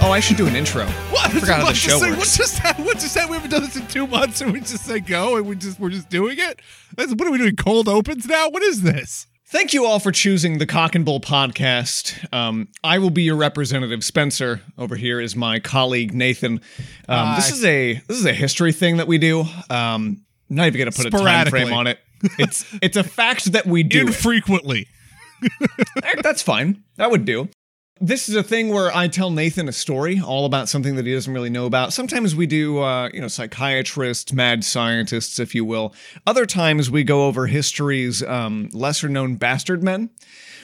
Oh, 0.00 0.10
I 0.10 0.20
should 0.20 0.36
do 0.36 0.46
an 0.46 0.56
intro. 0.56 0.84
What? 0.84 1.26
I 1.26 1.38
forgot 1.40 1.60
how 1.60 1.68
the 1.68 1.74
show 1.74 1.98
say, 1.98 2.10
works. 2.10 2.18
what 2.18 2.44
just 2.44 2.58
happened? 2.58 2.86
What 2.86 2.98
just 2.98 3.14
happened? 3.14 3.30
We 3.30 3.36
haven't 3.36 3.50
done 3.50 3.62
this 3.62 3.76
in 3.76 3.86
two 3.86 4.06
months, 4.06 4.40
and 4.40 4.52
we 4.52 4.60
just 4.60 4.84
say 4.84 4.98
go, 5.00 5.36
and 5.36 5.46
we 5.46 5.54
just 5.54 5.78
we're 5.78 5.90
just 5.90 6.08
doing 6.10 6.38
it. 6.38 6.60
That's, 6.96 7.12
what 7.12 7.26
are 7.26 7.30
we 7.30 7.38
doing? 7.38 7.54
Cold 7.56 7.88
opens 7.88 8.26
now? 8.26 8.48
What 8.48 8.62
is 8.62 8.82
this? 8.82 9.26
Thank 9.48 9.72
you 9.72 9.86
all 9.86 10.00
for 10.00 10.10
choosing 10.10 10.58
the 10.58 10.66
Cock 10.66 10.96
and 10.96 11.04
Bull 11.04 11.20
podcast. 11.20 12.32
Um, 12.34 12.66
I 12.82 12.98
will 12.98 13.10
be 13.10 13.22
your 13.22 13.36
representative. 13.36 14.02
Spencer 14.02 14.60
over 14.76 14.96
here 14.96 15.20
is 15.20 15.36
my 15.36 15.60
colleague 15.60 16.12
Nathan. 16.12 16.60
Um, 17.08 17.36
this 17.36 17.52
is 17.52 17.64
a 17.64 17.94
this 18.08 18.18
is 18.18 18.26
a 18.26 18.32
history 18.34 18.72
thing 18.72 18.96
that 18.96 19.06
we 19.06 19.18
do. 19.18 19.42
Um, 19.70 20.24
I'm 20.50 20.56
not 20.56 20.66
even 20.66 20.78
going 20.78 20.90
to 20.90 20.96
put 20.96 21.06
a 21.06 21.10
time 21.10 21.46
frame 21.46 21.72
on 21.72 21.86
it. 21.86 22.00
It's 22.38 22.66
it's 22.82 22.96
a 22.96 23.04
fact 23.04 23.52
that 23.52 23.66
we 23.66 23.84
do. 23.84 24.00
it. 24.00 24.06
Infrequently. 24.08 24.88
Eh, 26.02 26.14
That's 26.22 26.42
fine. 26.42 26.82
That 26.96 27.12
would 27.12 27.24
do. 27.24 27.48
This 27.98 28.28
is 28.28 28.36
a 28.36 28.42
thing 28.42 28.68
where 28.68 28.94
I 28.94 29.08
tell 29.08 29.30
Nathan 29.30 29.70
a 29.70 29.72
story 29.72 30.20
all 30.20 30.44
about 30.44 30.68
something 30.68 30.96
that 30.96 31.06
he 31.06 31.14
doesn't 31.14 31.32
really 31.32 31.48
know 31.48 31.64
about. 31.64 31.94
Sometimes 31.94 32.36
we 32.36 32.46
do, 32.46 32.78
uh, 32.80 33.08
you 33.14 33.22
know, 33.22 33.28
psychiatrists, 33.28 34.34
mad 34.34 34.64
scientists, 34.64 35.38
if 35.38 35.54
you 35.54 35.64
will. 35.64 35.94
Other 36.26 36.44
times 36.44 36.90
we 36.90 37.04
go 37.04 37.24
over 37.24 37.46
history's 37.46 38.22
um, 38.22 38.68
lesser 38.74 39.08
known 39.08 39.36
bastard 39.36 39.82
men, 39.82 40.10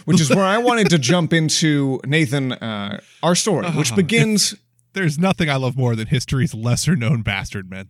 which 0.04 0.20
is 0.20 0.28
where 0.28 0.44
I 0.44 0.58
wanted 0.58 0.90
to 0.90 0.98
jump 0.98 1.32
into, 1.32 2.00
Nathan, 2.04 2.52
uh, 2.52 3.00
our 3.22 3.34
story, 3.34 3.66
which 3.70 3.96
begins. 3.96 4.54
There's 4.92 5.18
nothing 5.18 5.48
I 5.48 5.56
love 5.56 5.74
more 5.74 5.96
than 5.96 6.08
history's 6.08 6.52
lesser 6.52 6.96
known 6.96 7.22
bastard 7.22 7.70
men. 7.70 7.88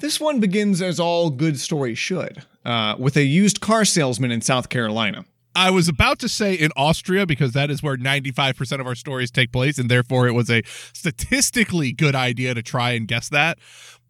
This 0.00 0.18
one 0.18 0.40
begins 0.40 0.82
as 0.82 0.98
all 0.98 1.30
good 1.30 1.60
stories 1.60 1.98
should, 1.98 2.42
uh, 2.64 2.96
with 2.98 3.16
a 3.16 3.22
used 3.22 3.60
car 3.60 3.84
salesman 3.84 4.32
in 4.32 4.40
South 4.40 4.70
Carolina. 4.70 5.24
I 5.56 5.70
was 5.70 5.88
about 5.88 6.18
to 6.20 6.28
say 6.28 6.54
in 6.54 6.70
Austria 6.76 7.26
because 7.26 7.52
that 7.52 7.70
is 7.70 7.82
where 7.82 7.96
95% 7.96 8.80
of 8.80 8.86
our 8.86 8.94
stories 8.94 9.30
take 9.30 9.52
place, 9.52 9.78
and 9.78 9.88
therefore 9.88 10.26
it 10.26 10.32
was 10.32 10.50
a 10.50 10.62
statistically 10.92 11.92
good 11.92 12.14
idea 12.14 12.54
to 12.54 12.62
try 12.62 12.92
and 12.92 13.06
guess 13.06 13.28
that. 13.28 13.58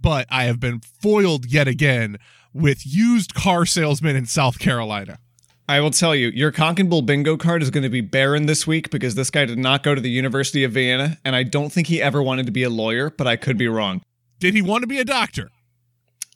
But 0.01 0.27
I 0.31 0.45
have 0.45 0.59
been 0.59 0.81
foiled 0.81 1.47
yet 1.47 1.69
again 1.69 2.19
with 2.53 2.87
used 2.87 3.35
car 3.35 3.67
salesmen 3.67 4.17
in 4.17 4.27
South 4.27 4.59
Carolina. 4.59 5.19
I 5.67 5.81
will 5.81 5.91
tell 5.91 6.15
you, 6.15 6.29
your 6.29 6.53
cock 6.53 6.79
and 6.79 6.91
bull 6.91 7.03
bingo 7.03 7.37
card 7.37 7.63
is 7.63 7.71
going 7.71 7.85
to 7.85 7.89
be 7.89 8.03
barren 8.03 8.47
this 8.47 8.67
week 8.67 8.91
because 8.91 9.15
this 9.15 9.31
guy 9.31 9.47
did 9.47 9.59
not 9.59 9.83
go 9.83 9.95
to 9.95 10.01
the 10.01 10.11
University 10.11 10.63
of 10.63 10.73
Vienna, 10.73 11.19
and 11.25 11.35
I 11.35 11.43
don't 11.43 11.73
think 11.73 11.87
he 11.87 12.03
ever 12.03 12.23
wanted 12.23 12.47
to 12.47 12.53
be 12.53 12.63
a 12.65 12.71
lawyer, 12.71 13.11
but 13.11 13.27
I 13.27 13.37
could 13.37 13.57
be 13.57 13.69
wrong. 13.69 14.03
Did 14.39 14.55
he 14.55 14.63
want 14.63 14.83
to 14.83 14.87
be 14.87 14.99
a 14.99 15.05
doctor? 15.05 15.51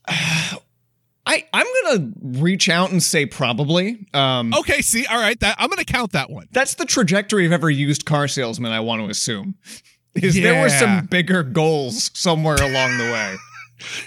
I, 1.29 1.45
I'm 1.53 1.67
going 1.85 2.13
to 2.13 2.41
reach 2.41 2.69
out 2.69 2.91
and 2.91 3.03
say 3.03 3.27
probably. 3.27 4.07
Um, 4.15 4.53
Okay, 4.55 4.81
see, 4.81 5.05
all 5.07 5.19
right, 5.21 5.39
that 5.41 5.57
I'm 5.59 5.69
going 5.69 5.79
to 5.79 5.85
count 5.85 6.13
that 6.13 6.31
one. 6.31 6.47
That's 6.53 6.75
the 6.75 6.87
trajectory 6.87 7.45
of 7.47 7.53
every 7.53 7.75
used 7.75 8.05
car 8.07 8.27
salesman, 8.29 8.73
I 8.73 8.81
want 8.81 9.03
to 9.03 9.09
assume. 9.11 9.55
Is 10.15 10.35
there 10.35 10.61
were 10.61 10.71
some 10.71 11.07
bigger 11.07 11.43
goals 11.43 12.11
somewhere 12.15 12.57
along 12.57 12.99
the 12.99 13.05
way. 13.13 13.37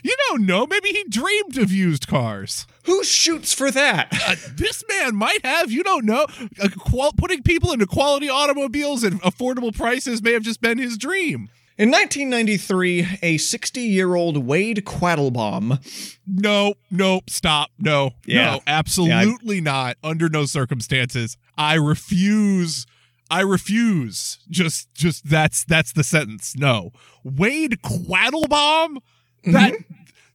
You 0.04 0.14
don't 0.28 0.46
know. 0.46 0.68
Maybe 0.68 0.90
he 0.90 1.06
dreamed 1.06 1.58
of 1.58 1.72
used 1.72 2.06
cars. 2.06 2.68
Who 2.88 3.06
shoots 3.06 3.54
for 3.54 3.72
that? 3.72 4.10
Uh, 4.28 4.36
this 4.58 4.84
man 4.90 5.16
might 5.16 5.46
have. 5.46 5.72
You 5.72 5.82
don't 5.82 6.04
know. 6.04 6.26
Uh, 6.62 6.68
qual- 6.78 7.14
putting 7.14 7.42
people 7.42 7.72
into 7.72 7.88
quality 7.88 8.28
automobiles 8.30 9.06
at 9.06 9.14
affordable 9.14 9.74
prices 9.74 10.22
may 10.22 10.34
have 10.34 10.44
just 10.44 10.60
been 10.60 10.78
his 10.78 10.98
dream. 10.98 11.48
In 11.78 11.90
1993, 11.90 13.20
a 13.24 13.38
60 13.38 13.82
year 13.82 14.16
old 14.16 14.46
Wade 14.46 14.84
Quattlebaum 14.86 15.80
No, 16.28 16.76
no, 16.92 17.22
stop. 17.28 17.72
No, 17.80 18.12
Yeah. 18.26 18.52
no, 18.56 18.60
absolutely 18.68 19.62
not. 19.62 19.98
Under 20.04 20.30
no 20.30 20.46
circumstances. 20.46 21.38
I 21.58 21.76
refuse. 21.76 22.86
I 23.30 23.42
refuse. 23.42 24.40
Just, 24.50 24.94
just 24.94 25.30
that's 25.30 25.64
that's 25.64 25.94
the 25.94 26.04
sentence. 26.04 26.56
No, 26.56 26.92
Wade 27.24 27.80
Quattlebaum. 27.82 28.98
Mm-hmm. 29.46 29.52
That 29.54 29.74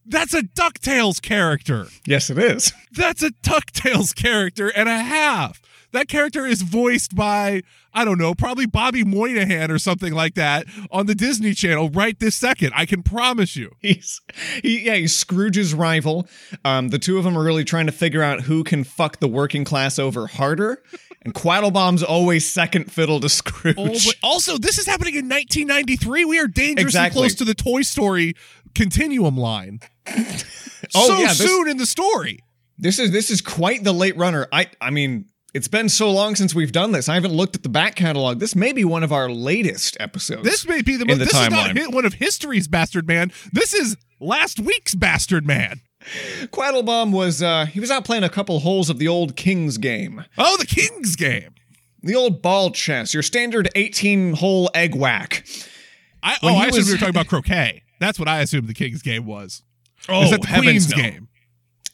that's 0.08 0.34
a 0.34 0.42
Ducktales 0.42 1.20
character. 1.20 1.86
Yes, 2.06 2.30
it 2.30 2.38
is. 2.38 2.72
That's 2.92 3.22
a 3.22 3.30
DuckTales 3.30 4.14
character 4.14 4.68
and 4.68 4.88
a 4.88 4.98
half. 5.02 5.60
That 5.96 6.08
character 6.08 6.46
is 6.46 6.60
voiced 6.62 7.14
by, 7.16 7.62
I 7.94 8.04
don't 8.04 8.18
know, 8.18 8.34
probably 8.34 8.66
Bobby 8.66 9.02
Moynihan 9.02 9.70
or 9.70 9.78
something 9.78 10.12
like 10.12 10.34
that 10.34 10.66
on 10.90 11.06
the 11.06 11.14
Disney 11.14 11.54
Channel 11.54 11.88
right 11.88 12.18
this 12.20 12.34
second. 12.36 12.72
I 12.76 12.84
can 12.84 13.02
promise 13.02 13.56
you. 13.56 13.72
He's 13.80 14.20
he, 14.62 14.84
yeah, 14.84 14.94
he's 14.96 15.16
Scrooge's 15.16 15.72
rival. 15.74 16.28
Um, 16.64 16.88
the 16.88 16.98
two 16.98 17.16
of 17.16 17.24
them 17.24 17.36
are 17.38 17.42
really 17.42 17.64
trying 17.64 17.86
to 17.86 17.92
figure 17.92 18.22
out 18.22 18.42
who 18.42 18.62
can 18.62 18.84
fuck 18.84 19.20
the 19.20 19.28
working 19.28 19.64
class 19.64 19.98
over 19.98 20.26
harder. 20.26 20.82
And 21.22 21.34
Quattlebaum's 21.34 22.02
always 22.02 22.48
second 22.48 22.92
fiddle 22.92 23.18
to 23.20 23.28
Scrooge. 23.30 23.76
Oh, 23.78 23.96
also, 24.22 24.58
this 24.58 24.78
is 24.78 24.86
happening 24.86 25.14
in 25.14 25.28
1993. 25.28 26.24
We 26.26 26.38
are 26.38 26.46
dangerously 26.46 26.82
Exactly. 26.82 27.20
close 27.22 27.34
to 27.36 27.44
the 27.44 27.54
Toy 27.54 27.82
Story 27.82 28.34
continuum 28.74 29.36
line. 29.36 29.80
Oh, 30.94 31.08
so 31.08 31.18
yeah, 31.18 31.28
this- 31.28 31.38
soon 31.38 31.68
in 31.68 31.78
the 31.78 31.86
story. 31.86 32.40
this 32.78 32.98
is 32.98 33.10
this 33.10 33.30
is 33.30 33.40
quite 33.40 33.82
the 33.82 33.92
late 33.92 34.16
runner. 34.16 34.46
I 34.52 34.68
I 34.80 34.90
mean, 34.90 35.24
it's 35.56 35.68
been 35.68 35.88
so 35.88 36.10
long 36.10 36.36
since 36.36 36.54
we've 36.54 36.70
done 36.70 36.92
this. 36.92 37.08
I 37.08 37.14
haven't 37.14 37.32
looked 37.32 37.56
at 37.56 37.62
the 37.62 37.70
back 37.70 37.94
catalog. 37.96 38.40
This 38.40 38.54
may 38.54 38.72
be 38.74 38.84
one 38.84 39.02
of 39.02 39.10
our 39.10 39.30
latest 39.30 39.96
episodes. 39.98 40.42
This 40.42 40.68
may 40.68 40.82
be 40.82 40.96
the, 40.96 41.06
the 41.06 41.14
this 41.14 41.32
is 41.32 41.50
not 41.50 41.94
one 41.94 42.04
of 42.04 42.12
history's 42.14 42.68
bastard 42.68 43.08
man. 43.08 43.32
This 43.52 43.72
is 43.72 43.96
last 44.20 44.60
week's 44.60 44.94
bastard 44.94 45.46
man. 45.46 45.80
Quattlebaum 46.52 47.10
was 47.10 47.42
uh 47.42 47.64
he 47.66 47.80
was 47.80 47.90
out 47.90 48.04
playing 48.04 48.22
a 48.22 48.28
couple 48.28 48.60
holes 48.60 48.90
of 48.90 48.98
the 48.98 49.08
old 49.08 49.34
King's 49.34 49.78
game. 49.78 50.24
Oh, 50.36 50.58
the 50.58 50.66
King's 50.66 51.16
game. 51.16 51.54
The 52.02 52.14
old 52.14 52.42
ball 52.42 52.70
chess, 52.70 53.14
your 53.14 53.22
standard 53.22 53.68
18 53.74 54.34
hole 54.34 54.70
egg 54.74 54.94
whack. 54.94 55.46
I, 56.22 56.36
When 56.42 56.54
oh, 56.54 56.58
I 56.58 56.66
assumed 56.66 56.76
was- 56.76 56.86
we 56.86 56.92
were 56.92 56.98
talking 56.98 57.10
about 57.14 57.28
croquet. 57.28 57.82
That's 57.98 58.18
what 58.18 58.28
I 58.28 58.40
assumed 58.40 58.68
the 58.68 58.74
King's 58.74 59.00
game 59.00 59.24
was. 59.24 59.62
Oh, 60.06 60.22
is 60.24 60.30
that 60.30 60.42
the 60.42 60.48
heavens 60.48 60.86
Queen's 60.86 60.90
no. 60.90 60.96
game? 60.96 61.28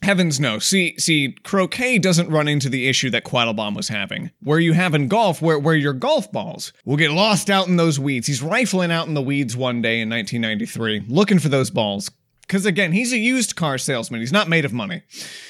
Heavens 0.03 0.41
no. 0.41 0.59
See, 0.59 0.99
see, 0.99 1.37
croquet 1.45 1.99
doesn't 1.99 2.29
run 2.29 2.49
into 2.49 2.69
the 2.69 2.89
issue 2.89 3.09
that 3.11 3.25
Quattlebaum 3.25 3.77
was 3.77 3.89
having, 3.89 4.33
where 4.43 4.59
you 4.59 4.73
have 4.73 4.95
in 4.95 5.07
golf, 5.07 5.41
where 5.41 5.59
where 5.59 5.77
your 5.77 5.93
golf 5.93 6.31
balls 6.33 6.73
will 6.85 6.97
get 6.97 7.13
lost 7.13 7.49
out 7.49 7.69
in 7.69 7.77
those 7.77 8.01
weeds. 8.01 8.27
He's 8.27 8.43
rifling 8.43 8.91
out 8.91 9.07
in 9.07 9.15
the 9.15 9.23
weeds 9.23 9.57
one 9.57 9.81
day 9.81 10.01
in 10.01 10.11
1993, 10.11 11.05
looking 11.07 11.39
for 11.39 11.49
those 11.49 11.71
balls. 11.71 12.11
Because 12.41 12.67
again, 12.67 12.91
he's 12.91 13.13
a 13.13 13.19
used 13.19 13.55
car 13.55 13.79
salesman. 13.79 14.21
He's 14.21 14.33
not 14.33 14.49
made 14.49 14.65
of 14.65 14.73
money. 14.73 15.03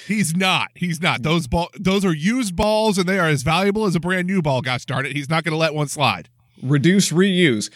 He's 0.06 0.36
not. 0.36 0.68
He's 0.74 1.00
not. 1.00 1.22
Those 1.22 1.46
ball. 1.46 1.70
Those 1.80 2.04
are 2.04 2.14
used 2.14 2.54
balls, 2.54 2.98
and 2.98 3.08
they 3.08 3.18
are 3.18 3.28
as 3.28 3.42
valuable 3.42 3.86
as 3.86 3.96
a 3.96 4.00
brand 4.00 4.26
new 4.26 4.42
ball. 4.42 4.60
Gosh 4.60 4.84
darn 4.84 5.06
it! 5.06 5.16
He's 5.16 5.30
not 5.30 5.44
going 5.44 5.52
to 5.52 5.58
let 5.58 5.74
one 5.74 5.88
slide. 5.88 6.28
Reduce, 6.62 7.10
reuse. 7.10 7.70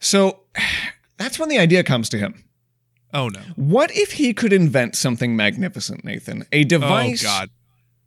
So 0.00 0.40
that's 1.18 1.38
when 1.38 1.50
the 1.50 1.58
idea 1.58 1.84
comes 1.84 2.08
to 2.08 2.18
him. 2.18 2.44
Oh 3.14 3.28
no! 3.28 3.40
What 3.56 3.90
if 3.92 4.12
he 4.12 4.34
could 4.34 4.52
invent 4.52 4.96
something 4.96 5.36
magnificent, 5.36 6.04
Nathan? 6.04 6.44
A 6.52 6.64
device 6.64 7.24
oh 7.24 7.28
god! 7.28 7.50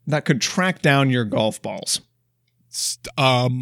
that 0.06 0.26
could 0.26 0.42
track 0.42 0.82
down 0.82 1.10
your 1.10 1.24
golf 1.24 1.62
balls. 1.62 2.02
St- 2.70 3.08
um, 3.18 3.54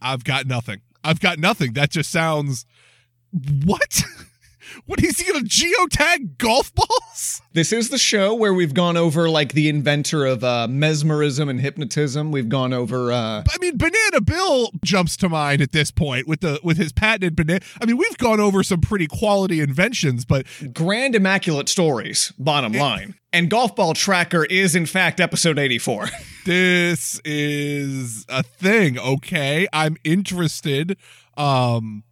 I've 0.00 0.24
got 0.24 0.46
nothing. 0.46 0.80
I've 1.04 1.20
got 1.20 1.38
nothing. 1.38 1.74
That 1.74 1.90
just 1.90 2.10
sounds. 2.10 2.64
What? 3.64 4.02
what 4.86 5.02
is 5.02 5.18
he 5.18 5.30
going 5.30 5.44
to 5.44 5.48
geotag 5.48 6.38
golf 6.38 6.74
balls? 6.74 7.42
This 7.56 7.72
is 7.72 7.88
the 7.88 7.96
show 7.96 8.34
where 8.34 8.52
we've 8.52 8.74
gone 8.74 8.98
over 8.98 9.30
like 9.30 9.54
the 9.54 9.70
inventor 9.70 10.26
of 10.26 10.44
uh, 10.44 10.68
mesmerism 10.68 11.48
and 11.48 11.58
hypnotism. 11.58 12.30
We've 12.30 12.50
gone 12.50 12.74
over 12.74 13.10
uh, 13.10 13.44
I 13.50 13.56
mean, 13.62 13.78
Banana 13.78 14.20
Bill 14.20 14.70
jumps 14.84 15.16
to 15.18 15.30
mind 15.30 15.62
at 15.62 15.72
this 15.72 15.90
point 15.90 16.28
with 16.28 16.40
the 16.40 16.60
with 16.62 16.76
his 16.76 16.92
patented 16.92 17.34
banana. 17.34 17.60
I 17.80 17.86
mean, 17.86 17.96
we've 17.96 18.18
gone 18.18 18.40
over 18.40 18.62
some 18.62 18.82
pretty 18.82 19.06
quality 19.06 19.62
inventions, 19.62 20.26
but 20.26 20.44
grand 20.74 21.14
immaculate 21.14 21.70
stories. 21.70 22.30
Bottom 22.38 22.72
line, 22.72 23.14
and 23.32 23.48
golf 23.48 23.74
ball 23.74 23.94
tracker 23.94 24.44
is 24.44 24.74
in 24.74 24.84
fact 24.84 25.18
episode 25.18 25.58
eighty-four. 25.58 26.08
this 26.44 27.18
is 27.24 28.26
a 28.28 28.42
thing. 28.42 28.98
Okay, 28.98 29.66
I'm 29.72 29.96
interested. 30.04 30.98
Um, 31.38 32.04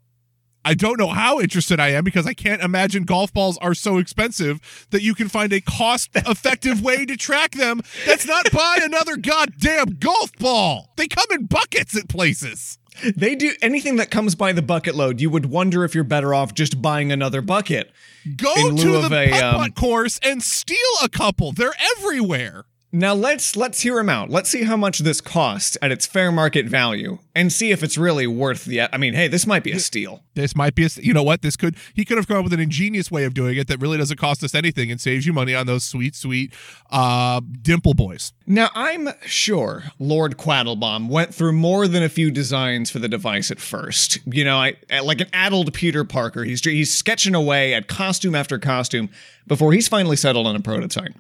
I 0.65 0.75
don't 0.75 0.99
know 0.99 1.09
how 1.09 1.41
interested 1.41 1.79
I 1.79 1.89
am 1.89 2.05
because 2.05 2.27
I 2.27 2.33
can't 2.33 2.63
imagine 2.63 3.05
golf 3.05 3.33
balls 3.33 3.59
are 3.59 3.75
so 3.75 3.99
expensive 3.99 4.87
that 4.91 5.03
you 5.03 5.15
can 5.15 5.29
find 5.29 5.53
a 5.53 5.61
cost-effective 5.61 6.83
way 6.83 7.05
to 7.05 7.17
track 7.17 7.53
them. 7.53 7.83
That's 8.07 8.27
not 8.27 8.51
buy 8.51 8.79
another 8.83 9.17
goddamn 9.17 9.99
golf 10.01 10.33
ball. 10.39 10.93
They 10.97 11.07
come 11.07 11.27
in 11.33 11.47
buckets 11.47 11.97
at 11.97 12.09
places. 12.09 12.79
they 13.17 13.35
do 13.35 13.53
anything 13.61 13.97
that 13.97 14.11
comes 14.11 14.35
by 14.35 14.53
the 14.53 14.63
bucket 14.63 14.95
load. 14.95 15.21
You 15.21 15.31
would 15.31 15.47
wonder 15.47 15.85
if 15.85 15.95
you're 15.95 16.05
better 16.05 16.33
off 16.33 16.55
just 16.55 16.81
buying 16.81 17.13
another 17.13 17.43
bucket. 17.43 17.91
Go 18.37 18.55
to 18.55 19.09
the 19.09 19.09
a, 19.13 19.31
putt 19.31 19.43
um, 19.43 19.73
course 19.73 20.19
and 20.23 20.43
steal 20.43 20.79
a 21.03 21.09
couple. 21.09 21.53
They're 21.53 21.75
everywhere. 21.99 22.65
Now 22.95 23.13
let's 23.13 23.57
let's 23.57 23.81
hear 23.81 23.99
him 23.99 24.09
out. 24.09 24.31
Let's 24.31 24.49
see 24.49 24.63
how 24.63 24.77
much 24.77 25.01
this 25.01 25.21
costs 25.21 25.77
at 25.83 25.91
its 25.91 26.07
fair 26.07 26.31
market 26.31 26.67
value, 26.67 27.19
and 27.35 27.53
see 27.53 27.73
if 27.73 27.83
it's 27.83 27.99
really 27.99 28.29
worth 28.29 28.67
the. 28.67 28.83
I 28.83 28.99
mean, 28.99 29.15
hey, 29.15 29.27
this 29.27 29.49
might 29.49 29.65
be 29.65 29.73
a 29.73 29.81
steal. 29.81 30.23
This 30.35 30.55
might 30.55 30.77
be 30.77 30.85
a. 30.85 30.89
You 31.03 31.13
know 31.13 31.25
what? 31.25 31.43
This 31.43 31.57
could. 31.57 31.75
He 31.93 32.05
could 32.05 32.19
have 32.19 32.29
come 32.29 32.37
up 32.37 32.45
with 32.45 32.53
an 32.53 32.61
ingenious 32.61 33.11
way 33.11 33.25
of 33.25 33.35
doing 33.35 33.57
it 33.57 33.67
that 33.67 33.81
really 33.81 33.99
doesn't 33.99 34.19
cost 34.19 34.45
us 34.45 34.55
anything 34.55 34.93
and 34.93 35.01
saves 35.01 35.27
you 35.27 35.33
money 35.33 35.57
on 35.57 35.67
those 35.67 35.83
sweet, 35.83 36.15
sweet 36.15 36.55
uh, 36.93 37.41
dimple 37.63 37.95
boys. 37.95 38.33
Now 38.47 38.71
I'm 38.77 39.09
sure 39.23 39.83
Lord 39.99 40.37
Quattlebaum 40.37 41.09
went 41.09 41.35
through 41.35 41.55
more 41.55 41.89
than 41.89 42.05
a 42.05 42.09
few 42.09 42.31
designs 42.31 42.91
for 42.91 43.01
the 43.01 43.09
device 43.09 43.51
at 43.51 43.59
first. 43.59 44.21
You 44.25 44.45
know, 44.45 44.59
I 44.59 44.77
like 45.03 45.21
an 45.21 45.31
addled 45.33 45.75
Peter 45.75 46.05
Parker. 46.05 46.45
He's 46.45 46.65
he's 46.65 46.95
sketching 46.95 47.35
away 47.35 47.75
at 47.75 47.89
costume 47.89 48.37
after 48.37 48.57
costume 48.61 49.11
before 49.49 49.73
he's 49.73 49.89
finally 49.89 50.15
settled 50.15 50.47
on 50.47 50.55
a 50.55 50.61
prototype. 50.61 51.15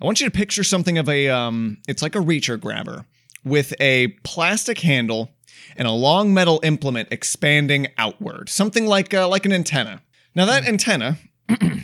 I 0.00 0.04
want 0.04 0.20
you 0.20 0.26
to 0.26 0.30
picture 0.30 0.64
something 0.64 0.98
of 0.98 1.08
a 1.08 1.28
um 1.28 1.78
it's 1.88 2.02
like 2.02 2.14
a 2.14 2.20
reacher 2.20 2.58
grabber 2.60 3.04
with 3.44 3.74
a 3.80 4.08
plastic 4.24 4.78
handle 4.80 5.30
and 5.76 5.86
a 5.86 5.92
long 5.92 6.34
metal 6.34 6.60
implement 6.62 7.08
expanding 7.10 7.88
outward, 7.98 8.48
something 8.48 8.86
like 8.86 9.14
uh, 9.14 9.28
like 9.28 9.46
an 9.46 9.52
antenna. 9.52 10.02
Now 10.34 10.46
that 10.46 10.66
antenna 10.66 11.18
kind 11.48 11.82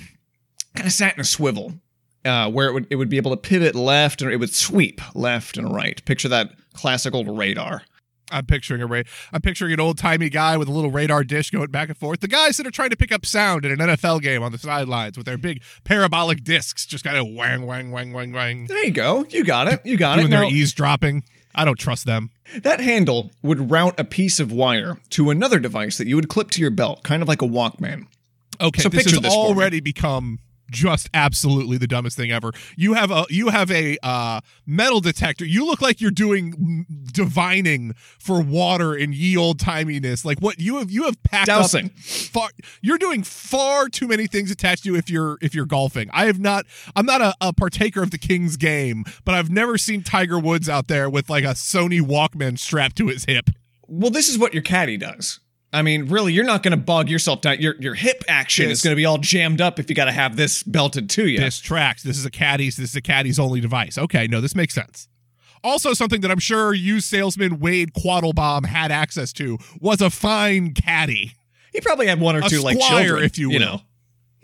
of 0.76 0.92
sat 0.92 1.14
in 1.14 1.20
a 1.20 1.24
swivel, 1.24 1.74
uh, 2.24 2.50
where 2.50 2.68
it 2.68 2.72
would 2.72 2.86
it 2.90 2.96
would 2.96 3.08
be 3.08 3.16
able 3.16 3.30
to 3.30 3.36
pivot 3.36 3.74
left 3.74 4.22
and 4.22 4.30
it 4.30 4.36
would 4.36 4.54
sweep 4.54 5.00
left 5.14 5.56
and 5.56 5.72
right. 5.72 6.04
Picture 6.04 6.28
that 6.28 6.50
classic 6.74 7.14
old 7.14 7.36
radar. 7.38 7.82
I'm 8.30 8.46
picturing 8.46 8.82
a 8.82 8.86
ra- 8.86 9.02
I'm 9.32 9.40
picturing 9.40 9.72
an 9.72 9.80
old 9.80 9.98
timey 9.98 10.28
guy 10.28 10.56
with 10.56 10.68
a 10.68 10.72
little 10.72 10.90
radar 10.90 11.22
dish 11.24 11.50
going 11.50 11.70
back 11.70 11.88
and 11.88 11.96
forth. 11.96 12.20
The 12.20 12.28
guys 12.28 12.56
that 12.56 12.66
are 12.66 12.70
trying 12.70 12.90
to 12.90 12.96
pick 12.96 13.12
up 13.12 13.24
sound 13.26 13.64
in 13.64 13.72
an 13.72 13.78
NFL 13.78 14.22
game 14.22 14.42
on 14.42 14.52
the 14.52 14.58
sidelines 14.58 15.16
with 15.16 15.26
their 15.26 15.38
big 15.38 15.62
parabolic 15.84 16.42
discs, 16.44 16.86
just 16.86 17.04
kind 17.04 17.16
of 17.16 17.26
wang 17.28 17.66
wang 17.66 17.90
wang 17.90 18.12
wang 18.12 18.32
wang. 18.32 18.66
There 18.66 18.84
you 18.84 18.90
go. 18.90 19.24
You 19.30 19.44
got 19.44 19.68
it. 19.68 19.80
You 19.84 19.96
got 19.96 20.16
Doing 20.16 20.26
it. 20.26 20.30
their 20.30 20.40
Now, 20.42 20.48
eavesdropping. 20.48 21.22
I 21.54 21.64
don't 21.64 21.78
trust 21.78 22.04
them. 22.04 22.30
that 22.62 22.80
handle 22.80 23.30
would 23.42 23.70
route 23.70 23.98
a 23.98 24.04
piece 24.04 24.40
of 24.40 24.52
wire 24.52 24.98
to 25.10 25.30
another 25.30 25.58
device 25.58 25.96
that 25.98 26.06
you 26.06 26.16
would 26.16 26.28
clip 26.28 26.50
to 26.52 26.60
your 26.60 26.70
belt, 26.70 27.02
kind 27.02 27.22
of 27.22 27.28
like 27.28 27.40
a 27.40 27.46
Walkman. 27.46 28.06
Okay, 28.60 28.82
So 28.82 28.88
this 28.90 29.04
picture 29.04 29.16
has 29.16 29.22
this 29.22 29.32
already 29.34 29.80
become 29.80 30.38
just 30.70 31.08
absolutely 31.14 31.78
the 31.78 31.86
dumbest 31.86 32.16
thing 32.16 32.30
ever. 32.30 32.52
You 32.76 32.94
have 32.94 33.10
a 33.10 33.26
you 33.30 33.48
have 33.48 33.70
a 33.70 33.98
uh, 34.02 34.40
metal 34.66 35.00
detector. 35.00 35.44
You 35.44 35.66
look 35.66 35.80
like 35.80 36.00
you're 36.00 36.10
doing 36.10 36.86
divining 37.12 37.94
for 38.18 38.42
water 38.42 38.94
in 38.94 39.12
ye 39.12 39.36
old 39.36 39.58
timiness. 39.58 40.24
Like 40.24 40.40
what 40.40 40.58
you 40.58 40.76
have 40.78 40.90
you 40.90 41.04
have 41.04 41.22
packed 41.22 41.46
Dousing. 41.46 41.86
up 41.86 41.92
far. 41.92 42.48
You're 42.82 42.98
doing 42.98 43.22
far 43.22 43.88
too 43.88 44.08
many 44.08 44.26
things 44.26 44.50
attached 44.50 44.84
to 44.84 44.90
you 44.90 44.96
if 44.96 45.10
you're 45.10 45.38
if 45.40 45.54
you're 45.54 45.66
golfing. 45.66 46.10
I 46.12 46.26
have 46.26 46.40
not. 46.40 46.66
I'm 46.94 47.06
not 47.06 47.20
a, 47.20 47.34
a 47.40 47.52
partaker 47.52 48.02
of 48.02 48.10
the 48.10 48.18
King's 48.18 48.56
game, 48.56 49.04
but 49.24 49.34
I've 49.34 49.50
never 49.50 49.78
seen 49.78 50.02
Tiger 50.02 50.38
Woods 50.38 50.68
out 50.68 50.88
there 50.88 51.08
with 51.08 51.30
like 51.30 51.44
a 51.44 51.48
Sony 51.48 52.00
Walkman 52.00 52.58
strapped 52.58 52.96
to 52.96 53.08
his 53.08 53.24
hip. 53.24 53.50
Well, 53.88 54.10
this 54.10 54.28
is 54.28 54.38
what 54.38 54.52
your 54.52 54.62
caddy 54.62 54.96
does. 54.96 55.40
I 55.72 55.82
mean, 55.82 56.06
really, 56.06 56.32
you're 56.32 56.44
not 56.44 56.62
going 56.62 56.70
to 56.72 56.76
bog 56.82 57.10
yourself 57.10 57.40
down. 57.42 57.60
Your 57.60 57.74
your 57.80 57.94
hip 57.94 58.22
action 58.28 58.68
Yes. 58.68 58.78
is 58.78 58.82
going 58.82 58.92
to 58.92 58.96
be 58.96 59.04
all 59.04 59.18
jammed 59.18 59.60
up 59.60 59.78
if 59.78 59.90
you 59.90 59.96
got 59.96 60.06
to 60.06 60.12
have 60.12 60.36
this 60.36 60.62
belted 60.62 61.10
to 61.10 61.26
you. 61.28 61.38
This 61.38 61.58
tracks. 61.60 62.02
This 62.02 62.16
is 62.18 62.24
a 62.24 62.30
caddy's. 62.30 62.76
This 62.76 62.90
is 62.90 62.96
a 62.96 63.02
caddy's 63.02 63.38
only 63.38 63.60
device. 63.60 63.98
Okay, 63.98 64.26
no, 64.26 64.40
this 64.40 64.54
makes 64.54 64.74
sense. 64.74 65.08
Also, 65.64 65.92
something 65.94 66.20
that 66.20 66.30
I'm 66.30 66.38
sure 66.38 66.72
used 66.72 67.06
salesman 67.08 67.58
Wade 67.58 67.92
Quattlebaum 67.92 68.66
had 68.66 68.92
access 68.92 69.32
to 69.34 69.58
was 69.80 70.00
a 70.00 70.10
fine 70.10 70.72
caddy. 70.74 71.32
He 71.72 71.80
probably 71.80 72.06
had 72.06 72.20
one 72.20 72.36
or 72.36 72.40
A 72.40 72.48
two 72.48 72.60
like 72.60 72.80
squire, 72.80 73.04
children, 73.06 73.24
if 73.24 73.36
you 73.38 73.50
will. 73.50 73.58
know. 73.60 73.80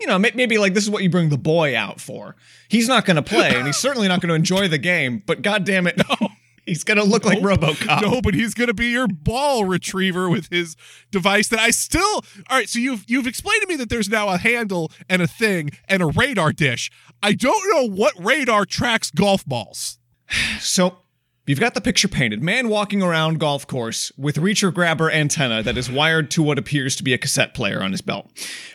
You 0.01 0.07
know, 0.07 0.19
maybe 0.19 0.57
like 0.57 0.73
this 0.73 0.83
is 0.83 0.89
what 0.89 1.01
you 1.01 1.09
bring 1.09 1.29
the 1.29 1.37
boy 1.37 1.77
out 1.77 2.01
for. 2.01 2.35
He's 2.67 2.89
not 2.89 3.05
going 3.05 3.15
to 3.15 3.21
play, 3.21 3.55
and 3.55 3.65
he's 3.65 3.77
certainly 3.77 4.09
not 4.09 4.19
going 4.19 4.29
to 4.29 4.35
enjoy 4.35 4.67
the 4.67 4.77
game. 4.77 5.23
But 5.25 5.41
God 5.41 5.63
damn 5.63 5.87
it, 5.87 5.97
no, 5.97 6.27
he's 6.65 6.83
going 6.83 6.97
to 6.97 7.03
look 7.03 7.25
like 7.25 7.39
RoboCop. 7.39 8.01
No, 8.01 8.21
but 8.21 8.33
he's 8.33 8.53
gonna 8.53 8.73
be 8.73 8.87
your 8.87 9.07
ball 9.07 9.65
retriever 9.65 10.29
with 10.29 10.49
his 10.49 10.75
device 11.11 11.47
that 11.49 11.59
I 11.59 11.71
still 11.71 12.23
all 12.49 12.57
right, 12.57 12.69
so 12.69 12.79
you've 12.79 13.05
you've 13.07 13.27
explained 13.27 13.61
to 13.61 13.67
me 13.67 13.75
that 13.77 13.89
there's 13.89 14.09
now 14.09 14.29
a 14.29 14.37
handle 14.37 14.91
and 15.09 15.21
a 15.21 15.27
thing 15.27 15.71
and 15.87 16.01
a 16.01 16.07
radar 16.07 16.51
dish. 16.51 16.91
I 17.21 17.33
don't 17.33 17.71
know 17.73 17.95
what 17.95 18.13
radar 18.17 18.65
tracks 18.65 19.11
golf 19.11 19.45
balls. 19.45 19.99
So 20.59 20.97
you've 21.45 21.59
got 21.59 21.73
the 21.73 21.81
picture 21.81 22.07
painted: 22.07 22.41
man 22.41 22.69
walking 22.69 23.01
around 23.01 23.39
golf 23.39 23.67
course 23.67 24.11
with 24.17 24.37
reacher 24.37 24.73
grabber 24.73 25.11
antenna 25.11 25.61
that 25.63 25.77
is 25.77 25.91
wired 25.91 26.31
to 26.31 26.43
what 26.43 26.57
appears 26.57 26.95
to 26.97 27.03
be 27.03 27.13
a 27.13 27.17
cassette 27.17 27.53
player 27.53 27.81
on 27.81 27.91
his 27.91 28.01
belt. 28.01 28.29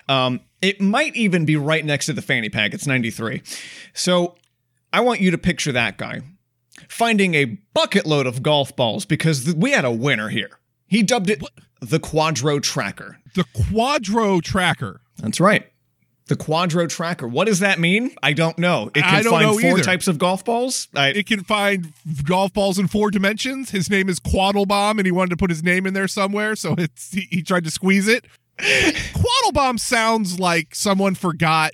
Um, 0.08 0.40
it 0.60 0.80
might 0.80 1.14
even 1.16 1.44
be 1.44 1.56
right 1.56 1.84
next 1.84 2.06
to 2.06 2.12
the 2.12 2.22
fanny 2.22 2.48
pack. 2.48 2.74
It's 2.74 2.86
93. 2.86 3.42
So 3.94 4.36
I 4.92 5.00
want 5.00 5.20
you 5.20 5.30
to 5.30 5.38
picture 5.38 5.72
that 5.72 5.98
guy 5.98 6.20
finding 6.88 7.34
a 7.34 7.44
bucket 7.74 8.06
load 8.06 8.26
of 8.26 8.42
golf 8.42 8.74
balls 8.76 9.04
because 9.04 9.44
th- 9.44 9.56
we 9.56 9.72
had 9.72 9.84
a 9.84 9.90
winner 9.90 10.28
here. 10.28 10.58
He 10.86 11.02
dubbed 11.02 11.30
it 11.30 11.42
the 11.80 12.00
Quadro 12.00 12.62
Tracker. 12.62 13.18
The 13.34 13.44
Quadro 13.44 14.42
tracker. 14.42 15.00
That's 15.18 15.38
right. 15.40 15.70
The 16.26 16.36
Quadro 16.36 16.88
Tracker. 16.88 17.26
What 17.26 17.46
does 17.46 17.60
that 17.60 17.78
mean? 17.78 18.14
I 18.22 18.32
don't 18.34 18.58
know. 18.58 18.90
It 18.94 19.02
can 19.02 19.24
find 19.24 19.60
four 19.60 19.70
either. 19.70 19.82
types 19.82 20.08
of 20.08 20.18
golf 20.18 20.44
balls. 20.44 20.88
I, 20.94 21.08
It 21.08 21.26
can 21.26 21.42
find 21.42 21.92
golf 22.24 22.52
balls 22.52 22.78
in 22.78 22.86
four 22.88 23.10
dimensions. 23.10 23.70
His 23.70 23.88
name 23.88 24.08
is 24.10 24.20
Quattlebaum, 24.20 24.98
and 24.98 25.06
he 25.06 25.10
wanted 25.12 25.30
to 25.30 25.36
put 25.38 25.48
his 25.50 25.62
name 25.62 25.86
in 25.86 25.94
there 25.94 26.08
somewhere, 26.08 26.54
so 26.54 26.74
it's 26.78 27.12
he, 27.12 27.28
he 27.30 27.42
tried 27.42 27.64
to 27.64 27.70
squeeze 27.70 28.08
it. 28.08 28.26
Quaddlebaum 29.14 29.78
sounds 29.78 30.38
like 30.38 30.74
someone 30.74 31.14
forgot 31.14 31.72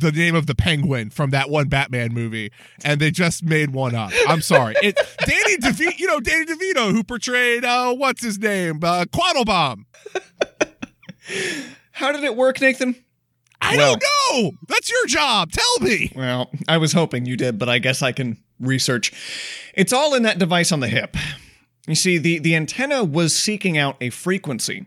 the 0.00 0.12
name 0.12 0.34
of 0.34 0.46
the 0.46 0.54
penguin 0.54 1.10
from 1.10 1.30
that 1.30 1.50
one 1.50 1.68
Batman 1.68 2.12
movie, 2.12 2.50
and 2.84 3.00
they 3.00 3.10
just 3.10 3.42
made 3.44 3.70
one 3.70 3.94
up. 3.94 4.12
I'm 4.28 4.40
sorry. 4.40 4.74
It 4.82 4.96
Danny 5.26 5.56
DeVito, 5.58 5.98
you 5.98 6.06
know 6.06 6.20
Danny 6.20 6.46
DeVito, 6.46 6.92
who 6.92 7.02
portrayed 7.04 7.64
uh, 7.64 7.94
what's 7.94 8.22
his 8.22 8.38
name, 8.38 8.80
uh, 8.82 9.04
Quattlebaum. 9.06 9.84
How 11.92 12.12
did 12.12 12.24
it 12.24 12.36
work, 12.36 12.60
Nathan? 12.60 12.96
I 13.60 13.76
Well- 13.76 13.96
don't 13.96 14.42
know. 14.42 14.52
That's 14.68 14.90
your 14.90 15.06
job. 15.06 15.52
Tell 15.52 15.78
me. 15.80 16.12
Well, 16.14 16.50
I 16.68 16.76
was 16.76 16.92
hoping 16.92 17.24
you 17.24 17.36
did, 17.36 17.58
but 17.58 17.68
I 17.68 17.78
guess 17.78 18.02
I 18.02 18.12
can 18.12 18.36
research. 18.60 19.12
It's 19.74 19.92
all 19.92 20.14
in 20.14 20.22
that 20.24 20.38
device 20.38 20.70
on 20.72 20.80
the 20.80 20.88
hip. 20.88 21.16
You 21.86 21.94
see, 21.94 22.18
the, 22.18 22.38
the 22.38 22.54
antenna 22.56 23.04
was 23.04 23.34
seeking 23.36 23.78
out 23.78 23.96
a 24.00 24.10
frequency 24.10 24.86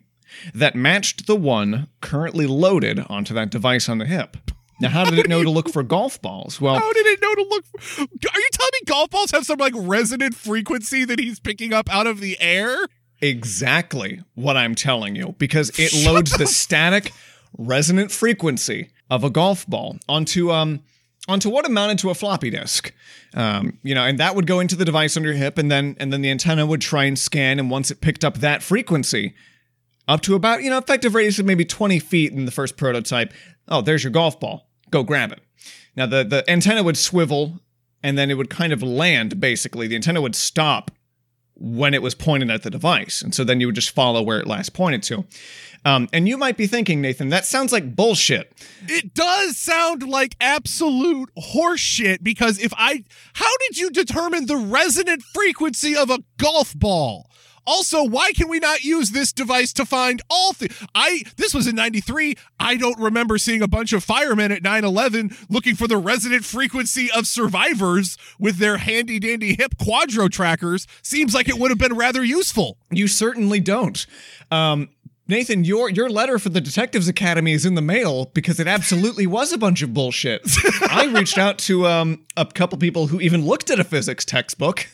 that 0.53 0.75
matched 0.75 1.25
the 1.27 1.35
one 1.35 1.87
currently 2.01 2.45
loaded 2.45 2.99
onto 3.09 3.33
that 3.33 3.49
device 3.49 3.87
on 3.89 3.97
the 3.97 4.05
hip. 4.05 4.37
Now, 4.79 4.89
how 4.89 5.05
did 5.05 5.17
it 5.17 5.27
know 5.27 5.43
to 5.43 5.49
look 5.49 5.69
for 5.69 5.81
golf 5.83 6.21
balls? 6.21 6.61
Well, 6.67 6.75
How 6.79 6.93
did 6.93 7.05
it 7.05 7.21
know 7.21 7.33
to 7.35 7.45
look? 7.49 7.65
For, 7.79 8.01
are 8.01 8.05
you 8.39 8.49
telling 8.51 8.71
me 8.73 8.79
golf 8.85 9.09
balls 9.09 9.31
have 9.31 9.45
some 9.45 9.57
like 9.57 9.73
resonant 9.75 10.35
frequency 10.35 11.03
that 11.05 11.19
he's 11.19 11.39
picking 11.39 11.73
up 11.73 11.89
out 11.91 12.07
of 12.07 12.19
the 12.19 12.39
air? 12.39 12.87
exactly 13.19 14.21
what 14.35 14.55
I'm 14.57 14.75
telling 14.75 15.15
you, 15.15 15.35
because 15.37 15.69
it 15.79 15.89
Shut 15.89 16.13
loads 16.13 16.31
the 16.31 16.39
the 16.39 16.47
static 16.47 17.11
resonant 17.57 18.11
frequency 18.11 18.89
of 19.09 19.23
a 19.23 19.29
golf 19.29 19.65
ball 19.67 19.97
onto 20.07 20.51
um 20.51 20.81
onto 21.27 21.49
what 21.49 21.65
amounted 21.65 21.99
to 21.99 22.09
a 22.09 22.13
floppy 22.15 22.49
disk. 22.49 22.93
Um, 23.33 23.79
you 23.83 23.93
know, 23.95 24.03
and 24.03 24.17
that 24.19 24.35
would 24.35 24.47
go 24.47 24.59
into 24.59 24.75
the 24.75 24.85
device 24.85 25.17
on 25.17 25.23
your 25.23 25.33
hip, 25.33 25.57
and 25.57 25.71
then 25.71 25.95
and 25.99 26.13
then 26.13 26.21
the 26.21 26.29
antenna 26.29 26.65
would 26.65 26.81
try 26.81 27.05
and 27.05 27.17
scan, 27.17 27.59
and 27.59 27.69
once 27.69 27.91
it 27.91 28.01
picked 28.01 28.23
up 28.23 28.37
that 28.39 28.61
frequency, 28.63 29.33
up 30.07 30.21
to 30.21 30.35
about 30.35 30.63
you 30.63 30.69
know 30.69 30.77
effective 30.77 31.15
radius 31.15 31.39
of 31.39 31.45
maybe 31.45 31.65
20 31.65 31.99
feet 31.99 32.31
in 32.31 32.45
the 32.45 32.51
first 32.51 32.77
prototype. 32.77 33.33
Oh, 33.67 33.81
there's 33.81 34.03
your 34.03 34.11
golf 34.11 34.39
ball. 34.39 34.66
Go 34.91 35.03
grab 35.03 35.31
it. 35.31 35.41
Now 35.95 36.05
the 36.05 36.23
the 36.23 36.49
antenna 36.49 36.83
would 36.83 36.97
swivel, 36.97 37.59
and 38.03 38.17
then 38.17 38.29
it 38.29 38.35
would 38.35 38.49
kind 38.49 38.73
of 38.73 38.83
land. 38.83 39.39
Basically, 39.39 39.87
the 39.87 39.95
antenna 39.95 40.21
would 40.21 40.35
stop 40.35 40.91
when 41.55 41.93
it 41.93 42.01
was 42.01 42.13
pointed 42.13 42.51
at 42.51 42.63
the 42.63 42.69
device, 42.69 43.21
and 43.21 43.33
so 43.33 43.43
then 43.43 43.59
you 43.59 43.67
would 43.67 43.75
just 43.75 43.89
follow 43.89 44.21
where 44.21 44.39
it 44.39 44.47
last 44.47 44.73
pointed 44.73 45.03
to. 45.03 45.25
Um, 45.85 46.09
and 46.11 46.27
you 46.27 46.37
might 46.37 46.57
be 46.57 46.67
thinking, 46.67 47.01
Nathan, 47.01 47.29
that 47.29 47.45
sounds 47.45 47.71
like 47.71 47.95
bullshit. 47.95 48.51
It 48.87 49.13
does 49.13 49.57
sound 49.57 50.03
like 50.03 50.35
absolute 50.41 51.29
horseshit 51.37 52.23
because 52.23 52.59
if 52.59 52.73
I, 52.77 53.03
how 53.33 53.57
did 53.61 53.77
you 53.77 53.89
determine 53.89 54.47
the 54.47 54.57
resonant 54.57 55.23
frequency 55.33 55.95
of 55.95 56.09
a 56.09 56.19
golf 56.37 56.77
ball? 56.77 57.29
Also, 57.67 58.03
why 58.03 58.31
can 58.31 58.47
we 58.47 58.59
not 58.59 58.83
use 58.83 59.11
this 59.11 59.31
device 59.31 59.73
to 59.73 59.85
find 59.85 60.21
all 60.29 60.53
things? 60.53 60.75
I 60.95 61.23
this 61.35 61.53
was 61.53 61.67
in 61.67 61.75
93. 61.75 62.35
I 62.59 62.77
don't 62.77 62.97
remember 62.97 63.37
seeing 63.37 63.61
a 63.61 63.67
bunch 63.67 63.93
of 63.93 64.03
firemen 64.03 64.51
at 64.51 64.63
9/11 64.63 65.35
looking 65.49 65.75
for 65.75 65.87
the 65.87 65.97
resonant 65.97 66.45
frequency 66.45 67.11
of 67.11 67.27
survivors 67.27 68.17
with 68.39 68.57
their 68.57 68.77
handy 68.77 69.19
dandy 69.19 69.55
hip 69.55 69.75
quadro 69.77 70.31
trackers. 70.31 70.87
Seems 71.01 71.35
like 71.35 71.49
it 71.49 71.59
would 71.59 71.69
have 71.69 71.77
been 71.77 71.95
rather 71.95 72.23
useful. 72.23 72.77
You 72.89 73.07
certainly 73.07 73.59
don't. 73.59 74.05
Um, 74.49 74.89
Nathan, 75.29 75.65
your 75.65 75.89
your 75.89 76.09
letter 76.09 76.39
for 76.39 76.47
the 76.47 76.61
Detectives 76.61 77.09
Academy 77.09 77.51
is 77.51 77.65
in 77.65 77.75
the 77.75 77.81
mail 77.81 78.31
because 78.33 78.61
it 78.61 78.67
absolutely 78.67 79.27
was 79.27 79.51
a 79.51 79.57
bunch 79.57 79.81
of 79.81 79.93
bullshit. 79.93 80.41
I 80.89 81.11
reached 81.13 81.37
out 81.37 81.57
to 81.59 81.85
um, 81.85 82.25
a 82.37 82.45
couple 82.45 82.77
people 82.77 83.07
who 83.07 83.19
even 83.19 83.45
looked 83.45 83.69
at 83.69 83.77
a 83.77 83.83
physics 83.83 84.23
textbook, 84.23 84.87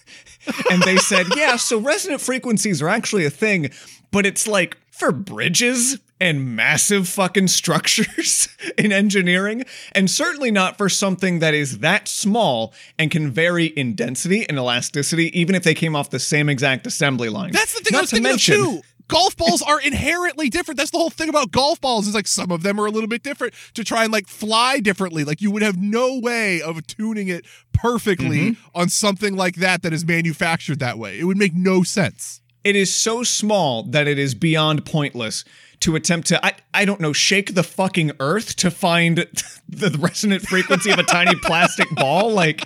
and 0.70 0.82
they 0.84 0.98
said, 0.98 1.28
"Yeah, 1.36 1.56
so 1.56 1.80
resonant 1.80 2.22
frequencies 2.22 2.82
are 2.82 2.90
actually 2.90 3.26
a 3.26 3.30
thing, 3.30 3.70
but 4.12 4.26
it's 4.26 4.48
like 4.48 4.78
for 4.92 5.12
bridges 5.12 6.00
and 6.22 6.56
massive 6.56 7.08
fucking 7.10 7.48
structures 7.48 8.48
in 8.78 8.92
engineering, 8.94 9.66
and 9.92 10.10
certainly 10.10 10.52
not 10.52 10.78
for 10.78 10.88
something 10.88 11.40
that 11.40 11.54
is 11.54 11.80
that 11.80 12.08
small 12.08 12.74
and 12.98 13.12
can 13.12 13.30
vary 13.30 13.66
in 13.66 13.94
density 13.96 14.48
and 14.48 14.58
elasticity, 14.58 15.38
even 15.38 15.56
if 15.56 15.64
they 15.64 15.74
came 15.74 15.96
off 15.96 16.10
the 16.12 16.20
same 16.20 16.50
exact 16.50 16.88
assembly 16.88 17.30
line." 17.30 17.52
That's 17.52 17.74
the 17.74 17.84
thing 17.84 17.94
Not 17.94 17.98
I 17.98 18.02
was 18.02 18.10
to 18.12 18.16
thinking 18.18 18.32
mention, 18.32 18.56
of 18.56 18.62
too. 18.62 18.82
Golf 19.08 19.36
balls 19.38 19.62
are 19.62 19.80
inherently 19.82 20.50
different. 20.50 20.78
That's 20.78 20.92
the 20.92 20.98
whole 20.98 21.10
thing 21.10 21.30
about 21.30 21.52
golf 21.52 21.80
balls. 21.82 22.08
Is 22.08 22.16
like 22.16 22.28
some 22.28 22.52
of 22.52 22.64
them 22.64 22.80
are 22.80 22.86
a 22.86 22.92
little 22.92 23.10
bit 23.10 23.22
different 23.24 23.54
to 23.74 23.84
try 23.84 24.04
and 24.04 24.14
like 24.14 24.28
fly 24.28 24.80
differently. 24.80 25.24
Like 25.24 25.42
you 25.42 25.52
would 25.52 25.62
have 25.62 25.78
no 25.82 26.20
way 26.20 26.62
of 26.62 26.86
tuning 26.88 27.28
it 27.28 27.46
perfectly 27.74 28.52
Mm-hmm. 28.52 28.78
on 28.80 28.90
something 28.90 29.36
like 29.36 29.56
that 29.56 29.82
that 29.82 29.94
is 29.94 30.06
manufactured 30.06 30.80
that 30.80 30.98
way. 30.98 31.20
It 31.20 31.26
would 31.26 31.38
make 31.38 31.54
no 31.54 31.84
sense. 31.84 32.42
It 32.64 32.76
is 32.78 32.94
so 32.94 33.24
small 33.24 33.84
that 33.84 34.08
it 34.08 34.18
is 34.18 34.34
beyond 34.34 34.86
pointless 34.86 35.44
to 35.82 35.96
attempt 35.98 36.30
to 36.30 36.44
I, 36.46 36.54
I 36.74 36.86
don't 36.86 37.02
know 37.02 37.12
shake 37.12 37.56
the 37.56 37.64
fucking 37.64 38.14
earth 38.22 38.56
to 38.58 38.72
find 38.72 39.18
the 39.70 39.98
resonant 40.00 40.44
frequency 40.44 40.90
of 40.92 40.98
a 41.00 41.04
tiny 41.04 41.36
plastic 41.44 41.90
ball 41.92 42.32
like 42.32 42.64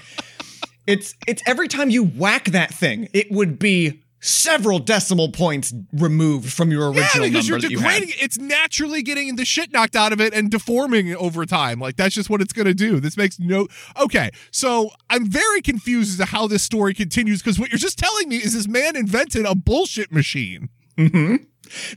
it's 0.85 1.15
it's 1.27 1.41
every 1.47 1.67
time 1.67 1.89
you 1.89 2.03
whack 2.03 2.45
that 2.51 2.71
thing 2.71 3.09
it 3.13 3.31
would 3.31 3.57
be 3.57 4.03
several 4.19 4.79
decimal 4.79 5.29
points 5.31 5.73
removed 5.93 6.51
from 6.51 6.71
your 6.71 6.91
Yeah, 6.93 7.01
original 7.01 7.27
because 7.27 7.49
number 7.49 7.65
you're 7.65 7.71
you 7.71 7.77
degrading 7.77 8.09
it. 8.09 8.21
It's 8.21 8.37
naturally 8.37 9.01
getting 9.01 9.35
the 9.35 9.45
shit 9.45 9.71
knocked 9.71 9.95
out 9.95 10.11
of 10.11 10.19
it 10.19 10.33
and 10.33 10.49
deforming 10.49 11.15
over 11.15 11.45
time. 11.45 11.79
Like 11.79 11.95
that's 11.97 12.15
just 12.15 12.29
what 12.29 12.41
it's 12.41 12.53
gonna 12.53 12.73
do. 12.73 12.99
This 12.99 13.17
makes 13.17 13.39
no 13.39 13.67
okay. 13.99 14.31
So 14.51 14.89
I'm 15.09 15.29
very 15.29 15.61
confused 15.61 16.11
as 16.11 16.17
to 16.17 16.25
how 16.33 16.47
this 16.47 16.63
story 16.63 16.93
continues 16.93 17.41
because 17.41 17.59
what 17.59 17.69
you're 17.69 17.77
just 17.77 17.99
telling 17.99 18.29
me 18.29 18.37
is 18.37 18.53
this 18.53 18.67
man 18.67 18.95
invented 18.95 19.45
a 19.45 19.55
bullshit 19.55 20.11
machine. 20.11 20.69
Mm-hmm. 20.97 21.35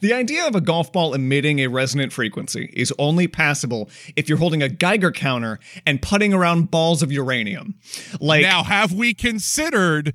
The 0.01 0.13
idea 0.13 0.47
of 0.47 0.55
a 0.55 0.61
golf 0.61 0.93
ball 0.93 1.15
emitting 1.15 1.61
a 1.61 1.69
resonant 1.69 2.13
frequency 2.13 2.71
is 2.73 2.93
only 2.99 3.29
passable 3.29 3.89
if 4.17 4.29
you're 4.29 4.39
holding 4.39 4.63
a 4.63 4.69
Geiger 4.69 5.13
counter 5.13 5.59
and 5.87 6.03
putting 6.03 6.35
around 6.35 6.71
balls 6.71 7.03
of 7.03 7.13
uranium. 7.13 7.77
Like 8.21 8.43
Now, 8.43 8.65
have 8.65 8.93
we 8.93 9.15
considered 9.15 10.13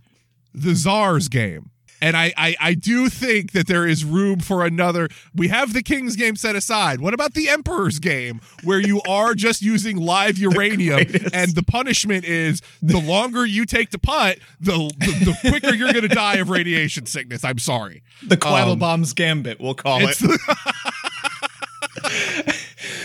the 0.54 0.76
Czar's 0.76 1.30
game? 1.30 1.72
And 2.02 2.16
I, 2.18 2.34
I, 2.38 2.56
I 2.60 2.74
do 2.74 3.10
think 3.10 3.54
that 3.54 3.68
there 3.68 3.88
is 3.88 4.04
room 4.04 4.40
for 4.40 4.66
another. 4.66 5.10
We 5.34 5.48
have 5.48 5.74
the 5.74 5.82
King's 5.82 6.16
game 6.16 6.36
set 6.36 6.56
aside. 6.56 7.00
What 7.00 7.14
about 7.14 7.34
the 7.34 7.50
Emperor's 7.50 8.00
game, 8.00 8.42
where 8.64 8.80
you 8.80 9.02
are 9.08 9.34
just 9.34 9.62
using 9.62 9.98
live 9.98 10.38
uranium, 10.40 11.04
greatest. 11.04 11.34
and 11.34 11.56
the 11.56 11.64
punishment 11.64 12.26
is 12.26 12.62
the 12.82 13.00
longer 13.00 13.46
you 13.46 13.66
take 13.66 13.90
to 13.92 14.00
putt, 14.00 14.40
the 14.60 14.92
the, 15.00 15.36
the 15.42 15.50
quicker 15.50 15.74
you're 15.74 15.92
going 15.94 16.08
to 16.08 16.14
die 16.14 16.36
of 16.38 16.50
radiation 16.50 17.06
sickness. 17.06 17.44
I'm 17.44 17.60
sorry. 17.60 18.04
the 18.26 18.38
Quattlebaum's 18.38 19.12
um, 19.12 19.16
gambit, 19.16 19.60
we'll 19.60 19.74
call 19.74 20.00
it. 20.02 20.18
It's 20.20 20.24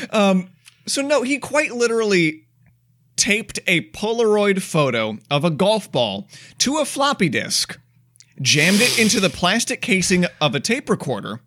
um, 0.11 0.51
So 0.87 1.03
no, 1.03 1.23
he 1.23 1.39
quite 1.39 1.73
literally 1.73 2.45
taped 3.17 3.61
a 3.67 3.83
Polaroid 3.91 4.63
photo 4.63 5.19
of 5.31 5.45
a 5.45 5.51
golf 5.51 5.93
ball 5.93 6.27
to 6.59 6.79
a 6.79 6.85
floppy 6.85 7.29
disk, 7.29 7.79
jammed 8.41 8.81
it 8.81 8.99
into 8.99 9.21
the 9.21 9.31
plastic 9.31 9.81
casing 9.81 10.27
of 10.41 10.55
a 10.55 10.61
tape 10.61 10.89
recorder, 10.89 11.41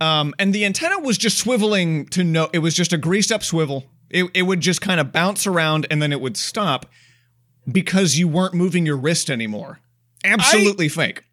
um, 0.00 0.34
and 0.38 0.54
the 0.54 0.64
antenna 0.64 0.98
was 1.00 1.18
just 1.18 1.44
swiveling 1.44 2.08
to 2.10 2.24
no. 2.24 2.48
It 2.52 2.60
was 2.60 2.74
just 2.74 2.92
a 2.92 2.98
greased 2.98 3.32
up 3.32 3.42
swivel. 3.42 3.84
It, 4.10 4.30
it 4.34 4.42
would 4.42 4.60
just 4.60 4.80
kind 4.80 5.00
of 5.00 5.12
bounce 5.12 5.46
around 5.46 5.86
and 5.90 6.00
then 6.00 6.12
it 6.12 6.20
would 6.20 6.36
stop 6.36 6.86
because 7.70 8.18
you 8.18 8.26
weren't 8.26 8.54
moving 8.54 8.86
your 8.86 8.96
wrist 8.96 9.28
anymore. 9.28 9.80
Absolutely 10.24 10.88
fake. 10.88 11.24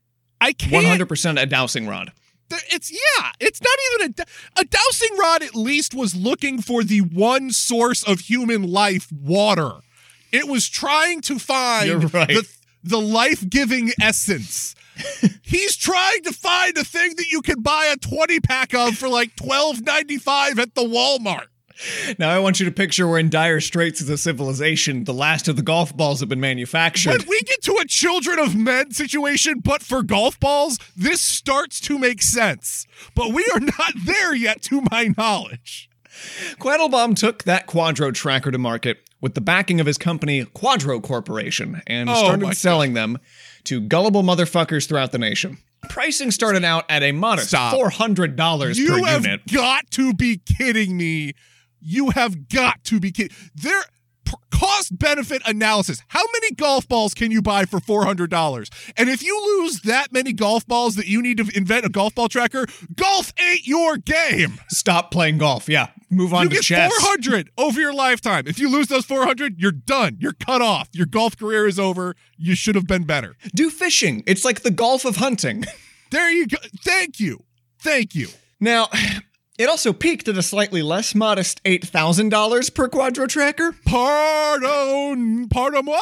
I 0.42 0.52
can't. 0.52 1.02
100% 1.02 1.42
a 1.42 1.46
dowsing 1.46 1.88
rod. 1.88 2.12
It's 2.52 2.92
yeah. 2.92 3.32
It's 3.40 3.62
not 3.62 3.76
even 3.94 4.16
a 4.20 4.62
a 4.62 4.66
dowsing 4.66 5.18
rod. 5.18 5.42
At 5.42 5.56
least 5.56 5.96
was 5.96 6.16
looking 6.16 6.62
for 6.62 6.84
the 6.84 7.02
one 7.02 7.52
source 7.52 8.04
of 8.04 8.20
human 8.20 8.72
life, 8.72 9.12
water. 9.12 9.80
It 10.32 10.48
was 10.48 10.68
trying 10.68 11.22
to 11.22 11.40
find 11.40 12.14
right. 12.14 12.28
the 12.28 12.48
the 12.86 13.02
life 13.02 13.50
giving 13.50 13.92
essence. 14.00 14.76
He's 15.42 15.76
trying 15.76 16.24
to 16.24 16.32
find 16.32 16.78
a 16.78 16.84
thing 16.84 17.16
that 17.18 17.32
you 17.32 17.42
can 17.42 17.62
buy 17.62 17.92
a 17.94 17.98
twenty 17.98 18.40
pack 18.40 18.74
of 18.74 18.98
for 18.98 19.10
like 19.10 19.36
twelve 19.36 19.82
ninety 19.82 20.18
five 20.18 20.60
at 20.60 20.76
the 20.76 20.84
Walmart. 20.84 21.48
Now 22.18 22.30
I 22.30 22.40
want 22.40 22.60
you 22.60 22.66
to 22.66 22.72
picture 22.72 23.08
we're 23.08 23.20
in 23.20 23.30
dire 23.30 23.60
straits 23.60 24.02
as 24.02 24.10
a 24.10 24.18
civilization. 24.18 25.04
The 25.04 25.14
last 25.14 25.48
of 25.50 25.58
the 25.58 25.62
golf 25.62 25.96
balls 25.96 26.22
have 26.22 26.30
been 26.30 26.40
manufactured. 26.40 27.20
When 27.20 27.28
we 27.28 27.42
get 27.42 27.62
to 27.64 27.78
a 27.82 27.86
children 27.86 28.40
of 28.40 28.56
men 28.56 28.92
situation, 28.92 29.60
but 29.60 29.84
for 29.84 30.02
golf 30.02 30.40
balls, 30.40 30.80
this 30.96 31.22
starts 31.22 31.82
to 31.82 32.00
make 32.00 32.22
sense. 32.22 32.88
But 33.14 33.34
we 33.34 33.46
are 33.54 33.60
not 33.60 33.94
there 34.06 34.34
yet, 34.34 34.62
to 34.64 34.84
my 34.90 35.14
knowledge. 35.18 35.90
Quattlebaum 36.60 37.16
took 37.16 37.44
that 37.44 37.68
Quadro 37.68 38.14
tracker 38.14 38.52
to 38.52 38.58
market 38.58 39.00
with 39.22 39.34
the 39.34 39.42
backing 39.42 39.80
of 39.80 39.86
his 39.86 39.98
company, 39.98 40.46
Quadro 40.46 41.02
Corporation, 41.02 41.82
and 41.88 42.10
Oh 42.10 42.16
started 42.16 42.46
God. 42.46 42.58
selling 42.58 42.94
them 42.94 43.18
to 43.66 43.82
gullible 43.82 44.24
motherfuckers 44.24 44.88
throughout 44.88 45.12
the 45.12 45.18
nation. 45.18 45.58
Pricing 45.90 46.32
started 46.32 46.64
out 46.64 46.86
at 46.90 47.04
a 47.04 47.12
modest 47.12 47.50
Stop. 47.50 47.76
$400 47.76 48.76
You 48.76 48.88
per 48.88 49.06
have 49.06 49.46
got 49.52 49.90
to 49.92 50.14
be 50.14 50.38
kidding 50.38 50.98
me. 50.98 51.34
You 51.80 52.10
have 52.12 52.50
got 52.50 52.84
to 52.86 53.00
be 53.00 53.12
kidding. 53.12 53.36
There 53.56 53.84
cost 54.52 54.98
benefit 54.98 55.42
analysis. 55.46 56.02
How 56.08 56.24
many 56.34 56.54
golf 56.56 56.88
balls 56.88 57.14
can 57.14 57.32
you 57.32 57.42
buy 57.42 57.66
for 57.66 57.80
$400? 57.80 58.92
And 58.98 59.10
if 59.10 59.24
you 59.24 59.60
lose 59.60 59.82
that 59.82 60.12
many 60.12 60.34
golf 60.34 60.66
balls 60.68 60.96
that 60.96 61.08
you 61.08 61.22
need 61.22 61.38
to 61.38 61.50
invent 61.56 61.86
a 61.86 61.90
golf 61.90 62.16
ball 62.16 62.28
tracker, 62.30 62.66
golf 62.96 63.34
ain't 63.40 63.68
your 63.68 63.98
game. 63.98 64.60
Stop 64.70 65.12
playing 65.12 65.38
golf. 65.38 65.68
Yeah. 65.70 65.88
Move 66.10 66.34
on 66.34 66.44
You 66.44 66.50
to 66.50 66.56
get 66.56 66.64
chess. 66.64 66.94
400 66.96 67.50
over 67.58 67.80
your 67.80 67.94
lifetime. 67.94 68.44
If 68.48 68.60
you 68.60 68.70
lose 68.70 68.88
those 68.88 69.06
400, 69.06 69.60
you're 69.60 69.72
done. 69.72 70.18
You're 70.20 70.34
cut 70.34 70.62
off. 70.62 70.90
Your 70.94 71.08
golf 71.08 71.38
career 71.38 71.68
is 71.68 71.80
over. 71.80 72.16
You 72.38 72.56
should 72.56 72.76
have 72.76 72.88
been 72.88 73.04
better. 73.04 73.36
Do 73.54 73.70
fishing. 73.70 74.24
It's 74.26 74.46
like 74.46 74.62
the 74.62 74.72
golf 74.72 75.06
of 75.06 75.18
hunting. 75.18 75.66
There 76.12 76.30
you 76.30 76.48
go. 76.48 76.58
Thank 76.84 77.20
you. 77.20 77.44
Thank 77.80 78.14
you. 78.16 78.28
Now, 78.60 78.88
it 79.58 79.70
also 79.70 79.94
peaked 79.94 80.28
at 80.28 80.38
a 80.38 80.44
slightly 80.44 80.82
less 80.82 81.16
modest 81.16 81.64
$8,000 81.64 82.74
per 82.74 82.90
Quadro 82.90 83.28
tracker. 83.28 83.74
Pardon, 83.86 85.48
pardon 85.50 85.86
moi, 85.86 85.98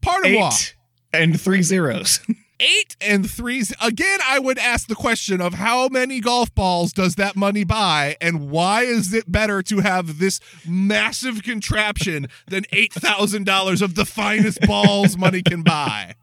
pardon 0.00 0.32
moi. 0.34 0.48
Eight 0.48 0.74
and 1.12 1.40
three 1.40 1.62
zeros. 1.62 2.20
Eight 2.58 2.96
and 3.02 3.30
three. 3.30 3.62
Again, 3.82 4.18
I 4.24 4.38
would 4.38 4.58
ask 4.58 4.88
the 4.88 4.94
question 4.94 5.42
of 5.42 5.54
how 5.54 5.88
many 5.88 6.20
golf 6.20 6.54
balls 6.54 6.90
does 6.90 7.16
that 7.16 7.36
money 7.36 7.64
buy, 7.64 8.16
and 8.18 8.48
why 8.48 8.84
is 8.84 9.12
it 9.12 9.30
better 9.30 9.62
to 9.64 9.80
have 9.80 10.18
this 10.18 10.40
massive 10.66 11.42
contraption 11.42 12.28
than 12.46 12.64
eight 12.72 12.94
thousand 12.94 13.44
dollars 13.44 13.82
of 13.82 13.94
the 13.94 14.06
finest 14.06 14.62
balls 14.62 15.18
money 15.18 15.42
can 15.42 15.62
buy? 15.62 16.14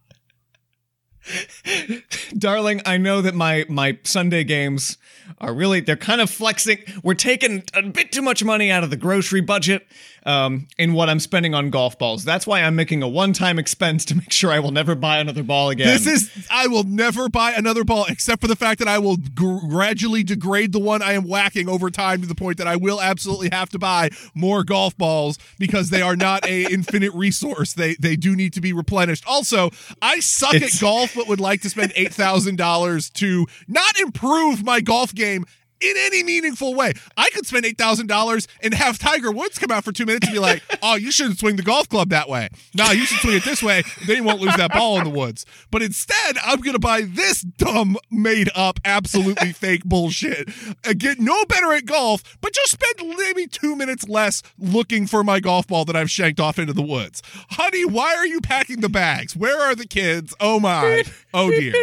Darling, 2.38 2.82
I 2.86 2.98
know 2.98 3.22
that 3.22 3.36
my 3.36 3.66
my 3.70 3.98
Sunday 4.04 4.44
games 4.44 4.98
are 5.40 5.54
really 5.54 5.80
they're 5.80 5.96
kind 5.96 6.22
of 6.22 6.30
flexing. 6.30 6.80
We're 7.02 7.14
taking 7.14 7.64
a 7.74 7.82
bit 7.84 8.12
too 8.12 8.22
much 8.22 8.44
money 8.44 8.72
out 8.72 8.84
of 8.84 8.90
the 8.90 8.98
grocery 8.98 9.42
budget 9.42 9.88
um, 10.26 10.68
in 10.78 10.94
what 10.94 11.10
I'm 11.10 11.20
spending 11.20 11.54
on 11.54 11.70
golf 11.70 11.98
balls. 11.98 12.24
That's 12.24 12.48
why 12.48 12.62
I'm 12.62 12.76
making 12.76 13.04
a 13.04 13.08
one-time 13.08 13.60
expense 13.60 14.06
to 14.06 14.16
make 14.16 14.32
sure 14.32 14.52
I 14.52 14.60
will 14.60 14.72
never 14.72 14.96
buy 14.96 15.18
another 15.20 15.44
ball 15.44 15.70
again. 15.70 15.88
This 15.88 16.08
is. 16.08 16.48
I 16.50 16.68
will 16.68 16.84
never 16.84 17.30
buy 17.30 17.52
another 17.52 17.84
ball, 17.84 18.06
except 18.10 18.42
for 18.42 18.48
the 18.48 18.56
fact 18.56 18.80
that 18.80 18.88
I 18.88 19.00
will 19.00 19.18
gr- 19.18 19.68
gradually 19.68 20.24
degrade 20.24 20.72
the 20.72 20.80
one 20.80 21.02
I 21.02 21.14
am 21.14 21.28
whacking 21.28 21.68
over 21.68 21.90
time 21.90 22.22
to 22.22 22.28
the 22.28 22.36
point 22.36 22.58
that 22.58 22.68
I 22.68 22.76
will 22.76 23.02
absolutely 23.02 23.50
have 23.52 23.70
to 23.72 23.80
buy 23.80 24.10
more 24.34 24.64
golf 24.64 24.98
balls 24.98 25.38
because 25.60 25.90
they 25.90 26.02
are 26.02 26.16
not 26.16 26.46
a 26.48 26.64
infinite 26.74 27.14
resource. 27.14 27.74
They 27.74 27.96
they 27.96 28.16
do 28.16 28.36
need 28.36 28.54
to 28.54 28.62
be 28.62 28.74
replenished. 28.74 29.24
Also, 29.28 29.72
I 30.02 30.20
suck 30.20 30.54
It's- 30.56 30.76
at 30.76 30.82
golf, 30.82 31.14
but 31.16 31.28
would 31.28 31.40
like 31.40 31.62
to 31.62 31.70
spend 31.70 31.92
eight 31.96 32.14
thousand 32.14 32.58
dollars 32.58 33.10
to 33.12 33.46
not 33.68 34.00
improve 34.00 34.64
my 34.64 34.80
golf 34.82 35.14
game. 35.14 35.46
In 35.84 35.96
any 35.98 36.24
meaningful 36.24 36.76
way, 36.76 36.94
I 37.18 37.30
could 37.32 37.46
spend 37.46 37.66
eight 37.66 37.78
thousand 37.78 38.08
dollars 38.08 38.48
and 38.62 38.74
have 38.74 38.98
Tiger 38.98 39.32
Woods 39.32 39.60
come 39.60 39.70
out 39.70 39.84
for 39.84 39.92
two 39.92 40.06
minutes 40.06 40.28
and 40.28 40.34
be 40.34 40.40
like, 40.40 40.64
"Oh, 40.82 40.96
you 40.96 41.12
shouldn't 41.12 41.40
swing 41.40 41.58
the 41.58 41.62
golf 41.64 41.90
club 41.90 42.10
that 42.10 42.30
way. 42.30 42.48
No, 42.74 42.92
you 42.92 43.06
should 43.06 43.20
swing 43.20 43.36
it 43.36 43.44
this 43.44 43.62
way. 43.62 43.84
Then 44.08 44.18
you 44.18 44.24
won't 44.24 44.40
lose 44.40 44.56
that 44.56 44.72
ball 44.72 44.98
in 44.98 45.04
the 45.04 45.10
woods." 45.10 45.46
But 45.72 45.82
instead, 45.82 46.38
I'm 46.44 46.62
gonna 46.62 46.80
buy 46.80 47.02
this 47.02 47.42
dumb, 47.42 47.98
made 48.10 48.50
up, 48.56 48.80
absolutely 48.86 49.52
fake 49.54 49.84
bullshit. 49.84 50.50
Uh, 50.88 50.94
get 50.98 51.20
no 51.20 51.44
better 51.46 51.74
at 51.74 51.86
golf, 51.86 52.24
but 52.40 52.54
just 52.54 52.72
spend 52.72 53.18
maybe 53.18 53.46
two 53.48 53.76
minutes 53.76 54.08
less 54.08 54.42
looking 54.58 55.06
for 55.06 55.22
my 55.24 55.42
golf 55.42 55.68
ball 55.68 55.84
that 55.86 55.96
I've 55.98 56.10
shanked 56.12 56.40
off 56.40 56.58
into 56.58 56.72
the 56.74 56.82
woods. 56.82 57.22
Honey, 57.52 57.84
why 57.84 58.16
are 58.16 58.26
you 58.26 58.40
packing 58.40 58.80
the 58.80 58.90
bags? 58.90 59.36
Where 59.36 59.60
are 59.62 59.76
the 59.76 59.88
kids? 59.88 60.34
Oh 60.40 60.60
my, 60.62 61.04
oh 61.34 61.50
dear. 61.52 61.74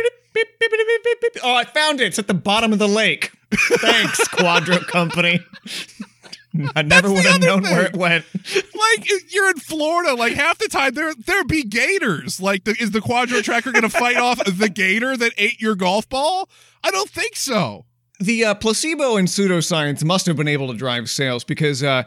Oh, 1.42 1.54
I 1.54 1.64
found 1.64 2.00
it. 2.00 2.06
It's 2.06 2.18
at 2.18 2.28
the 2.28 2.34
bottom 2.34 2.72
of 2.72 2.78
the 2.78 2.88
lake. 2.88 3.32
Thanks, 3.52 4.28
Quadro 4.28 4.86
Company. 4.86 5.40
I 6.74 6.82
never 6.82 7.10
would 7.10 7.24
have 7.24 7.40
known 7.40 7.62
where 7.62 7.86
it 7.86 7.94
went. 7.96 8.24
like 8.34 9.08
you're 9.32 9.50
in 9.50 9.58
Florida, 9.58 10.14
like 10.14 10.32
half 10.34 10.58
the 10.58 10.68
time 10.68 10.94
there 10.94 11.12
there 11.14 11.44
be 11.44 11.62
gators. 11.62 12.40
Like, 12.40 12.64
the, 12.64 12.76
is 12.80 12.90
the 12.90 12.98
Quadro 13.00 13.42
Tracker 13.42 13.70
going 13.70 13.82
to 13.82 13.88
fight 13.88 14.16
off 14.16 14.44
the 14.44 14.68
gator 14.68 15.16
that 15.16 15.32
ate 15.38 15.60
your 15.60 15.76
golf 15.76 16.08
ball? 16.08 16.48
I 16.82 16.90
don't 16.90 17.08
think 17.08 17.36
so. 17.36 17.86
The 18.18 18.44
uh, 18.46 18.54
placebo 18.54 19.16
and 19.16 19.28
pseudoscience 19.28 20.04
must 20.04 20.26
have 20.26 20.36
been 20.36 20.48
able 20.48 20.68
to 20.68 20.74
drive 20.76 21.08
sales 21.08 21.44
because 21.44 21.82
uh, 21.82 22.02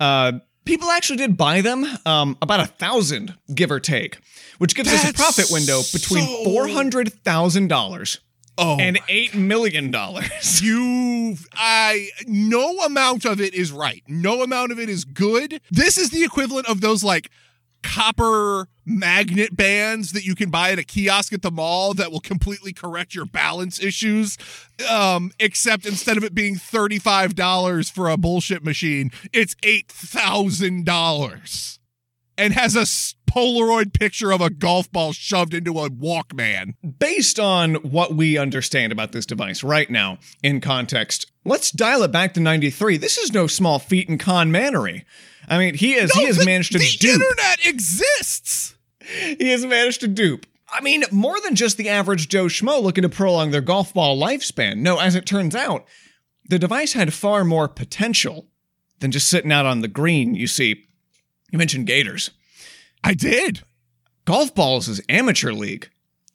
uh, 0.00 0.32
people 0.64 0.90
actually 0.90 1.18
did 1.18 1.36
buy 1.36 1.60
them, 1.60 1.86
um, 2.04 2.36
about 2.42 2.60
a 2.60 2.66
thousand, 2.66 3.34
give 3.54 3.70
or 3.70 3.80
take, 3.80 4.18
which 4.58 4.74
gives 4.74 4.92
us 4.92 5.08
a 5.08 5.14
profit 5.14 5.46
window 5.50 5.80
between 5.92 6.26
so- 6.26 6.44
four 6.44 6.68
hundred 6.68 7.12
thousand 7.24 7.68
dollars 7.68 8.18
Oh, 8.56 8.78
and 8.78 9.00
eight 9.08 9.34
million 9.34 9.90
dollars. 9.90 10.62
you, 10.62 11.36
I, 11.52 12.10
no 12.26 12.78
amount 12.80 13.24
of 13.24 13.40
it 13.40 13.54
is 13.54 13.72
right. 13.72 14.02
No 14.06 14.42
amount 14.42 14.72
of 14.72 14.78
it 14.78 14.88
is 14.88 15.04
good. 15.04 15.60
This 15.70 15.98
is 15.98 16.10
the 16.10 16.22
equivalent 16.22 16.68
of 16.68 16.80
those 16.80 17.02
like 17.02 17.30
copper 17.82 18.68
magnet 18.86 19.56
bands 19.56 20.12
that 20.12 20.24
you 20.24 20.34
can 20.34 20.50
buy 20.50 20.70
at 20.70 20.78
a 20.78 20.84
kiosk 20.84 21.32
at 21.32 21.42
the 21.42 21.50
mall 21.50 21.94
that 21.94 22.10
will 22.10 22.20
completely 22.20 22.72
correct 22.72 23.14
your 23.14 23.26
balance 23.26 23.82
issues. 23.82 24.38
Um, 24.90 25.32
except 25.38 25.86
instead 25.86 26.16
of 26.16 26.24
it 26.24 26.34
being 26.34 26.56
$35 26.56 27.90
for 27.90 28.08
a 28.08 28.16
bullshit 28.16 28.64
machine, 28.64 29.10
it's 29.32 29.54
$8,000 29.56 31.73
and 32.36 32.52
has 32.54 32.74
a 32.76 32.80
Polaroid 33.30 33.92
picture 33.92 34.30
of 34.32 34.40
a 34.40 34.48
golf 34.50 34.90
ball 34.92 35.12
shoved 35.12 35.54
into 35.54 35.78
a 35.80 35.90
Walkman. 35.90 36.74
Based 36.98 37.40
on 37.40 37.74
what 37.76 38.14
we 38.14 38.38
understand 38.38 38.92
about 38.92 39.12
this 39.12 39.26
device 39.26 39.64
right 39.64 39.90
now, 39.90 40.18
in 40.42 40.60
context, 40.60 41.30
let's 41.44 41.70
dial 41.72 42.02
it 42.04 42.12
back 42.12 42.34
to 42.34 42.40
'93. 42.40 42.96
This 42.96 43.18
is 43.18 43.32
no 43.32 43.46
small 43.46 43.78
feat 43.78 44.08
in 44.08 44.18
con 44.18 44.52
manery. 44.52 45.04
I 45.48 45.58
mean, 45.58 45.74
he 45.74 45.92
has 45.94 46.12
he 46.12 46.26
has 46.26 46.38
the- 46.38 46.44
managed 46.44 46.72
to 46.72 46.78
the 46.78 46.96
dupe. 46.98 47.14
internet 47.20 47.66
exists. 47.66 48.74
he 49.00 49.50
has 49.50 49.66
managed 49.66 50.00
to 50.00 50.08
dupe. 50.08 50.46
I 50.68 50.80
mean, 50.80 51.04
more 51.12 51.38
than 51.40 51.54
just 51.54 51.76
the 51.76 51.88
average 51.88 52.28
Joe 52.28 52.46
Schmo 52.46 52.82
looking 52.82 53.02
to 53.02 53.08
prolong 53.08 53.50
their 53.50 53.60
golf 53.60 53.92
ball 53.94 54.18
lifespan. 54.20 54.78
No, 54.78 54.98
as 54.98 55.14
it 55.14 55.26
turns 55.26 55.54
out, 55.54 55.84
the 56.48 56.58
device 56.58 56.94
had 56.94 57.12
far 57.12 57.44
more 57.44 57.68
potential 57.68 58.48
than 59.00 59.10
just 59.10 59.28
sitting 59.28 59.52
out 59.52 59.66
on 59.66 59.82
the 59.82 59.88
green. 59.88 60.34
You 60.34 60.46
see, 60.46 60.84
you 61.54 61.58
mentioned 61.58 61.86
Gators. 61.86 62.32
I 63.04 63.14
did. 63.14 63.62
Golf 64.24 64.56
balls 64.56 64.88
is 64.88 65.00
amateur 65.08 65.52
league. 65.52 65.88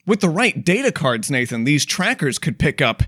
With 0.05 0.21
the 0.21 0.29
right 0.29 0.63
data 0.63 0.93
cards, 0.93 1.29
Nathan, 1.29 1.65
these 1.65 1.85
trackers 1.85 2.39
could 2.39 2.57
pick 2.57 2.81
up 2.81 3.03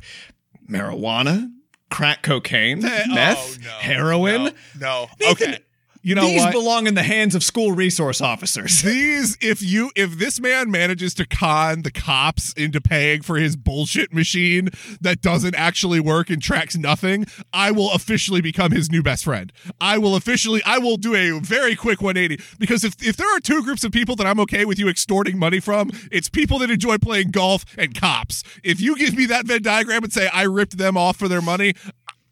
marijuana, 0.70 1.50
crack 1.90 2.22
cocaine, 2.22 2.82
meth, 2.82 3.08
oh, 3.08 3.56
no, 3.64 3.70
heroin. 3.70 4.44
No. 4.44 4.52
no. 4.78 5.08
Nathan, 5.22 5.50
okay. 5.52 5.60
You 6.04 6.16
know 6.16 6.26
These 6.26 6.42
what? 6.42 6.52
belong 6.52 6.88
in 6.88 6.96
the 6.96 7.04
hands 7.04 7.36
of 7.36 7.44
school 7.44 7.74
resource 7.74 8.22
officers. 8.22 8.82
These, 8.84 9.38
if 9.40 9.62
you, 9.62 9.92
if 9.96 10.18
this 10.18 10.40
man 10.40 10.72
manages 10.72 11.14
to 11.16 11.26
con 11.26 11.84
the 11.84 11.92
cops 11.92 12.54
into 12.54 12.82
paying 12.82 13.22
for 13.22 13.38
his 13.38 13.56
bullshit 13.56 14.12
machine 14.12 14.70
that 15.00 15.22
doesn't 15.22 15.56
actually 15.56 16.00
work 16.00 16.30
and 16.30 16.42
tracks 16.42 16.76
nothing, 16.76 17.26
I 17.54 17.72
will 17.72 17.92
officially 17.92 18.42
become 18.42 18.72
his 18.72 18.92
new 18.92 19.04
best 19.04 19.26
friend. 19.26 19.52
I 19.80 20.00
will 20.00 20.16
officially, 20.16 20.62
I 20.66 20.80
will 20.80 20.98
do 20.98 21.14
a 21.16 21.40
very 21.40 21.76
quick 21.76 22.02
180 22.02 22.44
because 22.58 22.84
if 22.84 22.96
if 23.02 23.16
there 23.16 23.36
are 23.36 23.40
two 23.40 23.64
groups 23.64 23.84
of 23.84 23.92
people 23.92 24.16
that 24.16 24.26
I'm 24.26 24.40
okay 24.42 24.66
with 24.66 24.80
you 24.80 24.90
extorting 24.90 25.38
money 25.38 25.60
from, 25.60 25.92
it's 26.12 26.30
people 26.30 26.58
that 26.60 26.72
enjoy 26.72 26.98
playing 26.98 27.32
golf 27.32 27.64
and 27.78 27.94
cops. 27.94 28.44
If 28.64 28.82
you 28.82 28.98
give 28.98 29.16
me 29.16 29.28
that 29.28 29.46
Venn 29.46 29.62
diagram 29.62 30.04
and 30.04 30.12
say 30.12 30.30
I 30.34 30.44
ripped 30.44 30.78
them 30.78 30.98
off 30.98 31.18
for 31.18 31.28
their 31.28 31.42
money. 31.42 31.74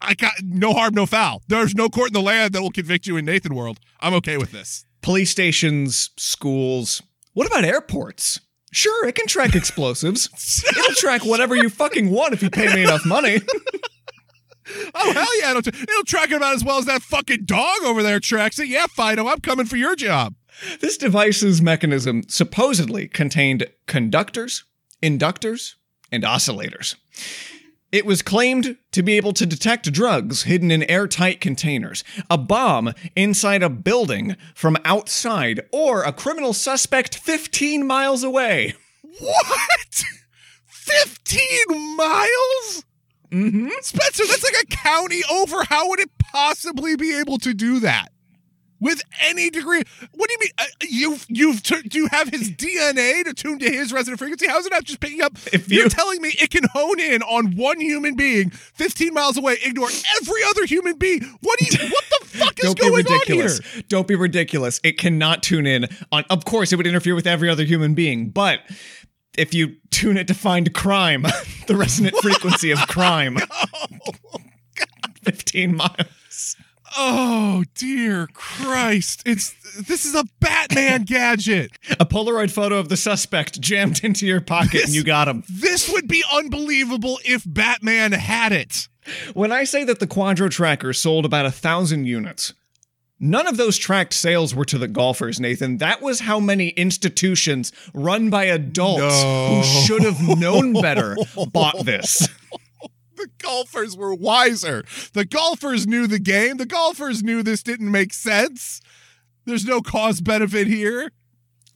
I 0.02 0.14
got 0.14 0.32
no 0.42 0.72
harm, 0.72 0.94
no 0.94 1.06
foul. 1.06 1.42
There's 1.48 1.74
no 1.74 1.88
court 1.88 2.08
in 2.10 2.14
the 2.14 2.22
land 2.22 2.52
that 2.54 2.62
will 2.62 2.70
convict 2.70 3.06
you 3.06 3.16
in 3.16 3.24
Nathan 3.24 3.54
world. 3.54 3.80
I'm 4.00 4.14
okay 4.14 4.36
with 4.38 4.52
this. 4.52 4.84
Police 5.02 5.30
stations, 5.30 6.10
schools. 6.16 7.02
What 7.34 7.46
about 7.46 7.64
airports? 7.64 8.40
Sure, 8.72 9.06
it 9.06 9.14
can 9.14 9.26
track 9.26 9.54
explosives. 9.54 10.64
It'll 10.78 10.94
track 10.94 11.24
whatever 11.24 11.56
you 11.56 11.68
fucking 11.68 12.10
want 12.10 12.34
if 12.34 12.42
you 12.42 12.50
pay 12.50 12.72
me 12.74 12.82
enough 12.82 13.04
money. 13.04 13.40
Oh 14.94 15.12
hell 15.12 15.40
yeah! 15.40 15.50
It'll, 15.56 15.66
it'll 15.82 16.04
track 16.04 16.30
it 16.30 16.36
about 16.36 16.54
as 16.54 16.62
well 16.62 16.78
as 16.78 16.84
that 16.84 17.02
fucking 17.02 17.44
dog 17.44 17.82
over 17.84 18.04
there 18.04 18.20
tracks 18.20 18.56
it. 18.60 18.68
Yeah, 18.68 18.86
Fido, 18.86 19.26
I'm 19.26 19.40
coming 19.40 19.66
for 19.66 19.76
your 19.76 19.96
job. 19.96 20.36
this 20.80 20.96
device's 20.96 21.60
mechanism 21.60 22.22
supposedly 22.28 23.08
contained 23.08 23.66
conductors, 23.88 24.64
inductors, 25.02 25.74
and 26.12 26.22
oscillators. 26.22 26.94
It 27.92 28.06
was 28.06 28.22
claimed 28.22 28.76
to 28.92 29.02
be 29.02 29.16
able 29.16 29.32
to 29.32 29.46
detect 29.46 29.92
drugs 29.92 30.44
hidden 30.44 30.70
in 30.70 30.88
airtight 30.90 31.40
containers, 31.40 32.04
a 32.30 32.38
bomb 32.38 32.92
inside 33.16 33.62
a 33.62 33.68
building 33.68 34.36
from 34.54 34.76
outside, 34.84 35.60
or 35.72 36.02
a 36.02 36.12
criminal 36.12 36.52
suspect 36.52 37.18
15 37.18 37.84
miles 37.86 38.22
away. 38.22 38.74
What? 39.18 40.04
Fifteen 40.90 41.96
miles? 41.96 42.84
Mm-hmm. 43.30 43.68
Spencer, 43.80 44.26
that's 44.26 44.42
like 44.42 44.62
a 44.62 44.66
county 44.66 45.22
over. 45.30 45.62
How 45.64 45.88
would 45.88 46.00
it 46.00 46.10
possibly 46.18 46.96
be 46.96 47.16
able 47.18 47.38
to 47.38 47.54
do 47.54 47.80
that? 47.80 48.08
With 48.80 49.02
any 49.20 49.50
degree, 49.50 49.82
what 50.12 50.28
do 50.28 50.32
you 50.32 50.38
mean? 50.40 50.50
Uh, 50.58 50.64
you've 50.88 51.26
you've 51.28 51.62
tu- 51.62 51.82
do 51.82 51.98
you 51.98 52.08
have 52.08 52.28
his 52.28 52.50
DNA 52.50 53.24
to 53.24 53.34
tune 53.34 53.58
to 53.58 53.70
his 53.70 53.92
resonant 53.92 54.18
frequency? 54.18 54.48
How 54.48 54.58
is 54.58 54.66
it 54.66 54.72
not 54.72 54.84
just 54.84 55.00
picking 55.00 55.20
up? 55.20 55.32
If 55.52 55.70
You're 55.70 55.88
telling 55.88 56.22
me 56.22 56.30
it 56.40 56.50
can 56.50 56.64
hone 56.72 56.98
in 56.98 57.22
on 57.22 57.56
one 57.56 57.80
human 57.80 58.14
being 58.16 58.50
15 58.50 59.12
miles 59.12 59.36
away, 59.36 59.58
ignore 59.64 59.88
every 60.20 60.42
other 60.48 60.64
human 60.64 60.96
being. 60.96 61.22
What 61.42 61.58
do 61.58 61.66
you? 61.66 61.90
What 62.00 62.04
the 62.20 62.38
fuck 62.38 62.64
is 62.64 62.74
going 62.74 63.06
on 63.06 63.20
here? 63.26 63.50
Don't 63.88 64.06
be 64.06 64.14
ridiculous. 64.14 64.80
It 64.84 64.96
cannot 64.96 65.42
tune 65.42 65.66
in 65.66 65.86
on. 66.12 66.24
Of 66.30 66.44
course, 66.44 66.72
it 66.72 66.76
would 66.76 66.86
interfere 66.86 67.14
with 67.14 67.26
every 67.26 67.48
other 67.50 67.64
human 67.64 67.94
being, 67.94 68.30
but 68.30 68.60
if 69.36 69.52
you 69.54 69.76
tune 69.90 70.16
it 70.16 70.26
to 70.28 70.34
find 70.34 70.72
crime, 70.74 71.22
the 71.66 71.76
resonant 71.76 72.16
frequency 72.22 72.70
of 72.70 72.78
crime, 72.86 73.38
fifteen 75.22 75.76
miles. 75.76 76.56
Oh 76.96 77.64
dear 77.74 78.28
Christ! 78.32 79.22
It's 79.24 79.54
this 79.86 80.04
is 80.04 80.14
a 80.14 80.24
Batman 80.40 81.04
gadget. 81.04 81.70
A 81.98 82.06
Polaroid 82.06 82.50
photo 82.50 82.78
of 82.78 82.88
the 82.88 82.96
suspect 82.96 83.60
jammed 83.60 84.02
into 84.04 84.26
your 84.26 84.40
pocket, 84.40 84.84
and 84.84 84.92
you 84.94 85.04
got 85.04 85.28
him. 85.28 85.44
This 85.48 85.90
would 85.92 86.08
be 86.08 86.24
unbelievable 86.32 87.18
if 87.24 87.42
Batman 87.46 88.12
had 88.12 88.52
it. 88.52 88.88
When 89.34 89.52
I 89.52 89.64
say 89.64 89.84
that 89.84 89.98
the 90.00 90.06
Quadro 90.06 90.50
Tracker 90.50 90.92
sold 90.92 91.24
about 91.24 91.46
a 91.46 91.50
thousand 91.50 92.04
units, 92.06 92.52
none 93.18 93.46
of 93.46 93.56
those 93.56 93.78
tracked 93.78 94.12
sales 94.14 94.54
were 94.54 94.64
to 94.66 94.78
the 94.78 94.88
golfers, 94.88 95.40
Nathan. 95.40 95.78
That 95.78 96.02
was 96.02 96.20
how 96.20 96.38
many 96.40 96.68
institutions 96.70 97.72
run 97.94 98.30
by 98.30 98.44
adults 98.44 99.00
No. 99.22 99.56
who 99.56 99.62
should 99.86 100.02
have 100.02 100.20
known 100.38 100.72
better 100.74 101.16
bought 101.52 101.84
this. 101.84 102.28
The 103.20 103.28
golfers 103.36 103.96
were 103.98 104.14
wiser. 104.14 104.82
The 105.12 105.26
golfers 105.26 105.86
knew 105.86 106.06
the 106.06 106.18
game. 106.18 106.56
The 106.56 106.64
golfers 106.64 107.22
knew 107.22 107.42
this 107.42 107.62
didn't 107.62 107.90
make 107.90 108.14
sense. 108.14 108.80
There's 109.44 109.66
no 109.66 109.82
cause 109.82 110.22
benefit 110.22 110.66
here. 110.66 111.12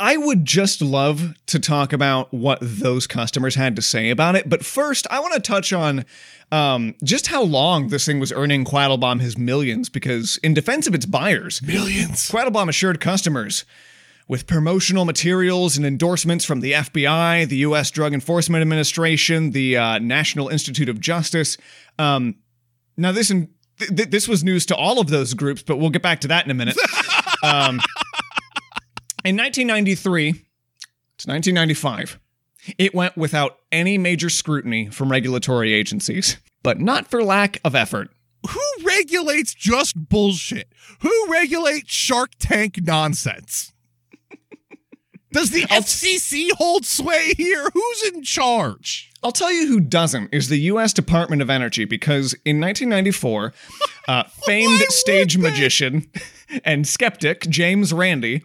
I 0.01 0.17
would 0.17 0.45
just 0.45 0.81
love 0.81 1.35
to 1.47 1.61
talk 1.61 1.93
about 1.93 2.33
what 2.33 2.59
those 2.63 3.07
customers 3.07 3.55
had 3.55 3.77
to 3.77 3.83
say 3.83 4.11
about 4.11 4.37
it, 4.37 4.49
but 4.49 4.65
first, 4.65 5.07
I 5.09 5.21
want 5.21 5.35
to 5.35 5.41
touch 5.41 5.73
on 5.73 6.05
um, 6.51 6.95
just 7.05 7.29
how 7.29 7.43
long 7.43 7.89
this 7.89 8.07
thing 8.07 8.19
was 8.19 8.33
earning 8.33 8.65
Quattlebaum 8.65 9.21
his 9.21 9.39
millions, 9.39 9.89
because 9.89 10.39
in 10.39 10.53
defense 10.53 10.87
of 10.87 10.95
its 10.95 11.07
buyers, 11.07 11.63
Millions. 11.63 12.29
Quattlebaum 12.29 12.69
assured 12.69 13.01
customers 13.01 13.65
with 14.27 14.47
promotional 14.47 15.05
materials 15.05 15.77
and 15.77 15.85
endorsements 15.85 16.45
from 16.45 16.61
the 16.61 16.73
FBI, 16.73 17.47
the 17.49 17.59
U.S. 17.59 17.91
Drug 17.91 18.15
Enforcement 18.15 18.63
Administration, 18.63 19.51
the 19.51 19.77
uh, 19.77 19.99
National 19.99 20.49
Institute 20.49 20.89
of 20.89 21.01
Justice. 21.01 21.59
Um, 21.99 22.37
now, 22.97 23.13
this 23.13 23.31
in, 23.31 23.51
th- 23.79 23.95
th- 23.95 24.11
this 24.11 24.27
was 24.27 24.43
news 24.43 24.65
to 24.67 24.77
all 24.77 24.99
of 24.99 25.09
those 25.09 25.35
groups, 25.35 25.63
but 25.63 25.77
we'll 25.77 25.91
get 25.91 26.03
back 26.03 26.21
to 26.23 26.29
that 26.29 26.45
in 26.45 26.51
a 26.51 26.55
minute. 26.55 26.77
um, 27.43 27.81
in 29.25 29.37
1993 29.37 30.33
to 30.33 30.39
1995, 31.31 32.19
it 32.79 32.95
went 32.95 33.17
without 33.17 33.59
any 33.71 33.99
major 33.99 34.31
scrutiny 34.31 34.89
from 34.89 35.11
regulatory 35.11 35.75
agencies, 35.75 36.39
but 36.63 36.81
not 36.81 37.09
for 37.09 37.23
lack 37.23 37.61
of 37.63 37.75
effort. 37.75 38.09
Who 38.51 38.61
regulates 38.83 39.55
just 39.55 40.09
bullshit? 40.09 40.73
Who 41.01 41.27
regulates 41.31 41.93
Shark 41.93 42.31
Tank 42.39 42.79
nonsense? 42.83 43.74
Does 45.35 45.51
the 45.51 45.63
FCC 45.63 46.53
hold 46.53 46.87
sway 46.87 47.35
here? 47.37 47.69
Who's 47.75 48.03
in 48.05 48.23
charge? 48.23 49.11
I'll 49.21 49.33
tell 49.33 49.51
you 49.51 49.67
who 49.67 49.81
doesn't 49.81 50.33
is 50.33 50.49
the 50.49 50.61
U.S. 50.61 50.93
Department 50.93 51.43
of 51.43 51.51
Energy 51.51 51.85
because 51.85 52.35
in 52.45 52.61
1994, 52.61 53.53
uh, 54.07 54.23
famed 54.47 54.81
stage 54.91 55.37
magician 55.37 56.09
and 56.65 56.87
skeptic 56.87 57.49
James 57.49 57.93
Randi 57.93 58.45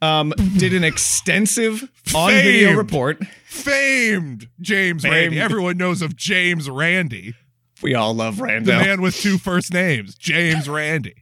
um, 0.00 0.32
did 0.56 0.72
an 0.72 0.84
extensive 0.84 1.92
on-video 2.14 2.78
report. 2.78 3.22
Famed 3.44 4.48
James 4.58 5.02
Famed. 5.02 5.14
Randi. 5.14 5.38
Everyone 5.38 5.76
knows 5.76 6.00
of 6.00 6.16
James 6.16 6.70
Randi. 6.70 7.34
We 7.82 7.94
all 7.94 8.14
love 8.14 8.40
Randi. 8.40 8.64
The 8.64 8.72
Rando. 8.72 8.86
man 8.86 9.02
with 9.02 9.16
two 9.16 9.36
first 9.36 9.70
names, 9.70 10.14
James 10.14 10.66
Randi. 10.66 11.14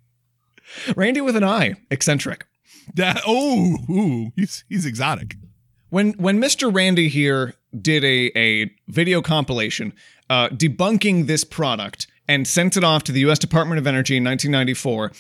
Randy 0.94 1.20
with 1.20 1.34
an 1.34 1.42
eye, 1.42 1.74
eccentric. 1.90 2.46
That 2.94 3.20
oh, 3.26 3.76
ooh, 3.90 4.32
he's 4.36 4.64
he's 4.68 4.86
exotic. 4.86 5.36
When 5.90 6.12
when 6.14 6.40
Mr. 6.40 6.74
Randi 6.74 7.08
here 7.08 7.54
did 7.80 8.04
a 8.04 8.30
a 8.38 8.70
video 8.88 9.22
compilation 9.22 9.92
uh, 10.28 10.48
debunking 10.48 11.26
this 11.26 11.44
product 11.44 12.06
and 12.28 12.46
sent 12.46 12.76
it 12.76 12.84
off 12.84 13.02
to 13.04 13.12
the 13.12 13.20
U.S. 13.20 13.38
Department 13.40 13.78
of 13.80 13.86
Energy 13.88 14.16
in 14.16 14.24
1994, 14.24 15.12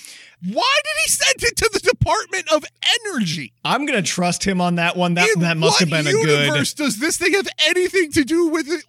Why 0.52 0.78
did 0.84 1.02
he 1.04 1.08
send 1.10 1.34
it 1.42 1.56
to 1.56 1.70
the 1.72 1.80
Department 1.80 2.52
of 2.52 2.64
Energy? 3.06 3.52
I'm 3.64 3.84
gonna 3.84 4.02
trust 4.02 4.44
him 4.44 4.60
on 4.60 4.76
that 4.76 4.96
one. 4.96 5.14
That 5.14 5.28
In 5.34 5.40
that 5.42 5.56
must 5.56 5.80
have 5.80 5.90
been 5.90 6.06
a 6.06 6.12
good. 6.12 6.46
universe 6.46 6.72
does 6.72 6.98
this 7.00 7.16
thing 7.18 7.32
have 7.34 7.48
anything 7.66 8.12
to 8.12 8.24
do 8.24 8.46
with 8.48 8.68
it? 8.68 8.84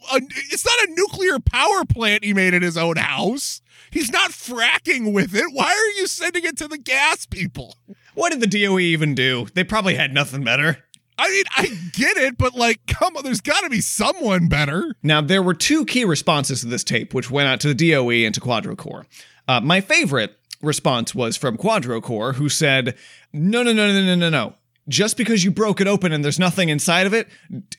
It's 0.51 0.65
not 0.65 0.87
a 0.87 0.91
nuclear 0.93 1.39
power 1.39 1.83
plant 1.85 2.23
he 2.23 2.33
made 2.33 2.53
at 2.53 2.61
his 2.61 2.77
own 2.77 2.97
house. 2.97 3.61
He's 3.89 4.11
not 4.11 4.31
fracking 4.31 5.11
with 5.13 5.35
it. 5.35 5.47
Why 5.51 5.71
are 5.71 5.99
you 5.99 6.07
sending 6.07 6.45
it 6.45 6.57
to 6.59 6.67
the 6.67 6.77
gas 6.77 7.25
people? 7.25 7.75
What 8.13 8.31
did 8.31 8.41
the 8.41 8.47
DOE 8.47 8.79
even 8.79 9.15
do? 9.15 9.47
They 9.53 9.63
probably 9.63 9.95
had 9.95 10.13
nothing 10.13 10.43
better. 10.43 10.77
I 11.17 11.29
mean, 11.29 11.43
I 11.55 11.67
get 11.93 12.17
it, 12.17 12.37
but 12.37 12.55
like, 12.55 12.85
come 12.87 13.15
on, 13.15 13.23
there's 13.23 13.41
got 13.41 13.61
to 13.61 13.69
be 13.69 13.81
someone 13.81 14.47
better. 14.47 14.95
Now, 15.03 15.21
there 15.21 15.43
were 15.43 15.53
two 15.53 15.85
key 15.85 16.03
responses 16.03 16.61
to 16.61 16.67
this 16.67 16.83
tape, 16.83 17.13
which 17.13 17.29
went 17.29 17.47
out 17.47 17.59
to 17.61 17.73
the 17.73 17.91
DOE 17.91 18.25
and 18.25 18.33
to 18.33 18.41
Quadrocore. 18.41 19.05
Uh, 19.47 19.61
my 19.61 19.81
favorite 19.81 20.35
response 20.61 21.13
was 21.13 21.37
from 21.37 21.57
Quadrocore, 21.57 22.35
who 22.35 22.49
said, 22.49 22.95
No, 23.33 23.61
no, 23.63 23.71
no, 23.71 23.91
no, 23.91 24.03
no, 24.03 24.15
no, 24.15 24.29
no. 24.29 24.55
Just 24.87 25.15
because 25.15 25.43
you 25.43 25.51
broke 25.51 25.79
it 25.79 25.87
open 25.87 26.11
and 26.11 26.25
there's 26.25 26.39
nothing 26.39 26.69
inside 26.69 27.05
of 27.05 27.13
it, 27.13 27.27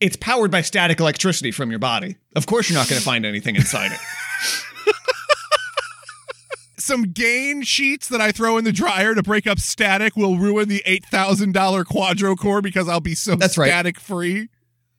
it's 0.01 0.17
powered 0.17 0.51
by 0.51 0.63
static 0.63 1.01
electricity 1.01 1.51
from 1.51 1.71
your 1.71 1.81
body. 1.81 2.17
Of 2.37 2.47
course, 2.47 2.71
you're 2.71 2.79
not 2.79 2.89
going 2.89 3.01
to 3.01 3.05
find 3.05 3.27
anything 3.27 3.57
inside 3.57 3.91
it. 3.93 3.99
Some 6.83 7.13
gain 7.13 7.63
sheets 7.63 8.09
that 8.09 8.21
I 8.21 8.33
throw 8.33 8.59
in 8.59 8.65
the 8.65 8.73
dryer 8.73 9.15
to 9.15 9.23
break 9.23 9.47
up 9.47 9.61
static 9.61 10.17
will 10.17 10.37
ruin 10.37 10.69
the 10.69 10.83
eight 10.85 11.07
thousand 11.07 11.53
dollar 11.53 11.85
quadrocore 11.85 12.61
because 12.61 12.89
I'll 12.89 12.99
be 13.01 13.15
so 13.15 13.37
That's 13.37 13.57
right. 13.57 13.69
static 13.69 14.01
free. 14.01 14.49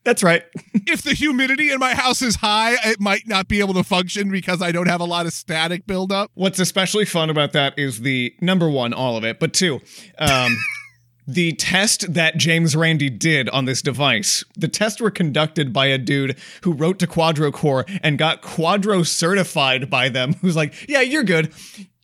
That's 0.05 0.23
right. 0.23 0.43
if 0.87 1.01
the 1.01 1.13
humidity 1.13 1.71
in 1.71 1.79
my 1.79 1.93
house 1.93 2.21
is 2.21 2.37
high, 2.37 2.75
it 2.89 3.01
might 3.01 3.27
not 3.27 3.49
be 3.49 3.59
able 3.59 3.73
to 3.73 3.83
function 3.83 4.31
because 4.31 4.61
I 4.61 4.71
don't 4.71 4.87
have 4.87 5.01
a 5.01 5.05
lot 5.05 5.25
of 5.25 5.33
static 5.33 5.85
buildup. 5.85 6.31
What's 6.35 6.57
especially 6.59 7.03
fun 7.03 7.29
about 7.29 7.51
that 7.51 7.77
is 7.77 7.99
the 7.99 8.33
number 8.39 8.69
one, 8.69 8.93
all 8.93 9.17
of 9.17 9.25
it, 9.25 9.41
but 9.41 9.53
two, 9.53 9.81
um, 10.19 10.57
the 11.27 11.53
test 11.53 12.13
that 12.13 12.37
James 12.37 12.75
Randi 12.75 13.09
did 13.09 13.49
on 13.49 13.65
this 13.65 13.81
device. 13.81 14.43
The 14.57 14.67
tests 14.67 14.99
were 14.99 15.11
conducted 15.11 15.71
by 15.71 15.87
a 15.87 15.97
dude 15.97 16.37
who 16.63 16.73
wrote 16.73 16.99
to 16.99 17.07
Quadrocore 17.07 17.89
and 18.03 18.17
got 18.17 18.41
Quadro 18.41 19.05
certified 19.05 19.89
by 19.89 20.09
them. 20.09 20.33
Who's 20.41 20.55
like, 20.55 20.87
yeah, 20.89 21.01
you're 21.01 21.23
good. 21.23 21.53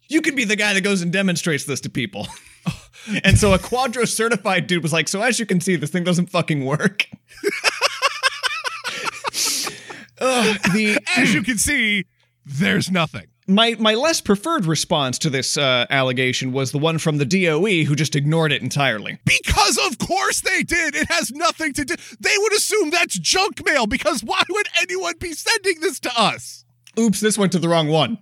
You 0.08 0.22
could 0.22 0.36
be 0.36 0.46
the 0.46 0.56
guy 0.56 0.74
that 0.74 0.82
goes 0.82 1.02
and 1.02 1.12
demonstrates 1.12 1.66
this 1.66 1.82
to 1.82 1.90
people. 1.90 2.28
and 3.24 3.38
so 3.38 3.54
a 3.54 3.60
Quadro 3.60 4.08
certified 4.08 4.68
dude 4.68 4.84
was 4.84 4.94
like, 4.94 5.08
so 5.08 5.22
as 5.22 5.40
you 5.40 5.46
can 5.46 5.62
see, 5.62 5.76
this 5.76 5.90
thing 5.90 6.04
doesn't 6.04 6.30
fucking 6.30 6.66
work. 6.66 7.08
Ugh, 10.22 10.60
the 10.74 11.00
As 11.16 11.34
you 11.34 11.44
can 11.44 11.58
see, 11.58 12.06
there's 12.50 12.90
nothing. 12.92 13.28
my 13.48 13.76
my 13.80 13.94
less 13.94 14.22
preferred 14.22 14.66
response 14.66 15.20
to 15.20 15.30
this 15.30 15.58
uh, 15.58 15.86
allegation 15.90 16.52
was 16.52 16.72
the 16.72 16.78
one 16.80 16.98
from 16.98 17.18
the 17.18 17.26
DOE 17.26 17.84
who 17.84 17.96
just 17.96 18.16
ignored 18.16 18.52
it 18.52 18.62
entirely. 18.62 19.20
Because 19.26 19.78
of 19.88 19.98
course 20.00 20.42
they 20.42 20.64
did. 20.64 20.96
It 20.96 21.10
has 21.12 21.32
nothing 21.32 21.74
to 21.74 21.86
do. 21.86 21.96
They 22.20 22.36
would 22.38 22.54
assume 22.54 22.90
that's 22.90 23.18
junk 23.20 23.64
mail 23.66 23.88
because 23.88 24.24
why 24.24 24.42
would 24.50 24.68
anyone 24.82 25.14
be 25.20 25.34
sending 25.34 25.80
this 25.80 26.00
to 26.02 26.12
us? 26.20 26.66
Oops, 26.98 27.20
this 27.20 27.38
went 27.38 27.52
to 27.54 27.60
the 27.60 27.70
wrong 27.70 27.88
one. 27.88 28.18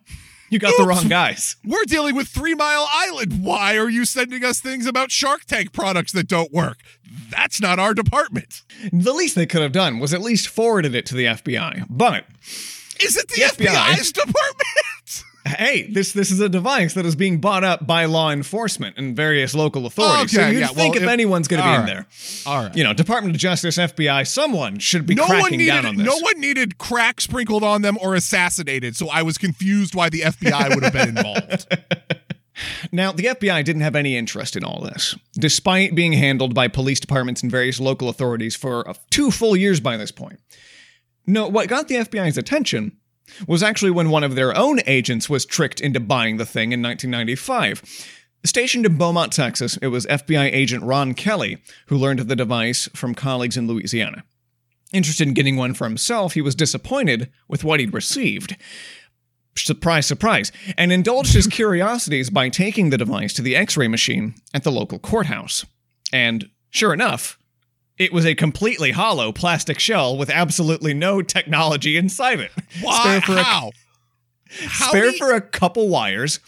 You 0.50 0.60
got 0.60 0.74
the 0.78 0.86
wrong 0.86 1.10
guys. 1.10 1.58
We're 1.66 1.84
dealing 1.88 2.16
with 2.16 2.30
Three 2.30 2.56
Mile 2.56 2.88
Island. 2.94 3.44
Why 3.44 3.78
are 3.78 3.90
you 3.90 4.06
sending 4.06 4.46
us 4.46 4.62
things 4.62 4.86
about 4.86 5.12
Shark 5.12 5.44
Tank 5.44 5.74
products 5.74 6.14
that 6.14 6.28
don't 6.30 6.54
work? 6.54 6.78
That's 7.30 7.60
not 7.60 7.80
our 7.80 7.94
department. 7.94 8.62
The 8.94 9.12
least 9.12 9.36
they 9.36 9.46
could 9.46 9.62
have 9.62 9.74
done 9.74 10.00
was 10.00 10.14
at 10.14 10.22
least 10.22 10.48
forwarded 10.48 10.96
it 10.96 11.06
to 11.08 11.16
the 11.16 11.26
FBI. 11.26 11.86
But 11.90 12.26
Is 13.04 13.18
it 13.18 13.28
the, 13.28 13.36
The 13.36 13.66
FBI? 13.66 13.68
FBI's 13.74 14.12
department? 14.12 15.24
hey, 15.58 15.84
this 15.92 16.12
this 16.14 16.30
is 16.32 16.40
a 16.42 16.50
device 16.50 16.94
that 16.96 17.06
is 17.06 17.16
being 17.16 17.40
bought 17.40 17.64
up 17.64 17.88
by 17.88 18.06
law 18.06 18.32
enforcement 18.32 18.98
and 18.98 19.16
various 19.16 19.54
local 19.56 19.86
authorities. 19.86 20.32
so 20.32 20.42
Okay, 20.42 20.54
you'd 20.54 20.60
yeah, 20.60 20.68
think 20.68 20.94
well, 20.96 20.98
if 20.98 21.04
if- 21.04 21.10
anyone's 21.10 21.48
going 21.48 21.62
to 21.62 21.68
be 21.68 21.72
all 21.74 21.80
in 21.82 21.86
there, 21.86 22.06
All 22.46 22.64
right. 22.64 22.76
you 22.76 22.84
know, 22.84 22.94
Department 22.94 23.34
of 23.36 23.40
Justice, 23.40 23.78
FBI, 23.78 24.28
someone 24.28 24.80
should 24.80 25.06
be 25.06 25.16
no 25.16 25.24
one 25.24 25.40
cracking 25.42 25.60
needed 25.60 25.72
down 25.72 25.86
on 25.86 25.96
this. 25.96 26.06
no 26.06 26.18
one 26.20 26.40
needed 26.40 26.78
crack 26.78 27.22
sprinkled 27.22 27.64
on 27.64 27.82
them 27.82 27.98
or 28.02 28.16
assassinated, 28.16 28.96
so 28.96 29.10
I 29.10 29.22
was 29.22 29.38
confused 29.38 29.96
why 29.96 30.10
the 30.10 30.22
FBI 30.22 30.76
would 30.76 30.84
have 30.84 30.94
been 30.94 31.10
involved. 31.10 31.78
Now, 32.92 33.12
the 33.12 33.26
FBI 33.26 33.64
didn't 33.64 33.84
have 33.84 33.96
any 33.96 34.18
interest 34.18 34.56
in 34.56 34.64
all 34.64 34.82
this, 34.82 35.16
despite 35.34 35.94
being 35.94 36.14
handled 36.14 36.56
by 36.56 36.68
police 36.68 37.00
departments 37.00 37.44
and 37.44 37.52
various 37.52 37.80
local 37.80 38.10
authorities 38.10 38.56
for 38.56 38.84
two 39.12 39.30
full 39.30 39.56
years 39.56 39.80
by 39.80 39.96
this 39.96 40.12
point. 40.12 40.40
No, 41.28 41.48
what 41.48 41.68
got 41.68 41.90
the 41.90 41.96
FBI's 41.96 42.38
attention 42.38 42.98
was 43.48 43.62
actually 43.62 43.92
when 43.92 44.10
one 44.10 44.24
of 44.24 44.36
their 44.36 44.56
own 44.56 44.80
agents 44.88 45.30
was 45.30 45.46
tricked 45.46 45.82
into 45.82 46.00
buying 46.00 46.38
the 46.38 46.46
thing 46.46 46.72
in 46.72 46.82
1995. 46.82 47.84
Stationed 48.46 48.86
in 48.86 48.98
Beaumont, 48.98 49.34
Texas, 49.34 49.78
it 49.82 49.88
was 49.88 50.06
FBI 50.06 50.50
agent 50.54 50.84
Ron 50.84 51.14
Kelly 51.14 51.58
who 51.88 51.98
learned 51.98 52.22
of 52.22 52.30
the 52.30 52.36
device 52.36 52.88
from 52.94 53.14
colleagues 53.14 53.58
in 53.58 53.68
Louisiana. 53.68 54.24
Interested 54.94 55.28
in 55.28 55.34
getting 55.34 55.58
one 55.58 55.74
for 55.74 55.84
himself, 55.84 56.34
he 56.34 56.42
was 56.42 56.56
disappointed 56.56 57.30
with 57.50 57.66
what 57.66 57.82
he'd 57.82 57.94
received. 57.94 58.56
Surprise, 59.58 60.06
surprise, 60.06 60.52
and 60.78 60.94
indulged 60.94 61.34
his 61.34 61.48
curiosities 61.48 62.30
by 62.30 62.48
taking 62.48 62.90
the 62.90 62.98
device 62.98 63.34
to 63.34 63.42
the 63.42 63.56
x 63.56 63.76
ray 63.76 63.90
machine 63.90 64.36
at 64.54 64.64
the 64.64 64.72
local 64.72 65.00
courthouse. 65.00 65.66
And 66.14 66.50
sure 66.70 66.94
enough, 66.94 67.38
it 67.98 68.14
was 68.14 68.26
a 68.26 68.36
completely 68.36 68.92
hollow 68.92 69.32
plastic 69.32 69.80
shell 69.80 70.18
with 70.18 70.30
absolutely 70.30 70.94
no 70.94 71.22
technology 71.22 71.98
inside 71.98 72.40
it. 72.40 72.52
Why? 72.82 73.00
Spare 73.00 73.22
for 73.22 73.38
a 73.38 73.44
How? 73.44 73.72
How 74.50 74.90
spare 74.90 75.12
for 75.14 75.34
a 75.34 75.42
couple 75.42 75.90
wires 75.90 76.40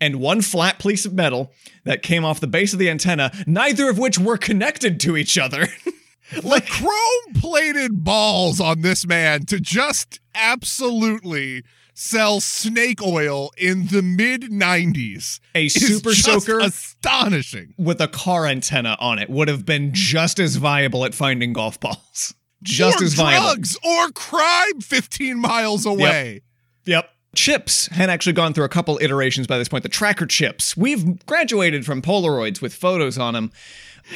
and 0.00 0.16
one 0.16 0.42
flat 0.42 0.78
piece 0.78 1.04
of 1.04 1.12
metal 1.12 1.52
that 1.84 2.02
came 2.02 2.24
off 2.24 2.40
the 2.40 2.46
base 2.46 2.72
of 2.72 2.78
the 2.78 2.88
antenna, 2.88 3.32
neither 3.46 3.88
of 3.88 3.98
which 3.98 4.18
were 4.18 4.38
connected 4.38 5.00
to 5.00 5.16
each 5.16 5.36
other. 5.36 5.66
like 6.42 6.68
chrome 6.68 7.34
plated 7.34 8.04
balls 8.04 8.60
on 8.60 8.82
this 8.82 9.06
man 9.06 9.46
to 9.46 9.58
just 9.58 10.20
absolutely 10.38 11.64
sell 11.94 12.40
snake 12.40 13.02
oil 13.02 13.50
in 13.58 13.88
the 13.88 14.02
mid 14.02 14.42
90s. 14.42 15.40
a 15.54 15.68
super 15.68 16.14
soaker 16.14 16.60
astonishing. 16.60 17.74
with 17.76 18.00
a 18.00 18.08
car 18.08 18.46
antenna 18.46 18.96
on 19.00 19.18
it 19.18 19.28
would 19.28 19.48
have 19.48 19.66
been 19.66 19.90
just 19.92 20.38
as 20.38 20.56
viable 20.56 21.04
at 21.04 21.14
finding 21.14 21.52
golf 21.52 21.78
balls. 21.80 22.34
Just 22.62 23.00
or 23.00 23.04
as 23.04 23.14
viable. 23.14 23.46
drugs 23.46 23.76
or 23.84 24.10
crime 24.10 24.80
15 24.80 25.38
miles 25.38 25.86
away. 25.86 26.42
Yep. 26.86 27.08
Chips 27.36 27.86
had 27.88 28.10
actually 28.10 28.32
gone 28.32 28.52
through 28.52 28.64
a 28.64 28.68
couple 28.68 28.98
iterations 29.00 29.46
by 29.46 29.58
this 29.58 29.68
point. 29.68 29.82
The 29.82 29.88
tracker 29.88 30.26
chips. 30.26 30.76
We've 30.76 31.24
graduated 31.26 31.84
from 31.84 32.02
Polaroids 32.02 32.60
with 32.62 32.74
photos 32.74 33.18
on 33.18 33.34
them. 33.34 33.52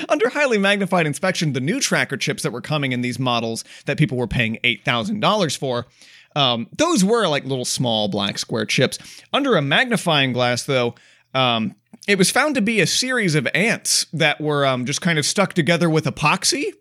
Under 0.09 0.29
highly 0.31 0.59
magnified 0.59 1.07
inspection, 1.07 1.53
the 1.53 1.61
new 1.61 1.81
tracker 1.81 2.17
chips 2.17 2.43
that 2.43 2.53
were 2.53 2.61
coming 2.61 2.93
in 2.93 3.01
these 3.01 3.19
models 3.19 3.65
that 3.87 3.99
people 3.99 4.17
were 4.17 4.27
paying 4.27 4.59
$8,000 4.65 5.57
for, 5.57 5.87
um, 6.35 6.69
those 6.77 7.05
were 7.05 7.27
like 7.27 7.45
little 7.45 7.65
small 7.65 8.09
black 8.09 8.39
square 8.39 8.65
chips. 8.65 8.99
Under 9.33 9.57
a 9.57 9.63
magnifying 9.63 10.33
glass, 10.33 10.65
though, 10.65 10.95
um, 11.35 11.75
it 12.09 12.19
was 12.19 12.31
found 12.31 12.55
to 12.55 12.63
be 12.63 12.81
a 12.81 12.87
series 12.87 13.35
of 13.35 13.47
ants 13.55 14.07
that 14.13 14.41
were 14.41 14.67
um, 14.67 14.87
just 14.87 15.01
kind 15.01 15.19
of 15.19 15.27
stuck 15.27 15.53
together 15.53 15.89
with 15.89 16.05
epoxy. 16.05 16.73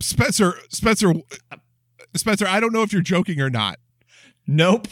Spencer, 0.00 0.54
Spencer, 0.68 1.14
Spencer, 2.14 2.46
I 2.46 2.60
don't 2.60 2.72
know 2.72 2.82
if 2.82 2.92
you're 2.92 3.02
joking 3.02 3.40
or 3.40 3.48
not. 3.48 3.78
Nope. 4.46 4.88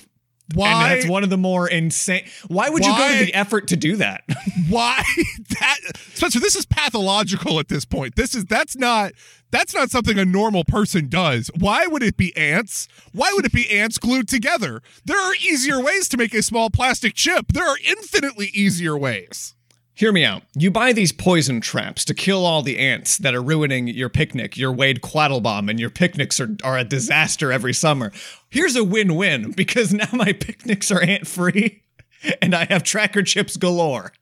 Why? 0.55 0.73
And 0.73 1.01
that's 1.01 1.09
one 1.11 1.25
of 1.25 1.31
the 1.31 1.39
more 1.39 1.69
insane. 1.69 2.27
Why 2.49 2.69
would 2.69 2.85
you 2.85 2.93
go 2.97 3.09
to 3.19 3.25
the 3.25 3.35
effort 3.35 3.69
to 3.69 3.77
do 3.77 3.97
that? 3.97 4.25
why 4.69 5.03
that 5.61 5.79
Spencer 6.15 6.41
this 6.41 6.57
is 6.57 6.67
pathological 6.67 7.59
at 7.59 7.69
this 7.69 7.85
point 7.85 8.17
this 8.17 8.35
is 8.35 8.45
that's 8.45 8.77
not 8.77 9.13
that's 9.51 9.75
not 9.75 9.91
something 9.91 10.19
a 10.19 10.25
normal 10.25 10.65
person 10.65 11.09
does 11.09 11.51
why 11.59 11.87
would 11.87 12.03
it 12.03 12.17
be 12.17 12.37
ants 12.37 12.89
why 13.13 13.33
would 13.35 13.45
it 13.45 13.53
be 13.53 13.71
ants 13.71 13.99
glued 13.99 14.29
together 14.29 14.81
there 15.05 15.19
are 15.19 15.35
easier 15.35 15.81
ways 15.81 16.09
to 16.09 16.17
make 16.17 16.35
a 16.35 16.43
small 16.43 16.71
plastic 16.71 17.15
chip 17.15 17.53
there 17.53 17.67
are 17.67 17.77
infinitely 17.85 18.51
easier 18.55 18.97
ways 18.97 19.55
Hear 19.97 20.11
me 20.11 20.25
out. 20.25 20.43
You 20.57 20.73
buy 20.73 20.93
these 20.93 21.13
poison 21.13 21.61
traps 21.61 22.05
to 22.07 22.15
kill 22.15 22.45
all 22.45 22.63
the 22.63 22.79
ants 22.81 23.17
that 23.19 23.35
are 23.35 23.43
ruining 23.43 23.87
your 23.87 24.09
picnic, 24.09 24.57
your 24.57 24.73
Wade 24.73 25.01
Quattlebaum, 25.01 25.71
and 25.71 25.79
your 25.79 25.91
picnics 25.91 26.41
are, 26.41 26.57
are 26.65 26.77
a 26.77 26.85
disaster 26.85 27.53
every 27.53 27.73
summer. 27.73 28.11
Here's 28.51 28.75
a 28.75 28.83
win 28.83 29.15
win 29.15 29.53
because 29.57 29.93
now 29.93 30.09
my 30.13 30.33
picnics 30.33 30.91
are 30.91 31.03
ant 31.03 31.29
free 31.29 31.83
and 32.43 32.55
I 32.55 32.67
have 32.67 32.83
tracker 32.83 33.23
chips 33.23 33.57
galore. 33.57 34.13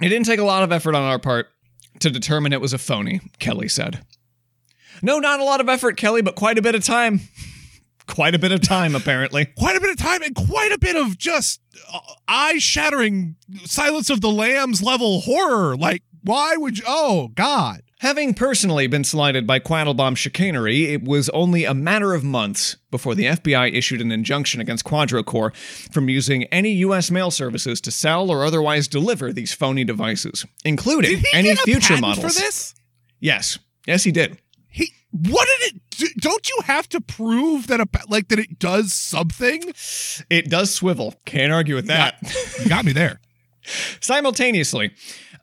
It 0.00 0.08
didn't 0.08 0.26
take 0.26 0.40
a 0.40 0.44
lot 0.44 0.64
of 0.64 0.72
effort 0.72 0.96
on 0.96 1.02
our 1.02 1.20
part 1.20 1.48
to 2.00 2.10
determine 2.10 2.52
it 2.52 2.60
was 2.60 2.72
a 2.72 2.78
phony, 2.78 3.20
Kelly 3.38 3.68
said. 3.68 4.04
No, 5.02 5.20
not 5.20 5.38
a 5.38 5.44
lot 5.44 5.60
of 5.60 5.68
effort, 5.68 5.96
Kelly, 5.96 6.22
but 6.22 6.34
quite 6.34 6.58
a 6.58 6.62
bit 6.62 6.74
of 6.74 6.84
time. 6.84 7.20
quite 8.06 8.34
a 8.34 8.38
bit 8.38 8.52
of 8.52 8.60
time, 8.60 8.94
apparently. 8.94 9.44
quite 9.58 9.76
a 9.76 9.80
bit 9.80 9.90
of 9.90 9.96
time 9.96 10.22
and 10.22 10.34
quite 10.34 10.72
a 10.72 10.78
bit 10.78 10.96
of 10.96 11.18
just 11.18 11.60
uh, 11.92 11.98
eye-shattering 12.28 13.36
Silence 13.64 14.10
of 14.10 14.20
the 14.20 14.30
Lambs 14.30 14.82
level 14.82 15.20
horror. 15.22 15.76
Like, 15.76 16.02
why 16.22 16.56
would 16.56 16.78
you? 16.78 16.84
Oh 16.86 17.28
God! 17.34 17.82
Having 17.98 18.34
personally 18.34 18.88
been 18.88 19.04
slighted 19.04 19.46
by 19.46 19.60
Quattlebaum 19.60 20.16
chicanery, 20.16 20.86
it 20.92 21.04
was 21.04 21.28
only 21.30 21.64
a 21.64 21.74
matter 21.74 22.14
of 22.14 22.24
months 22.24 22.76
before 22.90 23.14
the 23.14 23.24
FBI 23.26 23.72
issued 23.74 24.00
an 24.00 24.10
injunction 24.10 24.60
against 24.60 24.84
QuadroCore 24.84 25.54
from 25.92 26.08
using 26.08 26.44
any 26.44 26.72
U.S. 26.72 27.10
mail 27.12 27.30
services 27.30 27.80
to 27.80 27.90
sell 27.92 28.28
or 28.30 28.44
otherwise 28.44 28.88
deliver 28.88 29.32
these 29.32 29.52
phony 29.52 29.84
devices, 29.84 30.44
including 30.64 31.12
Did 31.12 31.18
he 31.20 31.28
any 31.32 31.48
get 31.50 31.58
a 31.60 31.62
future 31.62 31.80
patent 31.94 32.00
models. 32.00 32.34
for 32.34 32.40
this? 32.40 32.74
Yes, 33.20 33.58
yes, 33.86 34.02
he 34.02 34.10
did. 34.10 34.36
He 34.68 34.92
what 35.12 35.46
did 35.58 35.74
it? 35.74 35.81
D- 35.96 36.12
Don't 36.18 36.48
you 36.48 36.58
have 36.64 36.88
to 36.90 37.00
prove 37.00 37.66
that 37.68 37.80
a 37.80 37.88
like 38.08 38.28
that 38.28 38.38
it 38.38 38.58
does 38.58 38.92
something? 38.92 39.72
It 40.30 40.48
does 40.50 40.74
swivel. 40.74 41.14
Can't 41.24 41.52
argue 41.52 41.74
with 41.74 41.86
that. 41.86 42.16
You 42.60 42.68
got 42.68 42.84
me 42.84 42.92
there. 42.92 43.20
Simultaneously, 44.00 44.92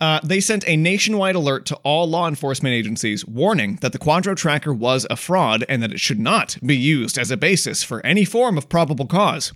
uh, 0.01 0.19
they 0.23 0.39
sent 0.39 0.67
a 0.67 0.77
nationwide 0.77 1.35
alert 1.35 1.65
to 1.67 1.75
all 1.77 2.07
law 2.09 2.27
enforcement 2.27 2.73
agencies 2.73 3.25
warning 3.25 3.77
that 3.81 3.91
the 3.91 3.99
Quadro 3.99 4.35
tracker 4.35 4.73
was 4.73 5.05
a 5.09 5.15
fraud 5.15 5.65
and 5.67 5.81
that 5.83 5.91
it 5.91 5.99
should 5.99 6.19
not 6.19 6.57
be 6.65 6.77
used 6.77 7.17
as 7.17 7.31
a 7.31 7.37
basis 7.37 7.83
for 7.83 8.05
any 8.05 8.25
form 8.25 8.57
of 8.57 8.69
probable 8.69 9.07
cause. 9.07 9.51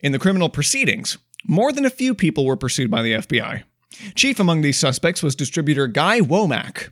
In 0.00 0.12
the 0.12 0.18
criminal 0.18 0.48
proceedings, 0.48 1.18
more 1.46 1.72
than 1.72 1.84
a 1.84 1.90
few 1.90 2.14
people 2.14 2.46
were 2.46 2.56
pursued 2.56 2.90
by 2.90 3.02
the 3.02 3.12
FBI. 3.12 3.64
Chief 4.14 4.40
among 4.40 4.62
these 4.62 4.78
suspects 4.78 5.22
was 5.22 5.34
distributor 5.34 5.86
Guy 5.86 6.20
Womack, 6.20 6.88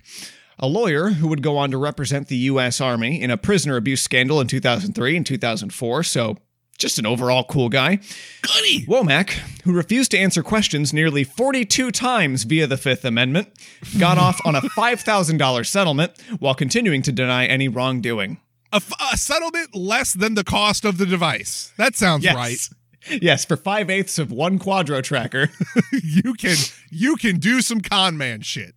a 0.58 0.66
lawyer 0.66 1.10
who 1.10 1.28
would 1.28 1.42
go 1.42 1.56
on 1.56 1.70
to 1.70 1.78
represent 1.78 2.28
the 2.28 2.36
U.S. 2.36 2.80
Army 2.80 3.20
in 3.20 3.30
a 3.30 3.36
prisoner 3.36 3.76
abuse 3.76 4.02
scandal 4.02 4.40
in 4.40 4.46
2003 4.46 5.16
and 5.16 5.24
2004, 5.26 6.02
so 6.02 6.36
just 6.78 6.98
an 6.98 7.06
overall 7.06 7.44
cool 7.44 7.68
guy. 7.68 7.96
Goody. 8.42 8.84
Womack, 8.86 9.30
who 9.64 9.72
refused 9.72 10.12
to 10.12 10.18
answer 10.18 10.42
questions 10.42 10.92
nearly 10.92 11.24
42 11.24 11.90
times 11.90 12.44
via 12.44 12.66
the 12.66 12.76
Fifth 12.76 13.04
Amendment, 13.04 13.48
got 13.98 14.16
off 14.18 14.40
on 14.44 14.54
a 14.54 14.60
$5,000 14.60 15.66
settlement 15.66 16.12
while 16.38 16.54
continuing 16.54 17.02
to 17.02 17.12
deny 17.12 17.46
any 17.46 17.66
wrongdoing. 17.68 18.38
A, 18.72 18.76
f- 18.76 18.92
a 19.12 19.16
settlement 19.16 19.74
less 19.74 20.12
than 20.12 20.34
the 20.34 20.44
cost 20.44 20.84
of 20.84 20.98
the 20.98 21.06
device. 21.06 21.72
That 21.78 21.96
sounds 21.96 22.22
Yes. 22.24 22.34
right. 22.36 22.68
Yes, 23.22 23.44
for 23.44 23.56
five 23.56 23.88
eighths 23.88 24.18
of 24.18 24.30
one 24.30 24.58
Quadro 24.58 25.02
tracker. 25.02 25.50
you 25.92 26.34
can 26.34 26.56
you 26.90 27.16
can 27.16 27.38
do 27.38 27.62
some 27.62 27.80
con 27.80 28.18
man 28.18 28.42
shit. 28.42 28.74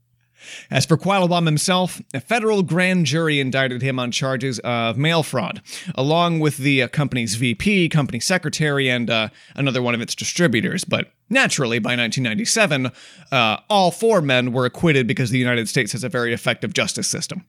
As 0.70 0.86
for 0.86 0.98
Quattlebaum 0.98 1.46
himself, 1.46 2.02
a 2.14 2.20
federal 2.20 2.64
grand 2.64 3.06
jury 3.06 3.40
indicted 3.40 3.82
him 3.82 4.00
on 4.00 4.12
charges 4.12 4.60
of 4.60 4.98
mail 4.98 5.24
fraud, 5.24 5.62
along 5.96 6.40
with 6.40 6.58
the 6.58 6.84
uh, 6.84 6.88
company's 6.88 7.36
VP, 7.36 7.90
company 7.90 8.20
secretary, 8.20 8.90
and 8.90 9.10
uh, 9.10 9.30
another 9.56 9.82
one 9.82 9.94
of 9.96 10.02
its 10.02 10.16
distributors. 10.16 10.84
But 10.84 11.12
naturally, 11.30 11.80
by 11.80 11.92
1997, 11.96 12.92
uh, 13.32 13.58
all 13.70 13.92
four 13.92 14.22
men 14.22 14.52
were 14.54 14.66
acquitted 14.66 15.08
because 15.08 15.30
the 15.30 15.40
United 15.40 15.70
States 15.70 15.92
has 15.92 16.04
a 16.04 16.10
very 16.10 16.34
effective 16.34 16.74
justice 16.74 17.08
system. 17.08 17.46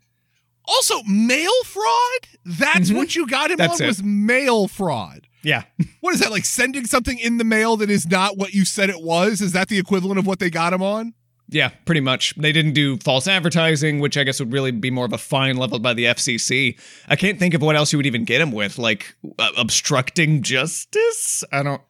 Also, 0.67 1.03
mail 1.05 1.51
fraud? 1.65 2.29
That's 2.45 2.91
Mhm. 2.91 2.97
what 2.97 3.17
you 3.17 3.27
got 3.27 3.51
him 3.51 3.57
That's 3.57 3.81
on 3.81 3.85
it. 3.85 3.89
was 3.89 4.03
mail 4.03 4.69
fraud. 4.69 5.27
Yeah. 5.43 5.65
What 6.01 6.15
is 6.15 6.21
that 6.21 6.31
like 6.31 6.45
sending 6.45 6.85
something 6.87 7.19
in 7.19 7.39
the 7.39 7.45
mail 7.45 7.77
that 7.79 7.91
is 7.91 8.07
not 8.07 8.37
what 8.37 8.55
you 8.55 8.65
said 8.65 8.91
it 8.91 9.01
was? 9.03 9.41
Is 9.41 9.53
that 9.53 9.69
the 9.69 9.79
equivalent 9.79 10.19
of 10.19 10.27
what 10.27 10.39
they 10.41 10.51
got 10.51 10.73
him 10.73 10.83
on? 10.83 11.15
Yeah, 11.53 11.69
pretty 11.85 12.01
much. 12.01 12.35
They 12.37 12.51
didn't 12.51 12.73
do 12.73 12.97
false 12.97 13.29
advertising, 13.29 14.01
which 14.01 14.17
I 14.17 14.25
guess 14.25 14.41
would 14.41 14.53
really 14.53 14.71
be 14.71 14.91
more 14.91 15.05
of 15.05 15.13
a 15.13 15.19
fine 15.19 15.57
leveled 15.57 15.83
by 15.83 15.93
the 15.93 16.07
FCC. 16.07 16.79
I 17.09 17.17
can't 17.17 17.39
think 17.39 17.53
of 17.53 17.61
what 17.61 17.77
else 17.77 17.93
you 17.93 17.99
would 17.99 18.07
even 18.07 18.25
get 18.25 18.41
him 18.41 18.53
with, 18.53 18.79
like 18.79 19.15
uh, 19.39 19.51
obstructing 19.57 20.43
justice. 20.43 21.45
I 21.53 21.63
don't. 21.63 21.83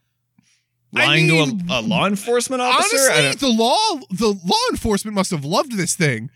I 0.95 1.07
Lying 1.07 1.29
mean, 1.29 1.59
to 1.61 1.73
a, 1.73 1.81
a 1.81 1.81
law 1.81 2.07
enforcement 2.07 2.61
officer. 2.61 3.11
I 3.13 3.21
Honestly, 3.21 3.49
the 3.49 3.55
law 3.55 4.01
the 4.11 4.39
law 4.45 4.61
enforcement 4.71 5.15
must 5.15 5.31
have 5.31 5.45
loved 5.45 5.77
this 5.77 5.95
thing 5.95 6.31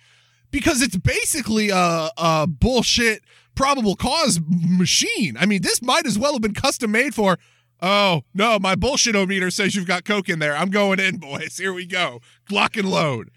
because 0.51 0.81
it's 0.81 0.97
basically 0.97 1.69
a, 1.71 2.09
a 2.17 2.47
bullshit 2.47 3.23
probable 3.55 3.97
cause 3.97 4.41
machine. 4.49 5.37
I 5.39 5.47
mean, 5.47 5.62
this 5.62 5.83
might 5.83 6.07
as 6.07 6.19
well 6.19 6.35
have 6.35 6.43
been 6.43 6.55
custom 6.55 6.93
made 6.93 7.15
for. 7.15 7.39
Oh 7.81 8.23
no, 8.35 8.59
my 8.59 8.75
bullshit-o-meter 8.75 9.51
says 9.51 9.75
you've 9.75 9.87
got 9.87 10.05
coke 10.05 10.29
in 10.29 10.39
there. 10.39 10.57
I'm 10.57 10.71
going 10.71 10.99
in, 10.99 11.19
boys. 11.19 11.59
Here 11.59 11.73
we 11.73 11.87
go. 11.87 12.21
Lock 12.51 12.77
and 12.77 12.91
load. 12.91 13.31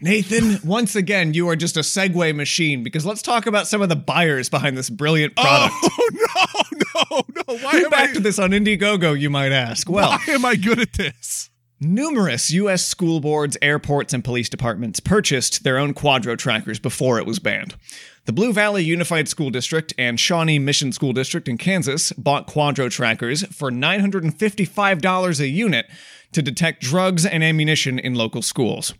Nathan, 0.00 0.58
once 0.64 0.96
again, 0.96 1.32
you 1.34 1.48
are 1.48 1.56
just 1.56 1.76
a 1.76 1.80
segue 1.80 2.34
machine 2.34 2.82
because 2.82 3.06
let's 3.06 3.22
talk 3.22 3.46
about 3.46 3.66
some 3.66 3.80
of 3.80 3.88
the 3.88 3.96
buyers 3.96 4.48
behind 4.48 4.76
this 4.76 4.90
brilliant 4.90 5.32
oh, 5.36 5.42
product. 5.42 5.74
Oh 5.96 6.74
no, 6.94 7.22
no, 7.22 7.42
no! 7.48 7.64
Why 7.64 7.72
Who 7.72 7.84
am 7.84 7.90
backed 7.90 8.10
I? 8.10 8.14
To 8.14 8.20
this 8.20 8.38
on 8.38 8.50
Indiegogo, 8.50 9.18
you 9.18 9.30
might 9.30 9.52
ask? 9.52 9.88
Well, 9.88 10.10
why 10.10 10.34
am 10.34 10.44
I 10.44 10.56
good 10.56 10.80
at 10.80 10.94
this? 10.94 11.50
Numerous 11.80 12.50
U.S. 12.50 12.84
school 12.84 13.20
boards, 13.20 13.56
airports, 13.62 14.12
and 14.12 14.24
police 14.24 14.48
departments 14.48 15.00
purchased 15.00 15.64
their 15.64 15.78
own 15.78 15.94
Quadro 15.94 16.36
trackers 16.36 16.78
before 16.78 17.18
it 17.18 17.26
was 17.26 17.38
banned. 17.38 17.74
The 18.26 18.32
Blue 18.32 18.54
Valley 18.54 18.82
Unified 18.82 19.28
School 19.28 19.50
District 19.50 19.92
and 19.98 20.18
Shawnee 20.18 20.58
Mission 20.58 20.92
School 20.92 21.12
District 21.12 21.46
in 21.46 21.58
Kansas 21.58 22.10
bought 22.12 22.46
Quadro 22.46 22.90
trackers 22.90 23.44
for 23.54 23.70
$955 23.70 25.40
a 25.40 25.46
unit 25.48 25.86
to 26.32 26.40
detect 26.40 26.80
drugs 26.82 27.26
and 27.26 27.44
ammunition 27.44 27.98
in 27.98 28.14
local 28.14 28.40
schools. 28.40 28.94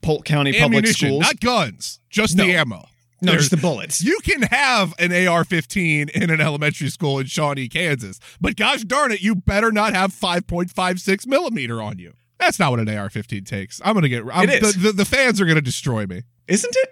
Polk 0.00 0.24
County 0.24 0.52
Public 0.52 0.64
Ammunition, 0.78 1.08
Schools. 1.08 1.20
not 1.20 1.40
guns, 1.40 2.00
just 2.08 2.36
the 2.38 2.54
ammo. 2.54 2.86
no, 3.20 3.32
There's- 3.32 3.42
just 3.42 3.50
the 3.50 3.56
bullets. 3.58 4.02
You 4.02 4.18
can 4.24 4.42
have 4.42 4.94
an 4.98 5.12
AR-15 5.12 6.08
in 6.10 6.30
an 6.30 6.40
elementary 6.40 6.88
school 6.88 7.18
in 7.18 7.26
Shawnee, 7.26 7.68
Kansas, 7.68 8.18
but 8.40 8.56
gosh 8.56 8.82
darn 8.82 9.12
it, 9.12 9.20
you 9.20 9.34
better 9.36 9.70
not 9.70 9.94
have 9.94 10.10
5.56 10.12 11.26
millimeter 11.26 11.80
on 11.82 11.98
you. 11.98 12.14
That's 12.40 12.58
not 12.58 12.70
what 12.72 12.80
an 12.80 12.88
AR-15 12.88 13.46
takes. 13.46 13.80
I'm 13.84 13.94
gonna 13.94 14.08
get. 14.08 14.24
I'm, 14.32 14.48
It 14.48 14.62
is. 14.62 14.74
The, 14.74 14.80
the, 14.88 14.92
the 14.92 15.04
fans 15.04 15.40
are 15.40 15.44
gonna 15.46 15.60
destroy 15.60 16.06
me. 16.06 16.22
Isn't 16.48 16.74
it? 16.74 16.88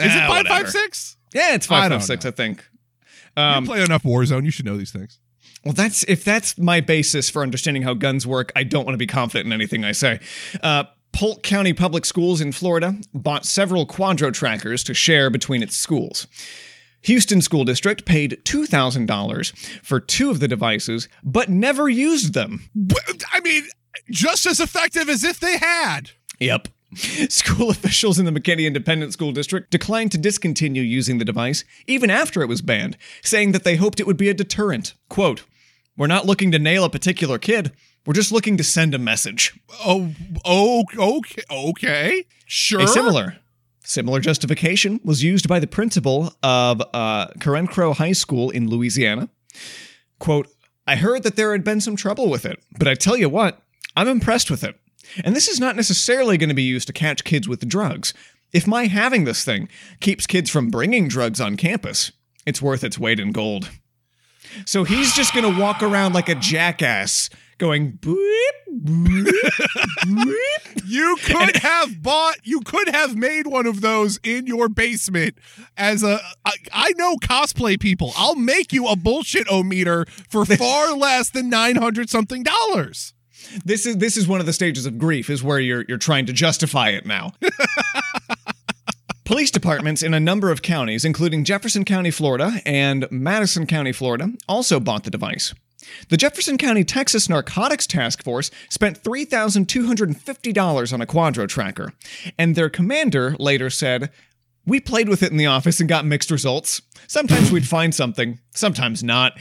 Is 0.00 0.06
Ah, 0.10 0.26
it 0.26 0.28
whatever. 0.28 0.64
5.56? 0.68 1.16
Yeah, 1.34 1.54
it's 1.54 1.70
I 1.70 1.88
don't 1.88 2.00
556, 2.00 2.24
know. 2.24 2.28
I 2.28 2.32
think. 2.32 2.64
you 3.36 3.42
Um, 3.42 3.66
play 3.66 3.82
enough 3.82 4.02
Warzone, 4.02 4.44
you 4.44 4.50
should 4.50 4.64
know 4.66 4.76
these 4.76 4.90
things. 4.92 5.18
Well, 5.64 5.74
that's 5.74 6.04
if 6.04 6.24
that's 6.24 6.56
my 6.58 6.80
basis 6.80 7.28
for 7.28 7.42
understanding 7.42 7.82
how 7.82 7.92
guns 7.94 8.26
work. 8.26 8.50
I 8.56 8.62
don't 8.64 8.84
want 8.86 8.94
to 8.94 8.98
be 8.98 9.06
confident 9.06 9.46
in 9.46 9.52
anything 9.52 9.84
I 9.84 9.92
say. 9.92 10.18
Uh, 10.62 10.84
Polk 11.12 11.42
County 11.42 11.72
Public 11.74 12.04
Schools 12.06 12.40
in 12.40 12.50
Florida 12.52 12.94
bought 13.12 13.44
several 13.44 13.86
Quadro 13.86 14.32
trackers 14.32 14.82
to 14.84 14.94
share 14.94 15.28
between 15.28 15.62
its 15.62 15.76
schools. 15.76 16.26
Houston 17.02 17.40
School 17.42 17.64
District 17.64 18.04
paid 18.04 18.38
$2,000 18.44 19.56
for 19.84 20.00
two 20.00 20.30
of 20.30 20.38
the 20.40 20.46
devices, 20.48 21.08
but 21.24 21.48
never 21.48 21.88
used 21.88 22.34
them. 22.34 22.68
But, 22.74 23.22
I 23.32 23.40
mean, 23.40 23.64
just 24.10 24.46
as 24.46 24.60
effective 24.60 25.08
as 25.08 25.24
if 25.24 25.40
they 25.40 25.56
had. 25.58 26.10
Yep. 26.38 26.68
School 27.28 27.70
officials 27.70 28.18
in 28.18 28.24
the 28.24 28.32
McKinney 28.32 28.66
Independent 28.66 29.12
School 29.12 29.32
District 29.32 29.70
declined 29.70 30.12
to 30.12 30.18
discontinue 30.18 30.82
using 30.82 31.18
the 31.18 31.24
device 31.24 31.64
even 31.86 32.10
after 32.10 32.42
it 32.42 32.48
was 32.48 32.62
banned, 32.62 32.96
saying 33.22 33.52
that 33.52 33.64
they 33.64 33.76
hoped 33.76 34.00
it 34.00 34.06
would 34.06 34.16
be 34.16 34.28
a 34.28 34.34
deterrent. 34.34 34.94
Quote, 35.08 35.44
We're 35.96 36.06
not 36.06 36.26
looking 36.26 36.50
to 36.52 36.58
nail 36.58 36.84
a 36.84 36.90
particular 36.90 37.38
kid. 37.38 37.72
We're 38.06 38.14
just 38.14 38.32
looking 38.32 38.56
to 38.56 38.64
send 38.64 38.94
a 38.94 38.98
message. 38.98 39.58
Oh, 39.84 40.12
oh, 40.44 40.84
okay, 40.98 41.42
okay, 41.50 42.24
sure. 42.46 42.80
A 42.80 42.88
similar 42.88 43.36
similar 43.90 44.20
justification 44.20 45.00
was 45.02 45.22
used 45.22 45.48
by 45.48 45.58
the 45.58 45.66
principal 45.66 46.32
of 46.42 46.80
uh, 46.94 47.26
Carencro 47.38 47.94
High 47.96 48.12
School 48.12 48.50
in 48.50 48.68
Louisiana. 48.68 49.28
Quote, 50.18 50.48
I 50.86 50.96
heard 50.96 51.24
that 51.24 51.36
there 51.36 51.52
had 51.52 51.64
been 51.64 51.80
some 51.80 51.96
trouble 51.96 52.30
with 52.30 52.46
it, 52.46 52.62
but 52.78 52.88
I 52.88 52.94
tell 52.94 53.16
you 53.16 53.28
what, 53.28 53.60
I'm 53.96 54.08
impressed 54.08 54.50
with 54.50 54.64
it. 54.64 54.79
And 55.24 55.34
this 55.34 55.48
is 55.48 55.60
not 55.60 55.76
necessarily 55.76 56.36
going 56.38 56.48
to 56.48 56.54
be 56.54 56.62
used 56.62 56.86
to 56.88 56.92
catch 56.92 57.24
kids 57.24 57.48
with 57.48 57.68
drugs. 57.68 58.14
If 58.52 58.66
my 58.66 58.86
having 58.86 59.24
this 59.24 59.44
thing 59.44 59.68
keeps 60.00 60.26
kids 60.26 60.50
from 60.50 60.70
bringing 60.70 61.08
drugs 61.08 61.40
on 61.40 61.56
campus, 61.56 62.12
it's 62.46 62.60
worth 62.60 62.82
its 62.82 62.98
weight 62.98 63.20
in 63.20 63.32
gold. 63.32 63.70
So 64.66 64.84
he's 64.84 65.14
just 65.14 65.32
going 65.34 65.52
to 65.52 65.60
walk 65.60 65.82
around 65.82 66.12
like 66.12 66.28
a 66.28 66.34
jackass 66.34 67.30
going 67.58 67.92
boop, 67.92 68.16
boop, 68.82 69.30
boop. 70.06 70.34
You 70.86 71.16
could 71.22 71.56
have 71.58 72.02
bought, 72.02 72.38
you 72.42 72.60
could 72.62 72.88
have 72.88 73.14
made 73.14 73.46
one 73.46 73.66
of 73.66 73.82
those 73.82 74.18
in 74.24 74.46
your 74.46 74.68
basement 74.68 75.36
as 75.76 76.02
a. 76.02 76.20
I, 76.44 76.54
I 76.72 76.92
know 76.96 77.16
cosplay 77.16 77.78
people. 77.78 78.12
I'll 78.16 78.34
make 78.34 78.72
you 78.72 78.88
a 78.88 78.96
bullshit 78.96 79.46
o 79.48 79.62
meter 79.62 80.06
for 80.28 80.44
far 80.56 80.96
less 80.96 81.30
than 81.30 81.48
900 81.48 82.10
something 82.10 82.42
dollars. 82.42 83.14
This 83.64 83.86
is 83.86 83.96
this 83.96 84.16
is 84.16 84.28
one 84.28 84.40
of 84.40 84.46
the 84.46 84.52
stages 84.52 84.86
of 84.86 84.98
grief 84.98 85.30
is 85.30 85.42
where 85.42 85.60
you're 85.60 85.84
you're 85.88 85.98
trying 85.98 86.26
to 86.26 86.32
justify 86.32 86.90
it 86.90 87.06
now. 87.06 87.32
Police 89.24 89.50
departments 89.52 90.02
in 90.02 90.12
a 90.12 90.18
number 90.18 90.50
of 90.50 90.60
counties, 90.60 91.04
including 91.04 91.44
Jefferson 91.44 91.84
County, 91.84 92.10
Florida, 92.10 92.60
and 92.66 93.06
Madison 93.12 93.64
County, 93.64 93.92
Florida, 93.92 94.32
also 94.48 94.80
bought 94.80 95.04
the 95.04 95.10
device. 95.10 95.54
The 96.08 96.16
Jefferson 96.16 96.58
County, 96.58 96.82
Texas 96.82 97.28
Narcotics 97.28 97.86
Task 97.86 98.24
Force 98.24 98.50
spent 98.68 99.02
$3,250 99.02 100.92
on 100.92 101.00
a 101.00 101.06
Quadro 101.06 101.48
tracker, 101.48 101.92
and 102.38 102.54
their 102.54 102.68
commander 102.68 103.36
later 103.38 103.70
said, 103.70 104.10
We 104.66 104.80
played 104.80 105.08
with 105.08 105.22
it 105.22 105.30
in 105.30 105.36
the 105.36 105.46
office 105.46 105.78
and 105.78 105.88
got 105.88 106.04
mixed 106.04 106.30
results. 106.32 106.82
Sometimes 107.06 107.50
we'd 107.52 107.68
find 107.68 107.94
something, 107.94 108.40
sometimes 108.50 109.04
not. 109.04 109.38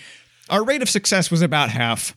Our 0.49 0.63
rate 0.63 0.81
of 0.81 0.89
success 0.89 1.29
was 1.31 1.41
about 1.41 1.69
half. 1.69 2.15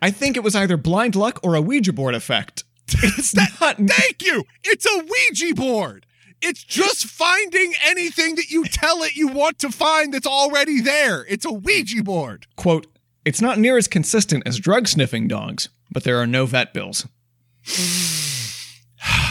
I 0.00 0.10
think 0.10 0.36
it 0.36 0.42
was 0.42 0.54
either 0.54 0.76
blind 0.76 1.14
luck 1.14 1.40
or 1.42 1.54
a 1.54 1.60
Ouija 1.60 1.92
board 1.92 2.14
effect. 2.14 2.64
It's 3.02 3.34
not. 3.34 3.76
Thank 3.78 4.22
you. 4.22 4.44
It's 4.64 4.84
a 4.86 4.98
Ouija 4.98 5.54
board. 5.54 6.04
It's 6.42 6.62
just 6.62 7.06
finding 7.06 7.72
anything 7.86 8.34
that 8.34 8.50
you 8.50 8.64
tell 8.64 9.02
it 9.02 9.14
you 9.14 9.28
want 9.28 9.60
to 9.60 9.70
find 9.70 10.12
that's 10.12 10.26
already 10.26 10.80
there. 10.80 11.24
It's 11.28 11.44
a 11.44 11.52
Ouija 11.52 12.02
board. 12.02 12.46
Quote, 12.56 12.86
it's 13.24 13.40
not 13.40 13.58
near 13.58 13.78
as 13.78 13.86
consistent 13.88 14.42
as 14.44 14.58
drug 14.58 14.88
sniffing 14.88 15.28
dogs, 15.28 15.68
but 15.90 16.04
there 16.04 16.18
are 16.20 16.26
no 16.26 16.44
vet 16.44 16.74
bills. 16.74 17.06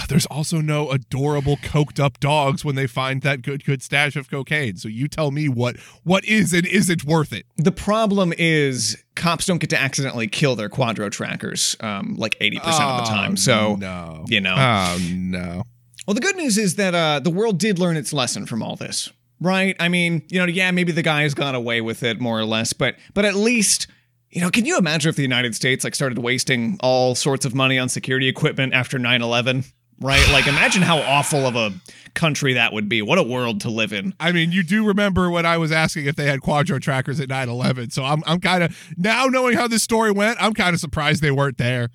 There's 0.08 0.26
also 0.28 0.62
no 0.62 0.90
adorable 0.92 1.58
coked 1.58 2.00
up 2.00 2.20
dogs 2.20 2.66
when 2.66 2.76
they 2.76 2.88
find 2.88 3.22
that 3.22 3.42
good 3.42 3.64
good 3.66 3.82
stash 3.82 4.16
of 4.16 4.30
cocaine. 4.30 4.78
So 4.78 4.88
you 4.88 5.08
tell 5.08 5.32
me 5.32 5.48
what 5.50 5.78
what 6.04 6.26
is 6.26 6.54
and 6.54 6.66
isn't 6.66 7.04
worth 7.04 7.34
it. 7.34 7.46
The 7.58 7.72
problem 7.72 8.34
is 8.38 9.02
cops 9.16 9.46
don't 9.46 9.60
get 9.60 9.70
to 9.72 9.80
accidentally 9.80 10.28
kill 10.28 10.56
their 10.56 10.70
quadro 10.70 11.12
trackers 11.12 11.76
um, 11.80 12.16
like 12.18 12.38
80% 12.40 12.58
of 12.58 13.06
the 13.06 13.10
time. 13.10 13.38
So, 13.38 13.76
no. 13.76 14.26
you 14.28 14.42
know. 14.42 14.56
Oh 14.58 14.98
no. 15.12 15.64
Well, 16.08 16.16
the 16.16 16.22
good 16.22 16.36
news 16.36 16.58
is 16.58 16.76
that 16.76 16.96
uh, 16.96 17.20
the 17.20 17.30
world 17.30 17.60
did 17.60 17.80
learn 17.80 17.96
its 17.96 18.12
lesson 18.12 18.46
from 18.46 18.64
all 18.64 18.76
this, 18.76 19.12
right? 19.40 19.76
I 19.80 19.88
mean, 19.88 20.24
you 20.30 20.40
know, 20.40 20.46
yeah, 20.46 20.72
maybe 20.72 20.92
the 20.92 21.04
guys 21.04 21.34
got 21.34 21.54
away 21.56 21.80
with 21.82 22.04
it 22.04 22.20
more 22.20 22.40
or 22.40 22.46
less, 22.46 22.74
but 22.74 22.96
but 23.14 23.24
at 23.24 23.36
least, 23.36 23.88
you 24.32 24.42
know, 24.42 24.50
can 24.50 24.66
you 24.66 24.78
imagine 24.78 25.10
if 25.10 25.16
the 25.16 25.22
United 25.22 25.56
States 25.56 25.84
like 25.84 25.94
started 25.94 26.18
wasting 26.18 26.78
all 26.82 27.14
sorts 27.14 27.46
of 27.46 27.54
money 27.54 27.78
on 27.78 27.88
security 27.88 28.28
equipment 28.28 28.74
after 28.74 28.98
9/11? 28.98 29.72
Right? 30.02 30.28
Like 30.32 30.48
imagine 30.48 30.82
how 30.82 30.98
awful 30.98 31.46
of 31.46 31.56
a 31.56 31.72
country 32.16 32.54
that 32.56 32.74
would 32.74 32.90
be. 32.90 33.02
What 33.02 33.20
a 33.20 33.24
world 33.24 33.62
to 33.62 33.70
live 33.70 33.94
in. 33.94 34.14
I 34.20 34.32
mean, 34.32 34.52
you 34.52 34.64
do 34.64 34.86
remember 34.86 35.30
when 35.30 35.46
I 35.46 35.58
was 35.58 35.72
asking 35.72 36.06
if 36.08 36.16
they 36.16 36.26
had 36.26 36.42
quadro 36.42 36.82
trackers 36.82 37.20
at 37.20 37.30
9/11. 37.30 37.92
So 37.94 38.04
I'm 38.04 38.24
I'm 38.26 38.40
kind 38.42 38.64
of 38.64 38.76
now 38.98 39.26
knowing 39.28 39.56
how 39.56 39.68
this 39.68 39.84
story 39.84 40.12
went, 40.12 40.42
I'm 40.42 40.54
kind 40.54 40.74
of 40.74 40.80
surprised 40.80 41.22
they 41.22 41.32
weren't 41.32 41.58
there. 41.60 41.90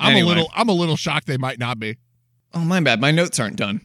I'm 0.00 0.12
Anyway. 0.12 0.22
a 0.26 0.28
little 0.34 0.50
I'm 0.54 0.68
a 0.68 0.72
little 0.74 0.96
shocked 0.96 1.26
they 1.28 1.36
might 1.38 1.58
not 1.60 1.78
be. 1.78 1.96
Oh, 2.54 2.60
my 2.60 2.80
bad. 2.80 3.00
My 3.00 3.12
notes 3.12 3.38
aren't 3.40 3.56
done. 3.56 3.80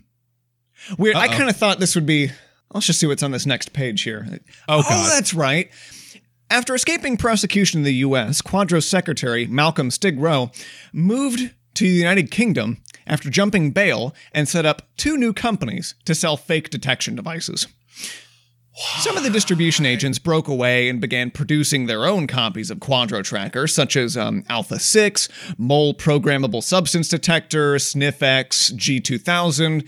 Weird. 0.97 1.15
I 1.15 1.27
Uh-oh. 1.27 1.37
kind 1.37 1.49
of 1.49 1.55
thought 1.55 1.79
this 1.79 1.95
would 1.95 2.05
be. 2.05 2.31
Let's 2.73 2.85
just 2.87 2.99
see 2.99 3.07
what's 3.07 3.23
on 3.23 3.31
this 3.31 3.45
next 3.45 3.71
page 3.71 4.01
here. 4.01 4.27
Oh, 4.67 4.79
oh 4.79 4.83
God. 4.83 5.11
that's 5.11 5.33
right. 5.33 5.69
After 6.49 6.75
escaping 6.75 7.17
prosecution 7.17 7.79
in 7.79 7.83
the 7.83 7.93
U.S., 7.95 8.41
Quadro's 8.41 8.87
secretary, 8.87 9.47
Malcolm 9.47 9.89
Stigro, 9.89 10.53
moved 10.91 11.53
to 11.75 11.83
the 11.83 11.89
United 11.89 12.29
Kingdom 12.31 12.81
after 13.07 13.29
jumping 13.29 13.71
bail 13.71 14.13
and 14.31 14.47
set 14.47 14.65
up 14.65 14.83
two 14.97 15.17
new 15.17 15.33
companies 15.33 15.95
to 16.05 16.15
sell 16.15 16.37
fake 16.37 16.69
detection 16.69 17.15
devices. 17.15 17.67
Some 18.99 19.17
of 19.17 19.23
the 19.23 19.31
distribution 19.31 19.87
agents 19.87 20.19
broke 20.19 20.47
away 20.47 20.87
and 20.87 21.01
began 21.01 21.31
producing 21.31 21.87
their 21.87 22.05
own 22.05 22.27
copies 22.27 22.69
of 22.69 22.77
Quadro 22.77 23.23
Tracker, 23.23 23.65
such 23.65 23.95
as 23.95 24.15
um, 24.15 24.43
Alpha 24.49 24.77
6, 24.77 25.29
Mole 25.57 25.95
Programmable 25.95 26.61
Substance 26.61 27.09
Detector, 27.09 27.75
Sniffex, 27.77 28.71
G2000. 28.73 29.87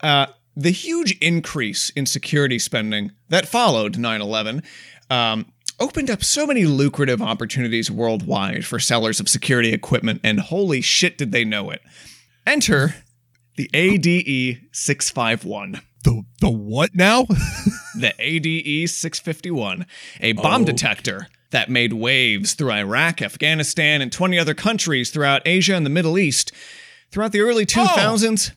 Uh, 0.00 0.26
the 0.56 0.70
huge 0.70 1.16
increase 1.20 1.90
in 1.90 2.04
security 2.04 2.58
spending 2.58 3.12
that 3.28 3.46
followed 3.46 3.96
9 3.96 4.20
11 4.20 4.62
um, 5.08 5.46
opened 5.78 6.10
up 6.10 6.24
so 6.24 6.46
many 6.46 6.64
lucrative 6.64 7.22
opportunities 7.22 7.90
worldwide 7.92 8.64
for 8.64 8.80
sellers 8.80 9.20
of 9.20 9.28
security 9.28 9.72
equipment, 9.72 10.20
and 10.24 10.40
holy 10.40 10.80
shit, 10.80 11.16
did 11.16 11.30
they 11.30 11.44
know 11.44 11.70
it. 11.70 11.82
Enter 12.46 12.94
the 13.56 13.68
ADE 13.74 14.68
651 14.72 15.80
The 16.04 16.22
the 16.40 16.50
what 16.50 16.94
now? 16.94 17.24
the 17.98 18.14
ADE 18.18 18.88
651, 18.88 19.86
a 20.20 20.32
bomb 20.32 20.62
Oh. 20.62 20.64
detector 20.64 21.28
that 21.50 21.70
made 21.70 21.92
waves 21.92 22.54
through 22.54 22.72
Iraq, 22.72 23.22
Afghanistan, 23.22 24.02
and 24.02 24.12
20 24.12 24.38
other 24.38 24.54
countries 24.54 25.10
throughout 25.10 25.42
Asia 25.46 25.74
and 25.74 25.86
the 25.86 25.90
Middle 25.90 26.18
East. 26.18 26.52
Throughout 27.10 27.32
the 27.32 27.40
early 27.40 27.64
2000s, 27.64 28.52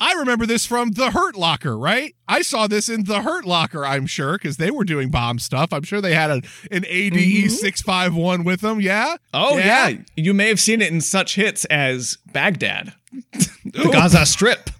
I 0.00 0.12
remember 0.12 0.46
this 0.46 0.64
from 0.64 0.92
the 0.92 1.10
Hurt 1.10 1.34
Locker, 1.36 1.76
right? 1.76 2.14
I 2.28 2.42
saw 2.42 2.68
this 2.68 2.88
in 2.88 3.04
the 3.04 3.22
Hurt 3.22 3.44
Locker, 3.44 3.84
I'm 3.84 4.06
sure, 4.06 4.34
because 4.38 4.56
they 4.58 4.70
were 4.70 4.84
doing 4.84 5.10
bomb 5.10 5.38
stuff. 5.40 5.72
I'm 5.72 5.82
sure 5.82 6.00
they 6.00 6.14
had 6.14 6.30
a, 6.30 6.42
an 6.70 6.84
ADE 6.86 7.12
mm-hmm. 7.14 7.48
651 7.48 8.44
with 8.44 8.60
them. 8.60 8.80
Yeah. 8.80 9.16
oh 9.34 9.56
yeah. 9.58 9.92
you 10.14 10.32
may 10.34 10.48
have 10.48 10.60
seen 10.60 10.80
it 10.80 10.92
in 10.92 11.00
such 11.00 11.34
hits 11.34 11.64
as 11.64 12.18
Baghdad, 12.32 12.94
the 13.10 13.88
Gaza 13.92 14.26
Strip. 14.26 14.70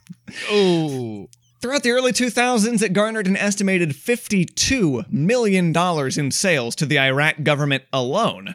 Oh. 0.50 1.28
Throughout 1.60 1.82
the 1.82 1.90
early 1.90 2.12
2000s, 2.12 2.82
it 2.82 2.92
garnered 2.92 3.26
an 3.26 3.36
estimated 3.36 3.90
$52 3.90 5.10
million 5.10 5.74
in 5.76 6.30
sales 6.30 6.76
to 6.76 6.86
the 6.86 7.00
Iraq 7.00 7.42
government 7.42 7.84
alone 7.92 8.54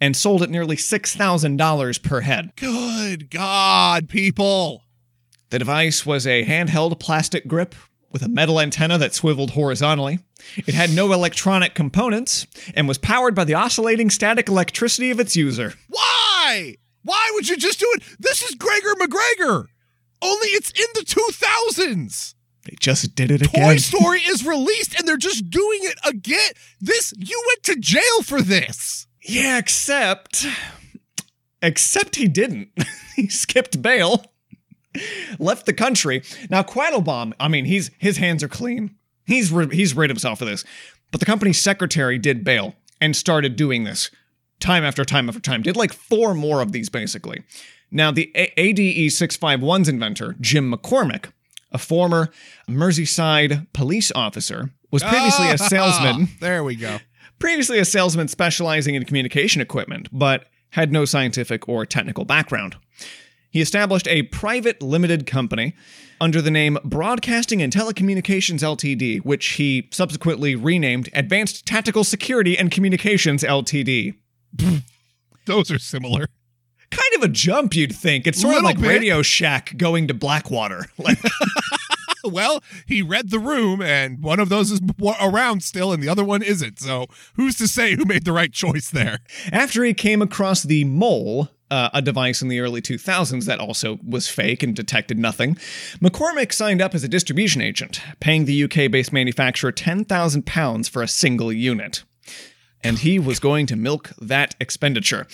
and 0.00 0.16
sold 0.16 0.42
at 0.42 0.50
nearly 0.50 0.76
$6,000 0.76 2.02
per 2.02 2.20
head. 2.20 2.52
Good 2.56 3.30
God, 3.30 4.08
people. 4.08 4.84
The 5.50 5.58
device 5.58 6.06
was 6.06 6.26
a 6.26 6.44
handheld 6.44 6.98
plastic 6.98 7.46
grip 7.46 7.74
with 8.10 8.22
a 8.22 8.28
metal 8.28 8.60
antenna 8.60 8.96
that 8.98 9.14
swiveled 9.14 9.50
horizontally. 9.50 10.20
It 10.56 10.74
had 10.74 10.90
no 10.90 11.12
electronic 11.12 11.74
components 11.74 12.46
and 12.74 12.88
was 12.88 12.98
powered 12.98 13.34
by 13.34 13.44
the 13.44 13.54
oscillating 13.54 14.08
static 14.08 14.48
electricity 14.48 15.10
of 15.10 15.20
its 15.20 15.36
user. 15.36 15.74
Why? 15.88 16.76
Why 17.08 17.30
would 17.32 17.48
you 17.48 17.56
just 17.56 17.80
do 17.80 17.90
it? 17.94 18.02
This 18.18 18.42
is 18.42 18.54
Gregor 18.54 18.94
MacGregor. 18.98 19.70
Only 20.20 20.48
it's 20.48 20.70
in 20.72 20.86
the 20.92 21.00
2000s. 21.00 22.34
They 22.64 22.76
just 22.78 23.14
did 23.14 23.30
it 23.30 23.40
again. 23.40 23.64
Toy. 23.64 23.76
Story 23.78 24.18
is 24.26 24.44
released 24.44 24.98
and 24.98 25.08
they're 25.08 25.16
just 25.16 25.48
doing 25.48 25.80
it 25.84 25.98
again. 26.04 26.50
This, 26.82 27.14
you 27.16 27.42
went 27.46 27.62
to 27.62 27.76
jail 27.80 28.22
for 28.22 28.42
this. 28.42 29.06
Yeah, 29.22 29.56
except. 29.56 30.44
Except 31.62 32.16
he 32.16 32.28
didn't. 32.28 32.68
he 33.16 33.28
skipped 33.28 33.80
bail, 33.80 34.26
left 35.38 35.64
the 35.64 35.72
country. 35.72 36.22
Now, 36.50 36.62
Quattlebaum, 36.62 37.32
I 37.40 37.48
mean, 37.48 37.64
he's 37.64 37.90
his 37.98 38.18
hands 38.18 38.42
are 38.42 38.48
clean. 38.48 38.96
He's 39.24 39.48
he's 39.70 39.96
rid 39.96 40.10
himself 40.10 40.42
of 40.42 40.48
this. 40.48 40.62
But 41.10 41.20
the 41.20 41.26
company's 41.26 41.58
secretary 41.58 42.18
did 42.18 42.44
bail 42.44 42.74
and 43.00 43.16
started 43.16 43.56
doing 43.56 43.84
this 43.84 44.10
time 44.60 44.84
after 44.84 45.04
time 45.04 45.28
after 45.28 45.40
time. 45.40 45.62
Did 45.62 45.76
like 45.76 45.92
four 45.92 46.34
more 46.34 46.60
of 46.60 46.72
these 46.72 46.88
basically. 46.88 47.42
Now, 47.90 48.10
the 48.10 48.30
ADE 48.34 49.10
651's 49.10 49.88
inventor, 49.88 50.36
Jim 50.40 50.72
McCormick, 50.72 51.32
a 51.72 51.78
former 51.78 52.30
Merseyside 52.68 53.66
police 53.72 54.12
officer, 54.14 54.70
was 54.90 55.02
previously 55.02 55.48
a 55.48 55.54
ah, 55.54 55.56
salesman 55.68 56.28
There 56.40 56.62
we 56.64 56.76
go. 56.76 56.98
previously 57.38 57.78
a 57.78 57.84
salesman 57.84 58.28
specializing 58.28 58.94
in 58.94 59.04
communication 59.04 59.62
equipment, 59.62 60.08
but 60.12 60.46
had 60.70 60.92
no 60.92 61.04
scientific 61.04 61.68
or 61.68 61.86
technical 61.86 62.24
background. 62.24 62.76
He 63.50 63.60
established 63.60 64.06
a 64.08 64.24
private 64.24 64.82
limited 64.82 65.26
company 65.26 65.74
under 66.20 66.42
the 66.42 66.50
name 66.50 66.78
Broadcasting 66.84 67.62
and 67.62 67.72
Telecommunications 67.72 68.60
Ltd., 68.60 69.24
which 69.24 69.46
he 69.52 69.88
subsequently 69.90 70.54
renamed 70.54 71.08
Advanced 71.14 71.64
Tactical 71.64 72.04
Security 72.04 72.58
and 72.58 72.70
Communications 72.70 73.42
Ltd. 73.42 74.14
Those 75.46 75.70
are 75.70 75.78
similar. 75.78 76.28
Kind 76.90 77.14
of 77.16 77.22
a 77.22 77.28
jump, 77.28 77.74
you'd 77.74 77.94
think. 77.94 78.26
It's 78.26 78.40
sort 78.40 78.56
of 78.56 78.62
like 78.62 78.80
bit. 78.80 78.88
Radio 78.88 79.22
Shack 79.22 79.76
going 79.76 80.08
to 80.08 80.14
Blackwater. 80.14 80.86
Like, 80.98 81.18
Well, 82.24 82.62
he 82.86 83.00
read 83.00 83.30
the 83.30 83.38
room, 83.38 83.80
and 83.80 84.22
one 84.22 84.40
of 84.40 84.48
those 84.48 84.70
is 84.70 84.80
around 85.20 85.62
still, 85.62 85.92
and 85.92 86.02
the 86.02 86.08
other 86.08 86.24
one 86.24 86.42
isn't. 86.42 86.80
So 86.80 87.06
who's 87.34 87.56
to 87.56 87.68
say 87.68 87.94
who 87.94 88.04
made 88.04 88.24
the 88.24 88.32
right 88.32 88.52
choice 88.52 88.90
there? 88.90 89.20
After 89.52 89.84
he 89.84 89.94
came 89.94 90.20
across 90.20 90.62
the 90.62 90.84
Mole, 90.84 91.48
uh, 91.70 91.90
a 91.92 92.02
device 92.02 92.42
in 92.42 92.48
the 92.48 92.60
early 92.60 92.80
2000s 92.80 93.44
that 93.44 93.60
also 93.60 93.98
was 94.06 94.28
fake 94.28 94.62
and 94.62 94.74
detected 94.74 95.18
nothing, 95.18 95.54
McCormick 96.02 96.52
signed 96.52 96.82
up 96.82 96.94
as 96.94 97.04
a 97.04 97.08
distribution 97.08 97.62
agent, 97.62 98.00
paying 98.20 98.44
the 98.44 98.64
UK 98.64 98.90
based 98.90 99.12
manufacturer 99.12 99.72
£10,000 99.72 100.90
for 100.90 101.02
a 101.02 101.08
single 101.08 101.52
unit. 101.52 102.02
And 102.82 102.98
he 102.98 103.18
was 103.18 103.40
going 103.40 103.66
to 103.66 103.76
milk 103.76 104.12
that 104.20 104.54
expenditure. 104.60 105.26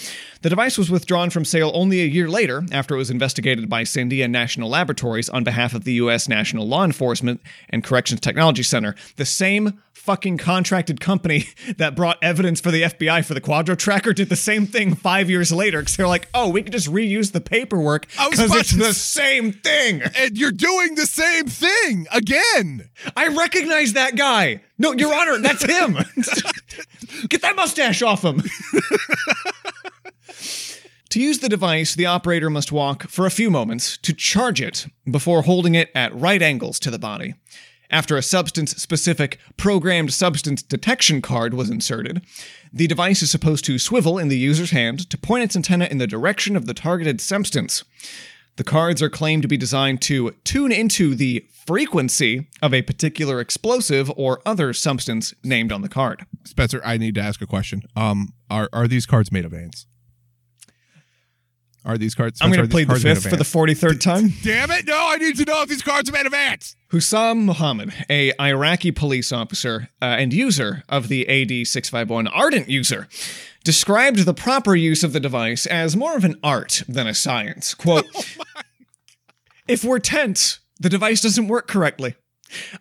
The 0.44 0.50
device 0.50 0.76
was 0.76 0.90
withdrawn 0.90 1.30
from 1.30 1.46
sale 1.46 1.70
only 1.72 2.02
a 2.02 2.04
year 2.04 2.28
later 2.28 2.64
after 2.70 2.94
it 2.94 2.98
was 2.98 3.08
investigated 3.08 3.70
by 3.70 3.84
Sandia 3.84 4.28
National 4.28 4.68
Laboratories 4.68 5.30
on 5.30 5.42
behalf 5.42 5.72
of 5.72 5.84
the 5.84 5.94
U.S. 5.94 6.28
National 6.28 6.68
Law 6.68 6.84
Enforcement 6.84 7.40
and 7.70 7.82
Corrections 7.82 8.20
Technology 8.20 8.62
Center, 8.62 8.94
the 9.16 9.24
same 9.24 9.80
fucking 9.94 10.36
contracted 10.36 11.00
company 11.00 11.46
that 11.78 11.96
brought 11.96 12.18
evidence 12.22 12.60
for 12.60 12.70
the 12.70 12.82
FBI 12.82 13.24
for 13.24 13.32
the 13.32 13.40
Quadro 13.40 13.74
Tracker 13.74 14.12
did 14.12 14.28
the 14.28 14.36
same 14.36 14.66
thing 14.66 14.94
five 14.94 15.30
years 15.30 15.50
later 15.50 15.80
because 15.80 15.96
they're 15.96 16.06
like, 16.06 16.28
oh, 16.34 16.50
we 16.50 16.62
can 16.62 16.72
just 16.72 16.92
reuse 16.92 17.32
the 17.32 17.40
paperwork 17.40 18.06
because 18.08 18.54
it's 18.54 18.72
the 18.72 18.92
same 18.92 19.50
thing. 19.50 20.02
And 20.02 20.36
you're 20.36 20.52
doing 20.52 20.94
the 20.94 21.06
same 21.06 21.46
thing 21.46 22.06
again. 22.12 22.90
I 23.16 23.28
recognize 23.28 23.94
that 23.94 24.14
guy. 24.14 24.60
No, 24.76 24.92
Your 24.92 25.14
Honor, 25.14 25.38
that's 25.38 25.64
him. 25.64 25.94
Get 27.30 27.40
that 27.40 27.56
mustache 27.56 28.02
off 28.02 28.22
him. 28.22 28.42
To 31.14 31.22
use 31.22 31.38
the 31.38 31.48
device, 31.48 31.94
the 31.94 32.06
operator 32.06 32.50
must 32.50 32.72
walk 32.72 33.04
for 33.04 33.24
a 33.24 33.30
few 33.30 33.48
moments 33.48 33.96
to 33.98 34.12
charge 34.12 34.60
it 34.60 34.88
before 35.08 35.42
holding 35.42 35.76
it 35.76 35.92
at 35.94 36.12
right 36.12 36.42
angles 36.42 36.80
to 36.80 36.90
the 36.90 36.98
body. 36.98 37.34
After 37.88 38.16
a 38.16 38.20
substance 38.20 38.72
specific 38.72 39.38
programmed 39.56 40.12
substance 40.12 40.60
detection 40.60 41.22
card 41.22 41.54
was 41.54 41.70
inserted, 41.70 42.26
the 42.72 42.88
device 42.88 43.22
is 43.22 43.30
supposed 43.30 43.64
to 43.66 43.78
swivel 43.78 44.18
in 44.18 44.26
the 44.26 44.36
user's 44.36 44.72
hand 44.72 45.08
to 45.08 45.16
point 45.16 45.44
its 45.44 45.54
antenna 45.54 45.84
in 45.88 45.98
the 45.98 46.08
direction 46.08 46.56
of 46.56 46.66
the 46.66 46.74
targeted 46.74 47.20
substance. 47.20 47.84
The 48.56 48.64
cards 48.64 49.00
are 49.00 49.08
claimed 49.08 49.42
to 49.42 49.48
be 49.48 49.56
designed 49.56 50.02
to 50.02 50.32
tune 50.42 50.72
into 50.72 51.14
the 51.14 51.46
frequency 51.64 52.48
of 52.60 52.74
a 52.74 52.82
particular 52.82 53.38
explosive 53.38 54.10
or 54.16 54.42
other 54.44 54.72
substance 54.72 55.32
named 55.44 55.70
on 55.70 55.82
the 55.82 55.88
card. 55.88 56.26
Spencer, 56.42 56.82
I 56.84 56.96
need 56.98 57.14
to 57.14 57.20
ask 57.20 57.40
a 57.40 57.46
question. 57.46 57.82
Um, 57.94 58.32
are 58.50 58.68
are 58.72 58.88
these 58.88 59.06
cards 59.06 59.30
made 59.30 59.44
of 59.44 59.54
ants? 59.54 59.86
Are 61.84 61.98
these 61.98 62.14
cards? 62.14 62.40
I'm 62.40 62.50
going 62.50 62.62
to 62.62 62.70
plead 62.70 62.88
the 62.88 62.94
these 62.94 63.02
cards 63.02 63.24
made 63.24 63.30
fifth 63.30 63.30
for 63.30 63.36
the 63.36 63.74
43rd 63.74 64.00
time. 64.00 64.32
Damn 64.42 64.70
it! 64.70 64.86
No, 64.86 64.96
I 64.96 65.16
need 65.16 65.36
to 65.36 65.44
know 65.44 65.62
if 65.62 65.68
these 65.68 65.82
cards 65.82 66.08
are 66.08 66.12
made 66.12 66.26
of 66.26 66.32
ants. 66.32 66.76
Hussam 66.90 67.44
Muhammad, 67.44 67.92
a 68.08 68.32
Iraqi 68.40 68.90
police 68.90 69.32
officer 69.32 69.90
uh, 70.00 70.06
and 70.06 70.32
user 70.32 70.82
of 70.88 71.08
the 71.08 71.26
AD651, 71.28 72.30
ardent 72.32 72.70
user, 72.70 73.08
described 73.64 74.20
the 74.20 74.34
proper 74.34 74.74
use 74.74 75.04
of 75.04 75.12
the 75.12 75.20
device 75.20 75.66
as 75.66 75.96
more 75.96 76.16
of 76.16 76.24
an 76.24 76.36
art 76.42 76.82
than 76.88 77.06
a 77.06 77.14
science. 77.14 77.74
Quote, 77.74 78.06
If 79.66 79.82
we're 79.82 79.98
tense, 79.98 80.60
the 80.78 80.90
device 80.90 81.22
doesn't 81.22 81.48
work 81.48 81.68
correctly. 81.68 82.14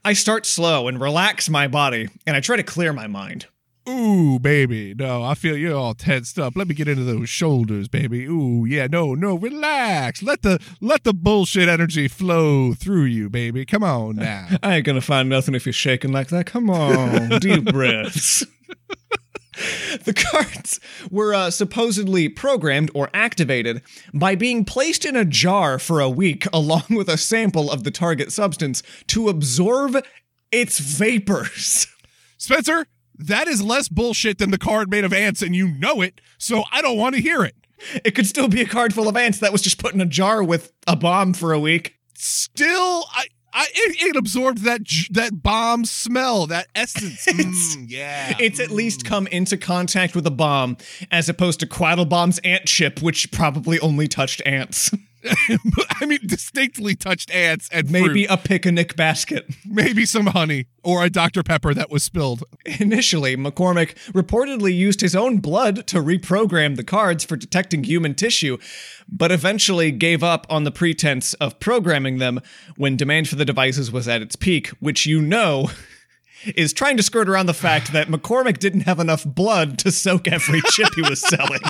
I 0.03 0.13
start 0.13 0.45
slow 0.45 0.87
and 0.87 0.99
relax 0.99 1.49
my 1.49 1.67
body, 1.67 2.09
and 2.27 2.35
I 2.35 2.41
try 2.41 2.57
to 2.57 2.63
clear 2.63 2.91
my 2.91 3.07
mind. 3.07 3.47
Ooh, 3.87 4.39
baby. 4.39 4.93
No, 4.93 5.23
I 5.23 5.33
feel 5.33 5.57
you're 5.57 5.75
all 5.75 5.93
tensed 5.93 6.39
up. 6.39 6.55
Let 6.55 6.67
me 6.67 6.73
get 6.73 6.87
into 6.87 7.03
those 7.03 7.27
shoulders, 7.27 7.87
baby. 7.89 8.25
Ooh, 8.25 8.65
yeah, 8.65 8.87
no, 8.87 9.13
no, 9.13 9.35
relax. 9.35 10.23
Let 10.23 10.41
the 10.41 10.61
let 10.79 11.03
the 11.03 11.13
bullshit 11.13 11.67
energy 11.67 12.07
flow 12.07 12.73
through 12.73 13.05
you, 13.05 13.29
baby. 13.29 13.65
Come 13.65 13.83
on 13.83 14.15
now. 14.17 14.47
I 14.63 14.75
ain't 14.75 14.85
gonna 14.85 15.01
find 15.01 15.27
nothing 15.27 15.53
if 15.53 15.65
you're 15.65 15.73
shaking 15.73 16.13
like 16.13 16.29
that. 16.29 16.45
Come 16.45 16.69
on, 16.69 17.39
deep 17.39 17.65
breaths. 17.65 18.45
the 20.03 20.13
cards 20.13 20.79
were 21.11 21.33
uh, 21.33 21.51
supposedly 21.51 22.29
programmed 22.29 22.89
or 22.93 23.09
activated 23.13 23.81
by 24.13 24.35
being 24.35 24.65
placed 24.65 25.05
in 25.05 25.15
a 25.15 25.25
jar 25.25 25.77
for 25.77 25.99
a 25.99 26.09
week 26.09 26.47
along 26.53 26.85
with 26.89 27.09
a 27.09 27.17
sample 27.17 27.71
of 27.71 27.83
the 27.83 27.91
target 27.91 28.31
substance 28.31 28.81
to 29.07 29.29
absorb 29.29 29.97
its 30.51 30.79
vapors. 30.79 31.87
Spencer, 32.37 32.85
that 33.17 33.47
is 33.47 33.61
less 33.61 33.87
bullshit 33.87 34.37
than 34.37 34.51
the 34.51 34.57
card 34.57 34.89
made 34.89 35.03
of 35.03 35.13
ants, 35.13 35.41
and 35.41 35.55
you 35.55 35.67
know 35.67 36.01
it, 36.01 36.19
so 36.37 36.63
I 36.71 36.81
don't 36.81 36.97
want 36.97 37.15
to 37.15 37.21
hear 37.21 37.43
it. 37.43 37.55
It 38.05 38.11
could 38.15 38.27
still 38.27 38.47
be 38.47 38.61
a 38.61 38.65
card 38.65 38.93
full 38.93 39.07
of 39.09 39.17
ants 39.17 39.39
that 39.39 39.51
was 39.51 39.61
just 39.61 39.77
put 39.77 39.93
in 39.93 39.99
a 40.01 40.05
jar 40.05 40.43
with 40.43 40.71
a 40.87 40.95
bomb 40.95 41.33
for 41.33 41.51
a 41.53 41.59
week. 41.59 41.95
Still, 42.15 43.05
I. 43.11 43.25
I, 43.55 43.67
it, 43.71 44.01
it 44.09 44.15
absorbed 44.15 44.63
that 44.63 44.81
that 45.11 45.43
bomb 45.43 45.85
smell, 45.85 46.47
that 46.47 46.69
essence. 46.73 47.27
It's- 47.27 47.75
Mm, 47.75 47.85
yeah, 47.87 48.35
It's 48.39 48.59
at 48.59 48.71
least 48.71 49.05
come 49.05 49.27
into 49.27 49.57
contact 49.57 50.15
with 50.15 50.25
a 50.25 50.31
bomb, 50.31 50.75
as 51.11 51.29
opposed 51.29 51.59
to 51.59 51.67
Quattlebaum's 51.67 52.39
ant 52.39 52.65
chip, 52.65 53.03
which 53.03 53.31
probably 53.31 53.79
only 53.79 54.07
touched 54.07 54.41
ants. 54.43 54.89
I 56.01 56.05
mean, 56.05 56.19
distinctly 56.25 56.95
touched 56.95 57.31
ants 57.31 57.69
and 57.71 57.89
Maybe 57.89 58.25
fruit. 58.25 58.27
a 58.29 58.37
picnic 58.37 58.95
basket. 58.95 59.45
maybe 59.65 60.05
some 60.05 60.27
honey 60.27 60.67
or 60.83 61.03
a 61.03 61.09
Dr 61.09 61.43
Pepper 61.43 61.73
that 61.73 61.89
was 61.89 62.03
spilled. 62.03 62.43
Initially, 62.79 63.37
McCormick 63.37 63.95
reportedly 64.11 64.75
used 64.75 65.01
his 65.01 65.15
own 65.15 65.37
blood 65.37 65.87
to 65.87 65.97
reprogram 65.97 66.75
the 66.75 66.83
cards 66.83 67.23
for 67.23 67.35
detecting 67.35 67.83
human 67.83 68.15
tissue, 68.15 68.57
but 69.07 69.31
eventually 69.31 69.91
gave 69.91 70.23
up 70.23 70.45
on 70.49 70.63
the 70.65 70.71
pretense 70.71 71.33
of 71.35 71.59
programming 71.59 72.17
them 72.17 72.41
when 72.75 72.97
demand 72.97 73.29
for 73.29 73.35
the 73.35 73.45
devices 73.45 73.91
was 73.91 74.07
at 74.07 74.21
its 74.21 74.35
peak, 74.35 74.67
which 74.79 75.05
you 75.05 75.21
know 75.21 75.69
is 76.55 76.73
trying 76.73 76.97
to 76.97 77.03
skirt 77.03 77.29
around 77.29 77.45
the 77.45 77.53
fact 77.53 77.93
that 77.93 78.07
McCormick 78.09 78.59
didn't 78.59 78.81
have 78.81 78.99
enough 78.99 79.23
blood 79.23 79.77
to 79.79 79.91
soak 79.91 80.27
every 80.27 80.61
chip 80.71 80.93
he 80.95 81.01
was 81.01 81.21
selling. 81.21 81.61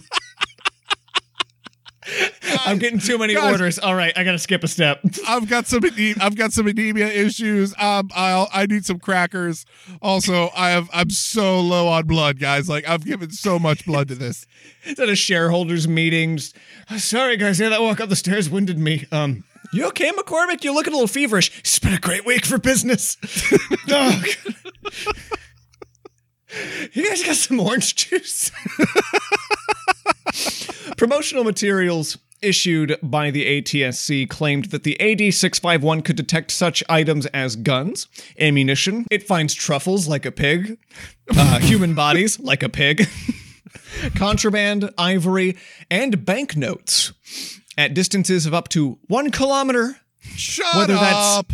I'm 2.66 2.78
getting 2.80 3.00
too 3.00 3.18
many 3.18 3.34
Guys. 3.34 3.52
orders. 3.52 3.80
All 3.80 3.96
right, 3.96 4.14
I 4.18 4.24
gotta 4.24 4.40
skip 4.40 4.64
a 4.64 4.68
step. 4.68 5.02
I've 5.28 5.50
got 5.50 5.68
some 5.68 5.84
I've 6.20 6.36
got 6.36 6.54
some 6.54 6.68
anemia 6.68 7.08
issues. 7.08 7.74
Um, 7.78 8.10
I 8.16 8.48
I 8.54 8.66
need 8.66 8.86
some 8.86 9.00
crackers. 9.00 9.66
Also, 10.02 10.50
I 10.56 10.70
have 10.70 10.90
I'm 10.94 11.10
so 11.10 11.60
low 11.60 11.88
on 11.88 12.06
blood, 12.06 12.40
guys. 12.40 12.70
Like 12.70 12.88
I've 12.88 13.06
given 13.06 13.32
so 13.32 13.60
much 13.60 13.86
blood 13.86 14.08
to 14.10 14.16
this. 14.16 14.46
It's 14.86 15.00
at 15.00 15.08
a 15.08 15.16
shareholders 15.16 15.88
meetings. 15.88 16.54
"Oh, 16.92 16.98
Sorry, 16.98 17.38
guys. 17.38 17.58
Yeah, 17.58 17.70
that 17.70 17.82
walk 17.82 18.02
up 18.02 18.10
the 18.10 18.18
stairs 18.18 18.50
winded 18.50 18.78
me. 18.78 19.06
Um, 19.14 19.46
you 19.72 19.86
okay, 19.88 20.12
McCormick? 20.12 20.62
You 20.66 20.74
looking 20.74 20.92
a 20.92 20.98
little 20.98 21.08
feverish. 21.08 21.58
It's 21.60 21.80
been 21.80 21.94
a 21.94 22.00
great 22.00 22.26
week 22.26 22.46
for 22.46 22.58
business. 22.58 23.16
Dog. 23.88 24.26
you 26.92 27.08
guys 27.08 27.24
got 27.24 27.38
some 27.38 27.62
orange 27.62 27.96
juice? 27.96 28.52
Promotional 30.98 31.44
materials 31.44 32.18
issued 32.42 32.98
by 33.02 33.32
the 33.32 33.62
ATSC 33.62 34.30
claimed 34.30 34.66
that 34.66 34.84
the 34.84 34.98
AD651 35.00 36.04
could 36.04 36.16
detect 36.18 36.52
such 36.52 36.84
items 36.90 37.26
as 37.28 37.56
guns, 37.56 38.08
ammunition, 38.40 39.06
it 39.10 39.24
finds 39.24 39.54
truffles 39.54 40.08
like 40.08 40.26
a 40.26 40.32
pig, 40.32 40.78
uh, 41.36 41.60
human 41.62 41.94
bodies 41.96 42.40
like 42.40 42.62
a 42.62 42.70
pig, 42.70 43.08
contraband, 44.16 44.90
ivory, 44.98 45.58
and 45.90 46.26
banknotes 46.26 47.14
at 47.78 47.94
distances 47.94 48.46
of 48.46 48.54
up 48.54 48.68
to 48.70 49.00
one 49.08 49.32
kilometer. 49.32 49.96
Shut 50.36 50.76
Whether 50.76 50.94
that's- 50.96 51.38
up. 51.38 51.54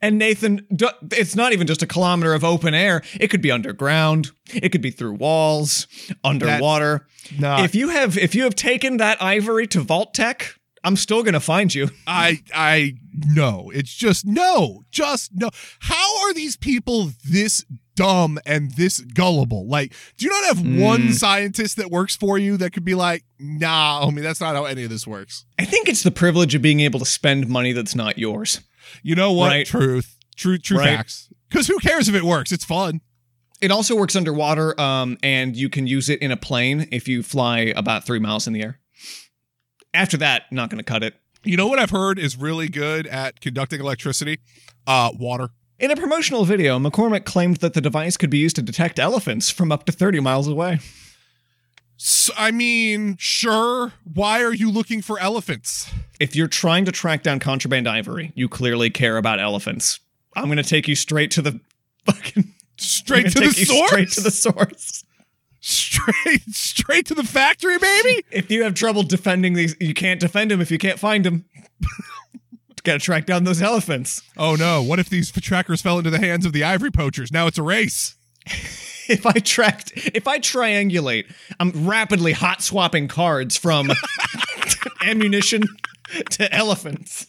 And 0.00 0.18
Nathan, 0.18 0.66
it's 1.12 1.36
not 1.36 1.52
even 1.52 1.66
just 1.66 1.82
a 1.82 1.86
kilometer 1.86 2.34
of 2.34 2.44
open 2.44 2.74
air. 2.74 3.02
It 3.18 3.28
could 3.28 3.42
be 3.42 3.50
underground. 3.50 4.30
It 4.52 4.70
could 4.70 4.82
be 4.82 4.90
through 4.90 5.14
walls, 5.14 5.86
underwater. 6.24 7.06
not- 7.38 7.64
if 7.64 7.74
you 7.74 7.88
have 7.88 8.18
if 8.18 8.34
you 8.34 8.44
have 8.44 8.54
taken 8.54 8.98
that 8.98 9.22
ivory 9.22 9.66
to 9.68 9.80
Vault 9.80 10.14
Tech, 10.14 10.54
I'm 10.82 10.96
still 10.96 11.22
gonna 11.22 11.40
find 11.40 11.74
you. 11.74 11.90
I 12.06 12.42
I 12.54 12.94
no. 13.12 13.70
It's 13.74 13.94
just 13.94 14.26
no. 14.26 14.82
Just 14.90 15.32
no. 15.34 15.50
How 15.80 16.22
are 16.22 16.34
these 16.34 16.56
people 16.56 17.10
this 17.28 17.64
dumb 17.94 18.38
and 18.46 18.72
this 18.72 19.00
gullible? 19.00 19.68
Like, 19.68 19.94
do 20.16 20.24
you 20.24 20.30
not 20.30 20.56
have 20.56 20.64
hmm. 20.64 20.80
one 20.80 21.12
scientist 21.12 21.76
that 21.76 21.90
works 21.90 22.16
for 22.16 22.38
you 22.38 22.56
that 22.56 22.72
could 22.72 22.84
be 22.84 22.94
like, 22.94 23.24
nah, 23.38 24.04
homie, 24.04 24.22
that's 24.22 24.40
not 24.40 24.54
how 24.54 24.64
any 24.64 24.84
of 24.84 24.90
this 24.90 25.06
works. 25.06 25.44
I 25.58 25.64
think 25.64 25.88
it's 25.88 26.02
the 26.02 26.10
privilege 26.10 26.54
of 26.54 26.62
being 26.62 26.80
able 26.80 27.00
to 27.00 27.06
spend 27.06 27.48
money 27.48 27.72
that's 27.72 27.94
not 27.94 28.18
yours. 28.18 28.60
You 29.02 29.14
know 29.14 29.32
what? 29.32 29.48
Right. 29.48 29.66
Truth. 29.66 30.16
True 30.36 30.58
true 30.58 30.78
Right. 30.78 30.96
facts. 30.96 31.28
Because 31.48 31.66
who 31.66 31.78
cares 31.78 32.08
if 32.08 32.14
it 32.14 32.22
works? 32.22 32.52
It's 32.52 32.64
fun. 32.64 33.00
It 33.60 33.70
also 33.70 33.94
works 33.94 34.16
underwater, 34.16 34.78
um, 34.80 35.18
and 35.22 35.54
you 35.54 35.68
can 35.68 35.86
use 35.86 36.08
it 36.08 36.20
in 36.22 36.30
a 36.30 36.36
plane 36.36 36.88
if 36.90 37.06
you 37.08 37.22
fly 37.22 37.72
about 37.76 38.06
three 38.06 38.18
miles 38.18 38.46
in 38.46 38.52
the 38.54 38.62
air. 38.62 38.80
After 39.92 40.16
that, 40.18 40.44
not 40.50 40.70
going 40.70 40.78
to 40.78 40.84
cut 40.84 41.02
it. 41.02 41.14
You 41.44 41.56
know 41.56 41.66
what 41.66 41.78
I've 41.78 41.90
heard 41.90 42.18
is 42.18 42.36
really 42.36 42.68
good 42.68 43.06
at 43.06 43.40
conducting 43.40 43.80
electricity? 43.80 44.38
Uh, 44.86 45.10
water. 45.18 45.50
In 45.78 45.90
a 45.90 45.96
promotional 45.96 46.44
video, 46.44 46.78
McCormick 46.78 47.24
claimed 47.24 47.56
that 47.58 47.74
the 47.74 47.80
device 47.80 48.16
could 48.16 48.30
be 48.30 48.38
used 48.38 48.56
to 48.56 48.62
detect 48.62 48.98
elephants 48.98 49.50
from 49.50 49.72
up 49.72 49.84
to 49.86 49.92
30 49.92 50.20
miles 50.20 50.46
away. 50.46 50.78
S 52.00 52.30
I 52.36 52.50
mean, 52.50 53.16
sure. 53.18 53.92
Why 54.12 54.42
are 54.42 54.54
you 54.54 54.70
looking 54.70 55.02
for 55.02 55.18
elephants? 55.18 55.90
If 56.18 56.34
you're 56.34 56.48
trying 56.48 56.86
to 56.86 56.92
track 56.92 57.22
down 57.22 57.40
contraband 57.40 57.86
ivory, 57.86 58.32
you 58.34 58.48
clearly 58.48 58.88
care 58.88 59.18
about 59.18 59.38
elephants. 59.38 60.00
I'm 60.34 60.46
going 60.46 60.56
to 60.56 60.62
take 60.62 60.88
you 60.88 60.94
straight 60.94 61.30
to 61.32 61.42
the 61.42 61.60
fucking 62.06 62.54
Straight 62.80 63.34
gonna 63.34 63.48
the 63.48 63.52
source. 63.52 63.90
Straight 63.90 64.08
to 64.12 64.20
the 64.22 64.30
source. 64.30 65.04
straight, 65.60 66.42
straight 66.50 67.06
to 67.06 67.14
the 67.14 67.22
factory, 67.22 67.76
baby. 67.78 68.24
If 68.30 68.50
you 68.50 68.64
have 68.64 68.74
trouble 68.74 69.02
defending 69.02 69.52
these, 69.52 69.76
you 69.78 69.92
can't 69.92 70.18
defend 70.18 70.50
them 70.50 70.60
if 70.60 70.70
you 70.70 70.78
can't 70.78 70.98
find 70.98 71.24
them. 71.24 71.44
Got 72.82 72.94
to 72.94 72.98
track 73.00 73.26
down 73.26 73.44
those 73.44 73.60
elephants. 73.60 74.22
Oh 74.38 74.54
no! 74.54 74.82
What 74.82 74.98
if 74.98 75.10
these 75.10 75.30
trackers 75.30 75.82
fell 75.82 75.98
into 75.98 76.08
the 76.08 76.18
hands 76.18 76.46
of 76.46 76.54
the 76.54 76.64
ivory 76.64 76.90
poachers? 76.90 77.30
Now 77.30 77.46
it's 77.46 77.58
a 77.58 77.62
race. 77.62 78.14
If 79.10 79.26
I 79.26 79.32
tracked, 79.32 79.92
if 79.96 80.28
I 80.28 80.38
triangulate, 80.38 81.30
I'm 81.58 81.86
rapidly 81.86 82.32
hot 82.32 82.62
swapping 82.62 83.08
cards 83.08 83.56
from 83.56 83.90
ammunition 85.02 85.64
to 86.30 86.54
elephants. 86.54 87.26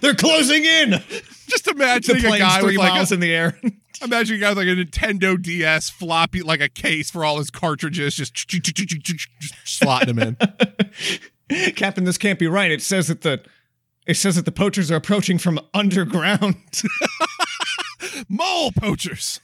They're 0.00 0.14
closing 0.14 0.64
in. 0.64 1.02
Just 1.46 1.68
imagine 1.68 2.16
a 2.16 2.38
guy 2.38 2.60
three 2.60 2.68
with 2.68 2.78
like 2.78 2.92
miles 2.94 3.10
a, 3.10 3.14
in 3.14 3.20
the 3.20 3.34
air. 3.34 3.58
imagine 4.02 4.36
a 4.36 4.38
guy 4.38 4.48
with 4.50 4.58
like 4.58 4.66
a 4.66 4.76
Nintendo 4.76 5.40
DS 5.40 5.90
floppy, 5.90 6.42
like 6.42 6.60
a 6.60 6.68
case 6.68 7.10
for 7.10 7.24
all 7.24 7.38
his 7.38 7.50
cartridges, 7.50 8.14
just, 8.14 8.34
just 8.34 8.62
slotting 9.64 10.06
them 10.06 10.18
in. 11.50 11.72
Captain, 11.74 12.04
this 12.04 12.18
can't 12.18 12.38
be 12.38 12.46
right. 12.46 12.70
It 12.70 12.82
says 12.82 13.08
that 13.08 13.22
the 13.22 13.42
it 14.06 14.16
says 14.16 14.36
that 14.36 14.46
the 14.46 14.52
poachers 14.52 14.90
are 14.90 14.96
approaching 14.96 15.36
from 15.36 15.60
underground. 15.74 16.56
Mole 18.28 18.72
poachers. 18.72 19.40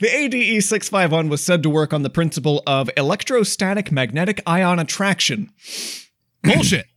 The 0.00 0.08
ADE 0.08 0.62
651 0.62 1.28
was 1.28 1.42
said 1.42 1.62
to 1.62 1.70
work 1.70 1.92
on 1.92 2.02
the 2.02 2.10
principle 2.10 2.62
of 2.66 2.90
electrostatic 2.96 3.90
magnetic 3.92 4.40
ion 4.46 4.78
attraction. 4.78 5.50
Bullshit. 6.42 6.86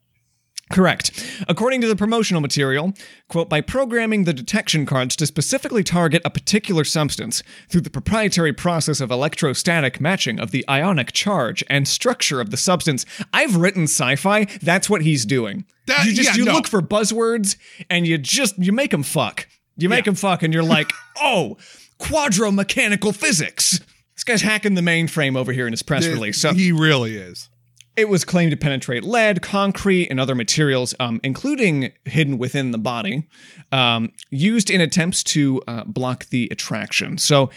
Correct. 0.72 1.11
According 1.47 1.82
to 1.82 1.88
the 1.88 1.95
promotional 1.95 2.41
material, 2.41 2.93
quote, 3.28 3.49
by 3.49 3.59
programming 3.59 4.26
the 4.26 4.34
detection 4.34 4.86
cards 4.86 5.15
to 5.15 5.26
specifically 5.26 5.84
target 5.84 6.22
a 6.24 6.30
particular 6.30 6.84
substance 6.84 7.41
through 7.70 7.82
the 7.82 7.89
proprietary 7.89 8.53
process 8.53 9.01
of 9.01 9.09
electrostatic 9.09 9.99
matching 9.99 10.39
of 10.39 10.51
the 10.51 10.63
ionic 10.70 11.11
charge 11.11 11.63
and 11.72 11.88
structure 11.88 12.39
of 12.39 12.51
the 12.51 12.57
substance. 12.57 13.03
I've 13.34 13.55
written 13.55 13.86
sci-fi. 13.86 14.45
That's 14.61 14.88
what 14.91 15.01
he's 15.01 15.26
doing. 15.26 15.65
That- 15.88 16.05
you 16.05 16.13
just 16.13 16.30
yeah, 16.30 16.36
you 16.36 16.45
no. 16.45 16.53
look 16.53 16.67
for 16.67 16.82
buzzwords 16.84 17.57
and 17.89 18.05
you 18.05 18.20
just 18.20 18.55
you 18.59 18.72
make 18.72 18.91
them 18.91 19.01
fuck. 19.01 19.47
You 19.76 19.89
make 19.89 20.05
Yeah. 20.05 20.11
them 20.11 20.15
fuck 20.15 20.43
and 20.43 20.53
you're 20.53 20.61
like, 20.61 20.91
"Oh, 21.20 21.57
quadromechanical 22.00 23.16
physics." 23.16 23.80
This 24.16 24.24
guy's 24.26 24.41
hacking 24.41 24.74
the 24.76 24.82
mainframe 24.82 25.38
over 25.38 25.54
here 25.54 25.66
in 25.66 25.72
his 25.74 25.82
press 25.84 26.06
release. 26.06 26.41
So 26.41 26.54
he 26.54 26.72
really 26.74 27.16
is. 27.16 27.50
it 27.95 28.10
was 28.10 28.26
claimed 28.26 28.52
to 28.52 28.58
penetrate 28.58 29.04
lead, 29.04 29.41
concrete, 29.41 30.08
and 30.10 30.20
other 30.20 30.36
materials, 30.36 30.93
um, 31.00 31.20
including 31.24 31.91
hidden 32.06 32.38
within 32.38 32.72
the 32.72 32.78
body, 32.78 33.28
um, 33.72 34.12
used 34.30 34.70
in 34.70 34.82
attempts 34.82 35.24
to 35.24 35.62
uh, 35.68 35.84
block 35.86 36.26
the 36.28 36.47
attraction. 36.52 37.18
So, 37.18 37.50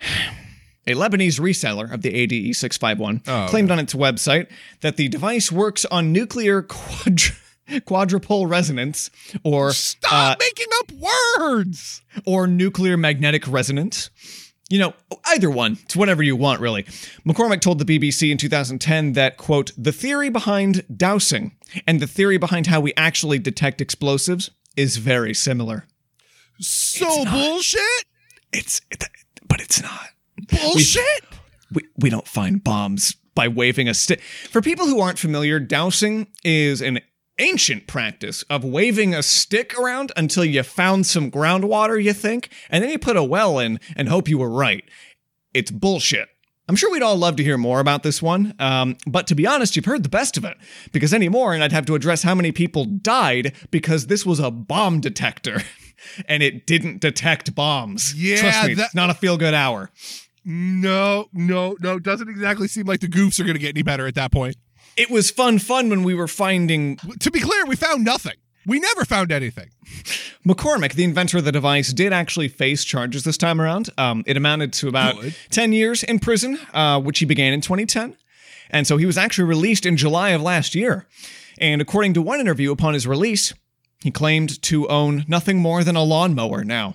a 0.86 0.94
Lebanese 0.94 1.38
reseller 1.38 1.92
of 1.92 2.02
the 2.02 2.12
ADE 2.14 2.56
651 2.56 3.22
Oh, 3.28 3.46
claimed 3.48 3.70
on 3.70 3.78
its 3.78 3.94
website 3.94 4.48
that 4.80 4.96
the 4.96 5.06
device 5.08 5.52
works 5.52 5.84
on 5.84 6.10
nuclear 6.12 6.62
quadr- 6.62 7.38
quadrupole 7.70 8.48
resonance 8.48 9.10
or 9.44 9.72
Stop 9.72 10.12
uh, 10.12 10.36
making 10.38 10.66
up 10.80 10.92
words. 11.38 12.02
or 12.26 12.46
nuclear 12.46 12.96
magnetic 12.96 13.46
resonance. 13.48 14.10
You 14.70 14.78
know, 14.78 14.94
either 15.26 15.50
one. 15.50 15.78
It's 15.82 15.94
whatever 15.94 16.22
you 16.22 16.34
want, 16.34 16.60
really. 16.60 16.84
McCormick 17.26 17.60
told 17.60 17.78
the 17.78 17.84
BBC 17.84 18.30
in 18.30 18.38
2010 18.38 19.12
that, 19.12 19.36
quote, 19.36 19.70
the 19.76 19.92
theory 19.92 20.30
behind 20.30 20.84
dowsing 20.96 21.54
and 21.86 22.00
the 22.00 22.06
theory 22.06 22.38
behind 22.38 22.68
how 22.68 22.80
we 22.80 22.94
actually 22.96 23.38
detect 23.38 23.82
explosives 23.82 24.50
is 24.74 24.96
very 24.96 25.34
similar. 25.34 25.86
So 26.58 27.24
not. 27.24 27.32
bullshit. 27.32 27.80
It's, 28.52 28.80
it, 28.90 29.04
but 29.46 29.60
it's 29.60 29.82
not. 29.82 30.08
Bullshit. 30.48 31.24
We, 31.70 31.82
we 31.98 32.08
don't 32.08 32.26
find 32.28 32.62
bombs 32.64 33.16
by 33.34 33.48
waving 33.48 33.88
a 33.88 33.94
stick. 33.94 34.20
For 34.22 34.62
people 34.62 34.86
who 34.86 35.00
aren't 35.00 35.18
familiar, 35.18 35.58
dowsing 35.58 36.28
is 36.44 36.80
an 36.80 37.00
ancient 37.38 37.86
practice 37.86 38.42
of 38.44 38.64
waving 38.64 39.14
a 39.14 39.22
stick 39.22 39.78
around 39.78 40.12
until 40.16 40.44
you 40.44 40.62
found 40.62 41.06
some 41.06 41.30
groundwater, 41.30 42.02
you 42.02 42.12
think, 42.12 42.50
and 42.70 42.82
then 42.82 42.90
you 42.90 42.98
put 42.98 43.16
a 43.16 43.22
well 43.24 43.58
in 43.58 43.80
and 43.96 44.08
hope 44.08 44.28
you 44.28 44.38
were 44.38 44.50
right. 44.50 44.84
It's 45.54 45.70
bullshit. 45.70 46.28
I'm 46.68 46.76
sure 46.76 46.92
we'd 46.92 47.02
all 47.02 47.16
love 47.16 47.36
to 47.36 47.42
hear 47.44 47.58
more 47.58 47.80
about 47.80 48.02
this 48.04 48.22
one, 48.22 48.54
um, 48.58 48.96
but 49.06 49.26
to 49.26 49.34
be 49.34 49.46
honest, 49.46 49.74
you've 49.74 49.84
heard 49.84 50.04
the 50.04 50.08
best 50.08 50.36
of 50.36 50.44
it. 50.44 50.56
Because 50.92 51.12
anymore, 51.12 51.52
and 51.54 51.62
I'd 51.62 51.72
have 51.72 51.86
to 51.86 51.94
address 51.94 52.22
how 52.22 52.34
many 52.34 52.52
people 52.52 52.84
died 52.84 53.52
because 53.70 54.06
this 54.06 54.24
was 54.24 54.38
a 54.38 54.50
bomb 54.50 55.00
detector, 55.00 55.62
and 56.28 56.42
it 56.42 56.66
didn't 56.66 57.00
detect 57.00 57.54
bombs. 57.54 58.14
Yeah, 58.14 58.36
trust 58.36 58.68
me, 58.68 58.74
that- 58.74 58.86
it's 58.86 58.94
not 58.94 59.10
a 59.10 59.14
feel 59.14 59.36
good 59.36 59.54
hour. 59.54 59.90
No, 60.44 61.28
no, 61.32 61.76
no. 61.80 61.98
Doesn't 61.98 62.28
exactly 62.28 62.66
seem 62.68 62.86
like 62.86 63.00
the 63.00 63.06
goofs 63.08 63.38
are 63.38 63.44
going 63.44 63.54
to 63.54 63.60
get 63.60 63.70
any 63.76 63.82
better 63.82 64.06
at 64.06 64.14
that 64.16 64.32
point. 64.32 64.56
It 64.96 65.10
was 65.10 65.30
fun, 65.30 65.58
fun 65.58 65.88
when 65.88 66.02
we 66.02 66.14
were 66.14 66.28
finding 66.28 66.96
To 66.96 67.30
be 67.30 67.40
clear, 67.40 67.64
we 67.66 67.76
found 67.76 68.04
nothing. 68.04 68.34
We 68.66 68.78
never 68.78 69.04
found 69.04 69.32
anything. 69.32 69.70
McCormick, 70.46 70.94
the 70.94 71.04
inventor 71.04 71.38
of 71.38 71.44
the 71.44 71.52
device, 71.52 71.92
did 71.92 72.12
actually 72.12 72.48
face 72.48 72.84
charges 72.84 73.24
this 73.24 73.36
time 73.36 73.60
around. 73.60 73.90
Um, 73.98 74.22
it 74.26 74.36
amounted 74.36 74.72
to 74.74 74.88
about 74.88 75.20
Good. 75.20 75.34
10 75.50 75.72
years 75.72 76.02
in 76.04 76.18
prison, 76.18 76.58
uh, 76.72 77.00
which 77.00 77.18
he 77.18 77.24
began 77.24 77.52
in 77.52 77.60
2010. 77.60 78.16
And 78.70 78.86
so 78.86 78.96
he 78.96 79.06
was 79.06 79.18
actually 79.18 79.44
released 79.44 79.84
in 79.84 79.96
July 79.96 80.30
of 80.30 80.42
last 80.42 80.74
year. 80.74 81.06
And 81.58 81.80
according 81.80 82.14
to 82.14 82.22
one 82.22 82.40
interview 82.40 82.72
upon 82.72 82.94
his 82.94 83.06
release, 83.06 83.52
he 84.02 84.10
claimed 84.10 84.60
to 84.62 84.88
own 84.88 85.24
nothing 85.28 85.58
more 85.58 85.84
than 85.84 85.96
a 85.96 86.02
lawnmower 86.02 86.64
now. 86.64 86.94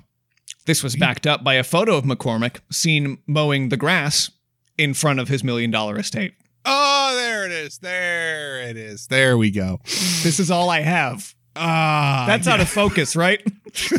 This 0.65 0.83
was 0.83 0.95
backed 0.95 1.25
up 1.27 1.43
by 1.43 1.53
a 1.53 1.63
photo 1.63 1.95
of 1.95 2.03
McCormick 2.03 2.59
seen 2.71 3.19
mowing 3.27 3.69
the 3.69 3.77
grass 3.77 4.31
in 4.77 4.93
front 4.93 5.19
of 5.19 5.29
his 5.29 5.43
million 5.43 5.71
dollar 5.71 5.97
estate. 5.97 6.33
Oh, 6.69 7.15
there 7.15 7.45
it 7.45 7.51
is. 7.53 7.77
There 7.77 8.61
it 8.61 8.75
is. 8.75 9.07
There 9.07 9.37
we 9.37 9.51
go. 9.51 9.79
This 9.85 10.37
is 10.39 10.51
all 10.51 10.69
I 10.69 10.81
have. 10.81 11.33
Ah, 11.55 12.25
That's 12.27 12.45
out 12.47 12.59
of 12.59 12.67
focus, 12.69 13.15
right? 13.15 13.41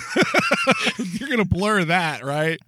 You're 1.18 1.28
going 1.28 1.38
to 1.38 1.44
blur 1.44 1.84
that, 1.84 2.22
right? 2.22 2.60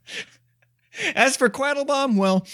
As 1.15 1.37
for 1.37 1.49
Quattlebaum, 1.49 2.17
well, 2.17 2.47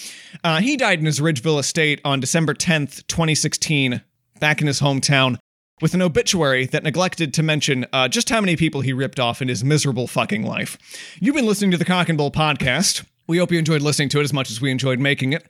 uh, 0.45 0.61
he 0.61 0.77
died 0.77 0.99
in 0.99 1.07
his 1.07 1.21
Ridgeville 1.21 1.59
estate 1.59 2.01
on 2.05 2.21
December 2.21 2.53
10th, 2.53 3.07
2016, 3.07 4.03
back 4.41 4.61
in 4.61 4.67
his 4.67 4.81
hometown, 4.81 5.39
with 5.81 5.95
an 5.95 6.03
obituary 6.03 6.67
that 6.67 6.83
neglected 6.83 7.33
to 7.35 7.43
mention 7.43 7.87
uh, 7.93 8.09
just 8.09 8.29
how 8.29 8.41
many 8.41 8.57
people 8.57 8.81
he 8.83 8.93
ripped 8.93 9.21
off 9.21 9.41
in 9.41 9.49
his 9.49 9.65
miserable 9.65 10.07
fucking 10.07 10.43
life. 10.43 10.79
You've 11.21 11.35
been 11.37 11.47
listening 11.47 11.71
to 11.71 11.79
the 11.79 11.85
Cock 11.85 12.09
and 12.09 12.19
Bull 12.19 12.31
podcast. 12.31 13.05
We 13.27 13.39
hope 13.39 13.51
you 13.51 13.59
enjoyed 13.59 13.83
listening 13.83 14.09
to 14.11 14.21
it 14.21 14.25
as 14.25 14.33
much 14.33 14.51
as 14.51 14.61
we 14.61 14.71
enjoyed 14.71 14.99
making 15.01 15.33
it. 15.33 15.47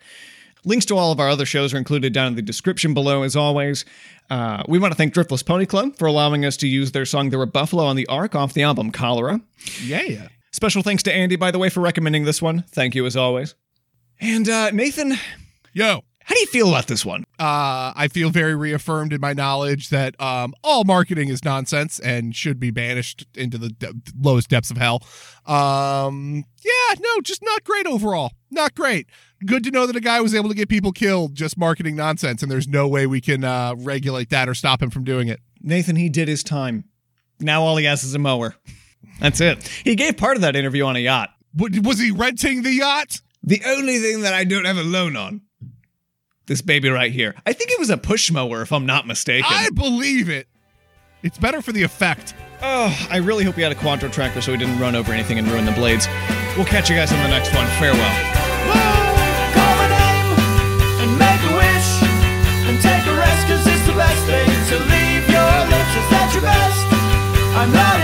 Links 0.67 0.85
to 0.87 0.97
all 0.97 1.13
of 1.13 1.21
our 1.21 1.29
other 1.29 1.47
shows 1.47 1.73
are 1.73 1.79
included 1.79 2.13
down 2.13 2.27
in 2.27 2.35
the 2.35 2.43
description 2.43 2.93
below, 2.93 3.23
as 3.23 3.37
always. 3.37 3.85
Uh, 4.29 4.63
we 4.69 4.79
want 4.79 4.93
to 4.93 4.97
thank 4.97 5.15
Driftless 5.15 5.47
Pony 5.47 5.65
Club 5.65 5.97
for 5.97 6.07
allowing 6.07 6.45
us 6.45 6.57
to 6.59 6.69
use 6.69 6.93
their 6.93 7.07
song 7.07 7.31
There 7.31 7.39
Were 7.39 7.47
Buffalo 7.47 7.85
on 7.85 7.97
the 7.97 8.07
Ark 8.09 8.35
off 8.35 8.53
the 8.53 8.65
album 8.65 8.91
Cholera. 8.91 9.41
Yeah. 9.83 10.03
Yeah. 10.03 10.29
Special 10.53 10.83
thanks 10.83 11.03
to 11.05 11.15
Andy, 11.15 11.37
by 11.37 11.51
the 11.51 11.59
way, 11.59 11.69
for 11.71 11.81
recommending 11.81 12.25
this 12.25 12.43
one. 12.43 12.65
Thank 12.73 12.95
you, 12.95 13.07
as 13.07 13.17
always. 13.17 13.55
And 14.21 14.49
uh, 14.49 14.71
Nathan, 14.73 15.17
Yo, 15.77 16.01
how 16.27 16.35
do 16.35 16.41
you 16.41 16.47
feel 16.49 16.69
about 16.69 16.89
this 16.89 17.05
one? 17.07 17.25
uh, 17.39 17.93
I 17.95 18.09
feel 18.11 18.31
very 18.31 18.57
reaffirmed 18.57 19.13
in 19.13 19.21
my 19.21 19.33
knowledge 19.33 19.91
that 19.91 20.21
um, 20.21 20.55
all 20.65 20.83
marketing 20.83 21.29
is 21.29 21.45
nonsense 21.45 22.01
and 22.01 22.35
should 22.35 22.59
be 22.59 22.73
banished 22.73 23.29
into 23.37 23.59
the 23.59 23.69
de- 23.69 23.95
lowest 24.21 24.49
depths 24.49 24.73
of 24.73 24.77
hell. 24.77 25.05
Um, 25.47 26.45
yeah, 26.65 26.95
no, 26.99 27.21
just 27.23 27.45
not 27.45 27.63
great 27.63 27.87
overall. 27.87 28.33
Not 28.51 28.75
great. 28.75 29.07
Good 29.45 29.63
to 29.65 29.71
know 29.71 29.87
that 29.87 29.95
a 29.95 30.01
guy 30.01 30.21
was 30.21 30.35
able 30.35 30.49
to 30.49 30.55
get 30.57 30.69
people 30.69 30.91
killed 30.91 31.37
just 31.37 31.57
marketing 31.57 31.95
nonsense, 31.95 32.43
and 32.43 32.51
there's 32.51 32.67
no 32.67 32.89
way 32.89 33.07
we 33.07 33.21
can 33.21 33.45
uh, 33.45 33.77
regulate 33.79 34.31
that 34.31 34.49
or 34.49 34.55
stop 34.55 34.83
him 34.83 34.91
from 34.91 35.05
doing 35.05 35.29
it. 35.29 35.39
Nathan, 35.63 35.95
he 35.95 36.09
did 36.09 36.27
his 36.27 36.43
time. 36.43 36.87
Now 37.39 37.63
all 37.63 37.77
he 37.77 37.85
has 37.85 38.03
is 38.03 38.15
a 38.15 38.19
mower. 38.19 38.57
That's 39.21 39.41
it. 39.41 39.69
He 39.85 39.95
gave 39.95 40.17
part 40.17 40.37
of 40.37 40.43
that 40.43 40.57
interview 40.57 40.85
on 40.87 40.97
a 40.97 41.01
yacht. 41.01 41.31
What, 41.53 41.73
was 41.85 42.01
he 42.01 42.11
renting 42.11 42.63
the 42.63 42.73
yacht? 42.73 43.21
The 43.45 43.63
only 43.65 43.99
thing 43.99 44.23
that 44.23 44.35
I 44.35 44.43
don't 44.43 44.65
have 44.65 44.77
a 44.77 44.83
loan 44.83 45.17
on. 45.17 45.43
This 46.47 46.63
baby 46.63 46.89
right 46.89 47.11
here. 47.11 47.35
I 47.45 47.53
think 47.53 47.71
it 47.71 47.79
was 47.79 47.91
a 47.91 47.97
push 47.97 48.31
mower, 48.31 48.63
if 48.63 48.73
I'm 48.73 48.87
not 48.87 49.07
mistaken. 49.07 49.51
I 49.51 49.69
believe 49.71 50.29
it. 50.29 50.47
It's 51.23 51.39
better 51.39 51.61
for 51.61 51.73
the 51.73 51.83
effect. 51.83 52.35
Oh, 52.63 52.95
I 53.11 53.17
really 53.19 53.43
hope 53.45 53.57
he 53.57 53.63
had 53.63 53.73
a 53.73 53.75
quadro 53.75 54.13
tractor 54.13 54.41
so 54.41 54.53
we 54.53 54.59
didn't 54.59 54.79
run 54.79 54.95
over 54.95 55.13
anything 55.13 55.39
and 55.39 55.49
ruin 55.49 55.67
the 55.67 55.73
blades. 55.73 56.07
We'll 56.57 56.65
catch 56.71 56.89
you 56.89 56.95
guys 56.95 57.11
on 57.11 57.19
the 57.19 57.29
next 57.29 57.53
one. 57.53 57.67
Farewell. 57.83 58.15
Call 59.59 59.75
my 59.75 59.89
name 59.91 60.39
and 61.03 61.11
make 61.19 61.43
a 61.51 61.53
wish 61.59 61.89
and 62.71 62.79
take 62.81 63.05
a 63.11 63.15
rest 63.19 63.43
'cause 63.51 63.67
it's 63.67 63.87
the 63.91 63.97
best 63.99 64.23
thing 64.31 64.47
to 64.71 64.77
leave 64.87 65.27
your 65.27 65.55
lips. 65.67 65.93
Is 65.99 66.09
that 66.15 66.31
your 66.33 66.43
best? 66.47 66.81
I'm 67.59 67.73
not 67.73 68.01